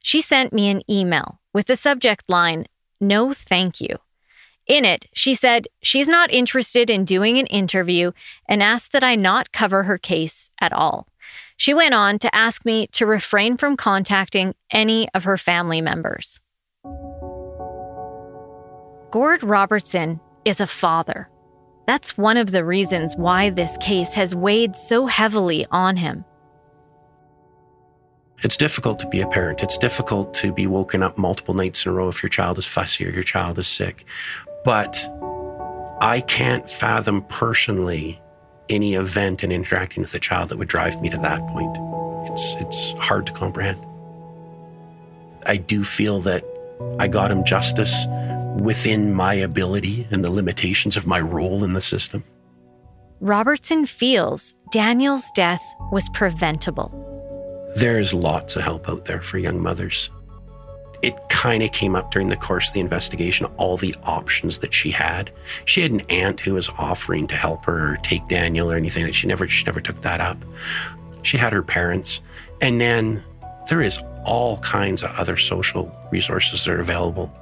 she 0.00 0.20
sent 0.20 0.52
me 0.52 0.68
an 0.68 0.82
email 0.90 1.40
with 1.52 1.66
the 1.66 1.76
subject 1.76 2.28
line, 2.28 2.66
No 3.00 3.32
thank 3.32 3.80
you. 3.80 3.98
In 4.66 4.84
it, 4.84 5.06
she 5.14 5.34
said 5.34 5.66
she's 5.82 6.08
not 6.08 6.30
interested 6.30 6.90
in 6.90 7.04
doing 7.04 7.38
an 7.38 7.46
interview 7.46 8.12
and 8.46 8.62
asked 8.62 8.92
that 8.92 9.02
I 9.02 9.14
not 9.14 9.50
cover 9.50 9.84
her 9.84 9.96
case 9.96 10.50
at 10.60 10.72
all. 10.72 11.08
She 11.56 11.72
went 11.72 11.94
on 11.94 12.18
to 12.20 12.34
ask 12.34 12.64
me 12.64 12.86
to 12.88 13.06
refrain 13.06 13.56
from 13.56 13.76
contacting 13.76 14.54
any 14.70 15.08
of 15.14 15.24
her 15.24 15.38
family 15.38 15.80
members. 15.80 16.40
Gord 19.10 19.42
Robertson 19.42 20.20
is 20.44 20.60
a 20.60 20.66
father. 20.66 21.30
That's 21.86 22.18
one 22.18 22.36
of 22.36 22.50
the 22.50 22.64
reasons 22.64 23.16
why 23.16 23.48
this 23.48 23.78
case 23.78 24.12
has 24.12 24.34
weighed 24.34 24.76
so 24.76 25.06
heavily 25.06 25.64
on 25.70 25.96
him. 25.96 26.26
It's 28.42 28.56
difficult 28.56 29.00
to 29.00 29.08
be 29.08 29.20
a 29.20 29.26
parent. 29.26 29.62
It's 29.62 29.76
difficult 29.76 30.32
to 30.34 30.52
be 30.52 30.66
woken 30.66 31.02
up 31.02 31.18
multiple 31.18 31.54
nights 31.54 31.84
in 31.84 31.90
a 31.90 31.94
row 31.94 32.08
if 32.08 32.22
your 32.22 32.30
child 32.30 32.56
is 32.58 32.66
fussy 32.66 33.06
or 33.06 33.10
your 33.10 33.24
child 33.24 33.58
is 33.58 33.66
sick. 33.66 34.04
But 34.64 34.96
I 36.00 36.22
can't 36.26 36.70
fathom 36.70 37.22
personally 37.22 38.20
any 38.68 38.94
event 38.94 39.42
and 39.42 39.52
interacting 39.52 40.02
with 40.02 40.14
a 40.14 40.20
child 40.20 40.50
that 40.50 40.58
would 40.58 40.68
drive 40.68 41.00
me 41.00 41.10
to 41.10 41.16
that 41.18 41.44
point. 41.48 41.76
It's 42.30 42.54
it's 42.58 42.98
hard 42.98 43.26
to 43.26 43.32
comprehend. 43.32 43.84
I 45.46 45.56
do 45.56 45.82
feel 45.82 46.20
that 46.20 46.44
I 47.00 47.08
got 47.08 47.30
him 47.30 47.44
justice 47.44 48.06
within 48.60 49.14
my 49.14 49.34
ability 49.34 50.06
and 50.10 50.24
the 50.24 50.30
limitations 50.30 50.96
of 50.96 51.06
my 51.06 51.20
role 51.20 51.64
in 51.64 51.72
the 51.72 51.80
system. 51.80 52.22
Robertson 53.20 53.86
feels 53.86 54.54
Daniel's 54.70 55.28
death 55.34 55.62
was 55.90 56.08
preventable. 56.10 57.17
There's 57.76 58.14
lots 58.14 58.56
of 58.56 58.62
help 58.62 58.88
out 58.88 59.04
there 59.04 59.20
for 59.20 59.38
young 59.38 59.60
mothers. 59.60 60.10
It 61.00 61.14
kind 61.28 61.62
of 61.62 61.70
came 61.70 61.94
up 61.94 62.10
during 62.10 62.28
the 62.28 62.36
course 62.36 62.68
of 62.68 62.74
the 62.74 62.80
investigation 62.80 63.46
all 63.56 63.76
the 63.76 63.94
options 64.02 64.58
that 64.58 64.74
she 64.74 64.90
had. 64.90 65.30
She 65.64 65.80
had 65.80 65.92
an 65.92 66.00
aunt 66.08 66.40
who 66.40 66.54
was 66.54 66.68
offering 66.70 67.28
to 67.28 67.36
help 67.36 67.64
her 67.66 67.92
or 67.92 67.96
take 67.98 68.26
Daniel 68.28 68.70
or 68.70 68.76
anything 68.76 69.04
that 69.04 69.14
she 69.14 69.28
never 69.28 69.46
she 69.46 69.64
never 69.64 69.80
took 69.80 70.00
that 70.00 70.20
up. 70.20 70.44
She 71.22 71.36
had 71.36 71.52
her 71.52 71.62
parents. 71.62 72.20
And 72.60 72.80
then 72.80 73.22
there 73.68 73.80
is 73.80 74.00
all 74.24 74.58
kinds 74.58 75.02
of 75.02 75.10
other 75.16 75.36
social 75.36 75.94
resources 76.10 76.64
that 76.64 76.72
are 76.72 76.80
available. 76.80 77.32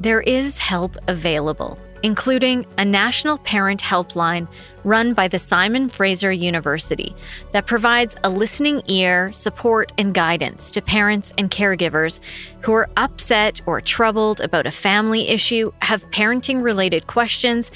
There 0.00 0.22
is 0.22 0.58
help 0.58 0.96
available, 1.06 1.78
including 2.02 2.66
a 2.78 2.84
national 2.84 3.38
parent 3.38 3.80
helpline 3.80 4.48
run 4.84 5.14
by 5.14 5.28
the 5.28 5.38
Simon 5.38 5.88
Fraser 5.88 6.32
University 6.32 7.14
that 7.52 7.66
provides 7.66 8.16
a 8.24 8.30
listening 8.30 8.82
ear, 8.88 9.32
support, 9.32 9.92
and 9.98 10.12
guidance 10.12 10.70
to 10.72 10.82
parents 10.82 11.32
and 11.38 11.50
caregivers 11.50 12.20
who 12.60 12.72
are 12.72 12.90
upset 12.96 13.60
or 13.66 13.80
troubled 13.80 14.40
about 14.40 14.66
a 14.66 14.70
family 14.70 15.28
issue, 15.28 15.72
have 15.80 16.10
parenting 16.10 16.62
related 16.62 17.06
questions, 17.06 17.70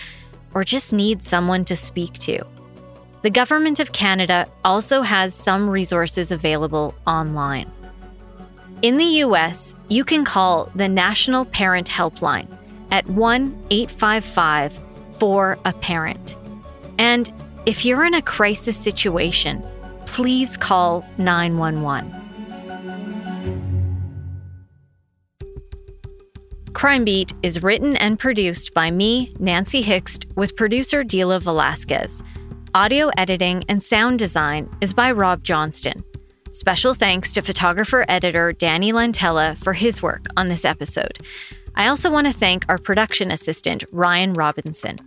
or 0.54 0.64
just 0.64 0.92
need 0.92 1.22
someone 1.22 1.64
to 1.64 1.76
speak 1.76 2.14
to. 2.14 2.44
The 3.22 3.30
Government 3.30 3.80
of 3.80 3.92
Canada 3.92 4.48
also 4.64 5.02
has 5.02 5.34
some 5.34 5.68
resources 5.68 6.32
available 6.32 6.94
online. 7.06 7.70
In 8.82 8.98
the 8.98 9.22
US, 9.24 9.74
you 9.88 10.04
can 10.04 10.24
call 10.24 10.70
the 10.74 10.88
National 10.88 11.44
Parent 11.44 11.88
Helpline 11.88 12.55
at 12.90 13.08
1 13.08 13.66
855 13.70 14.80
4 15.10 15.58
a 15.64 15.72
Parent. 15.72 16.36
And 16.98 17.32
if 17.66 17.84
you're 17.84 18.04
in 18.04 18.14
a 18.14 18.22
crisis 18.22 18.76
situation, 18.76 19.62
please 20.06 20.56
call 20.56 21.04
911. 21.18 22.12
Crime 26.72 27.04
Beat 27.04 27.32
is 27.42 27.62
written 27.62 27.96
and 27.96 28.18
produced 28.18 28.74
by 28.74 28.90
me, 28.90 29.32
Nancy 29.38 29.82
Hixt, 29.82 30.26
with 30.36 30.54
producer 30.56 31.02
Dila 31.02 31.40
Velasquez. 31.40 32.22
Audio 32.74 33.10
editing 33.16 33.64
and 33.70 33.82
sound 33.82 34.18
design 34.18 34.68
is 34.82 34.92
by 34.92 35.10
Rob 35.10 35.42
Johnston. 35.42 36.04
Special 36.52 36.92
thanks 36.92 37.32
to 37.32 37.40
photographer 37.40 38.04
editor 38.08 38.52
Danny 38.52 38.92
Lantella 38.92 39.56
for 39.56 39.72
his 39.72 40.02
work 40.02 40.26
on 40.36 40.48
this 40.48 40.66
episode. 40.66 41.18
I 41.76 41.88
also 41.88 42.10
want 42.10 42.26
to 42.26 42.32
thank 42.32 42.64
our 42.68 42.78
production 42.78 43.30
assistant, 43.30 43.84
Ryan 43.92 44.32
Robinson. 44.32 44.98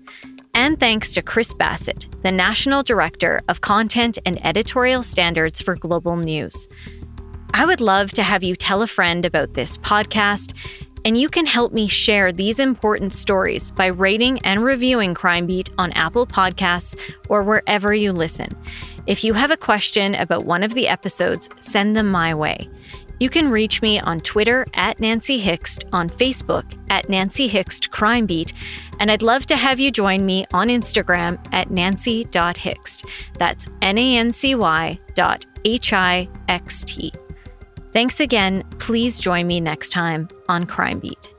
And 0.54 0.80
thanks 0.80 1.14
to 1.14 1.22
Chris 1.22 1.54
Bassett, 1.54 2.08
the 2.22 2.32
National 2.32 2.84
Director 2.84 3.42
of 3.48 3.62
Content 3.62 4.20
and 4.26 4.44
Editorial 4.46 5.02
Standards 5.02 5.62
for 5.62 5.76
Global 5.76 6.16
News. 6.16 6.68
I 7.54 7.66
would 7.66 7.82
love 7.82 8.12
to 8.12 8.24
have 8.24 8.44
you 8.44 8.56
tell 8.56 8.84
a 8.84 8.88
friend 8.88 9.26
about 9.26 9.56
this 9.56 9.78
podcast 9.80 10.54
and 11.06 11.18
you 11.18 11.30
can 11.30 11.46
help 11.46 11.72
me 11.72 11.88
share 11.88 12.32
these 12.32 12.60
important 12.60 13.14
stories 13.14 13.72
by 13.72 13.88
rating 13.88 14.40
and 14.40 14.64
reviewing 14.64 15.14
Crime 15.14 15.48
Beat 15.48 15.72
on 15.78 15.92
Apple 15.94 16.28
Podcasts 16.28 17.00
or 17.30 17.42
wherever 17.42 17.94
you 17.94 18.12
listen. 18.12 18.56
If 19.08 19.24
you 19.24 19.34
have 19.34 19.50
a 19.50 19.58
question 19.58 20.14
about 20.16 20.46
one 20.46 20.62
of 20.62 20.74
the 20.74 20.88
episodes, 20.88 21.50
send 21.62 21.96
them 21.96 22.08
my 22.08 22.36
way. 22.36 22.70
You 23.20 23.30
can 23.30 23.52
reach 23.52 23.82
me 23.82 24.00
on 24.00 24.22
Twitter 24.22 24.66
at 24.74 25.00
Nancy 25.00 25.40
Hixt, 25.40 25.84
on 25.92 26.10
Facebook 26.10 26.78
at 26.90 27.10
Nancy 27.10 27.50
Hixt 27.50 27.92
Crime 27.92 28.26
Beat, 28.26 28.54
and 29.00 29.12
I'd 29.12 29.22
love 29.22 29.46
to 29.48 29.58
have 29.58 29.80
you 29.80 29.92
join 29.92 30.26
me 30.26 30.46
on 30.54 30.70
Instagram 30.70 31.38
at 31.52 31.70
nancy.hixt. 31.70 33.06
That's 33.38 33.68
N 33.82 33.98
A 33.98 34.18
N 34.18 34.32
C 34.32 34.56
Y 34.56 34.98
dot 35.16 35.46
H 35.66 35.92
I 35.94 36.30
X 36.48 36.84
T. 36.86 37.14
Thanks 37.92 38.20
again. 38.20 38.64
Please 38.78 39.20
join 39.20 39.48
me 39.48 39.60
next 39.60 39.90
time 39.90 40.30
on 40.48 40.66
Crime 40.66 41.00
Beat. 41.00 41.34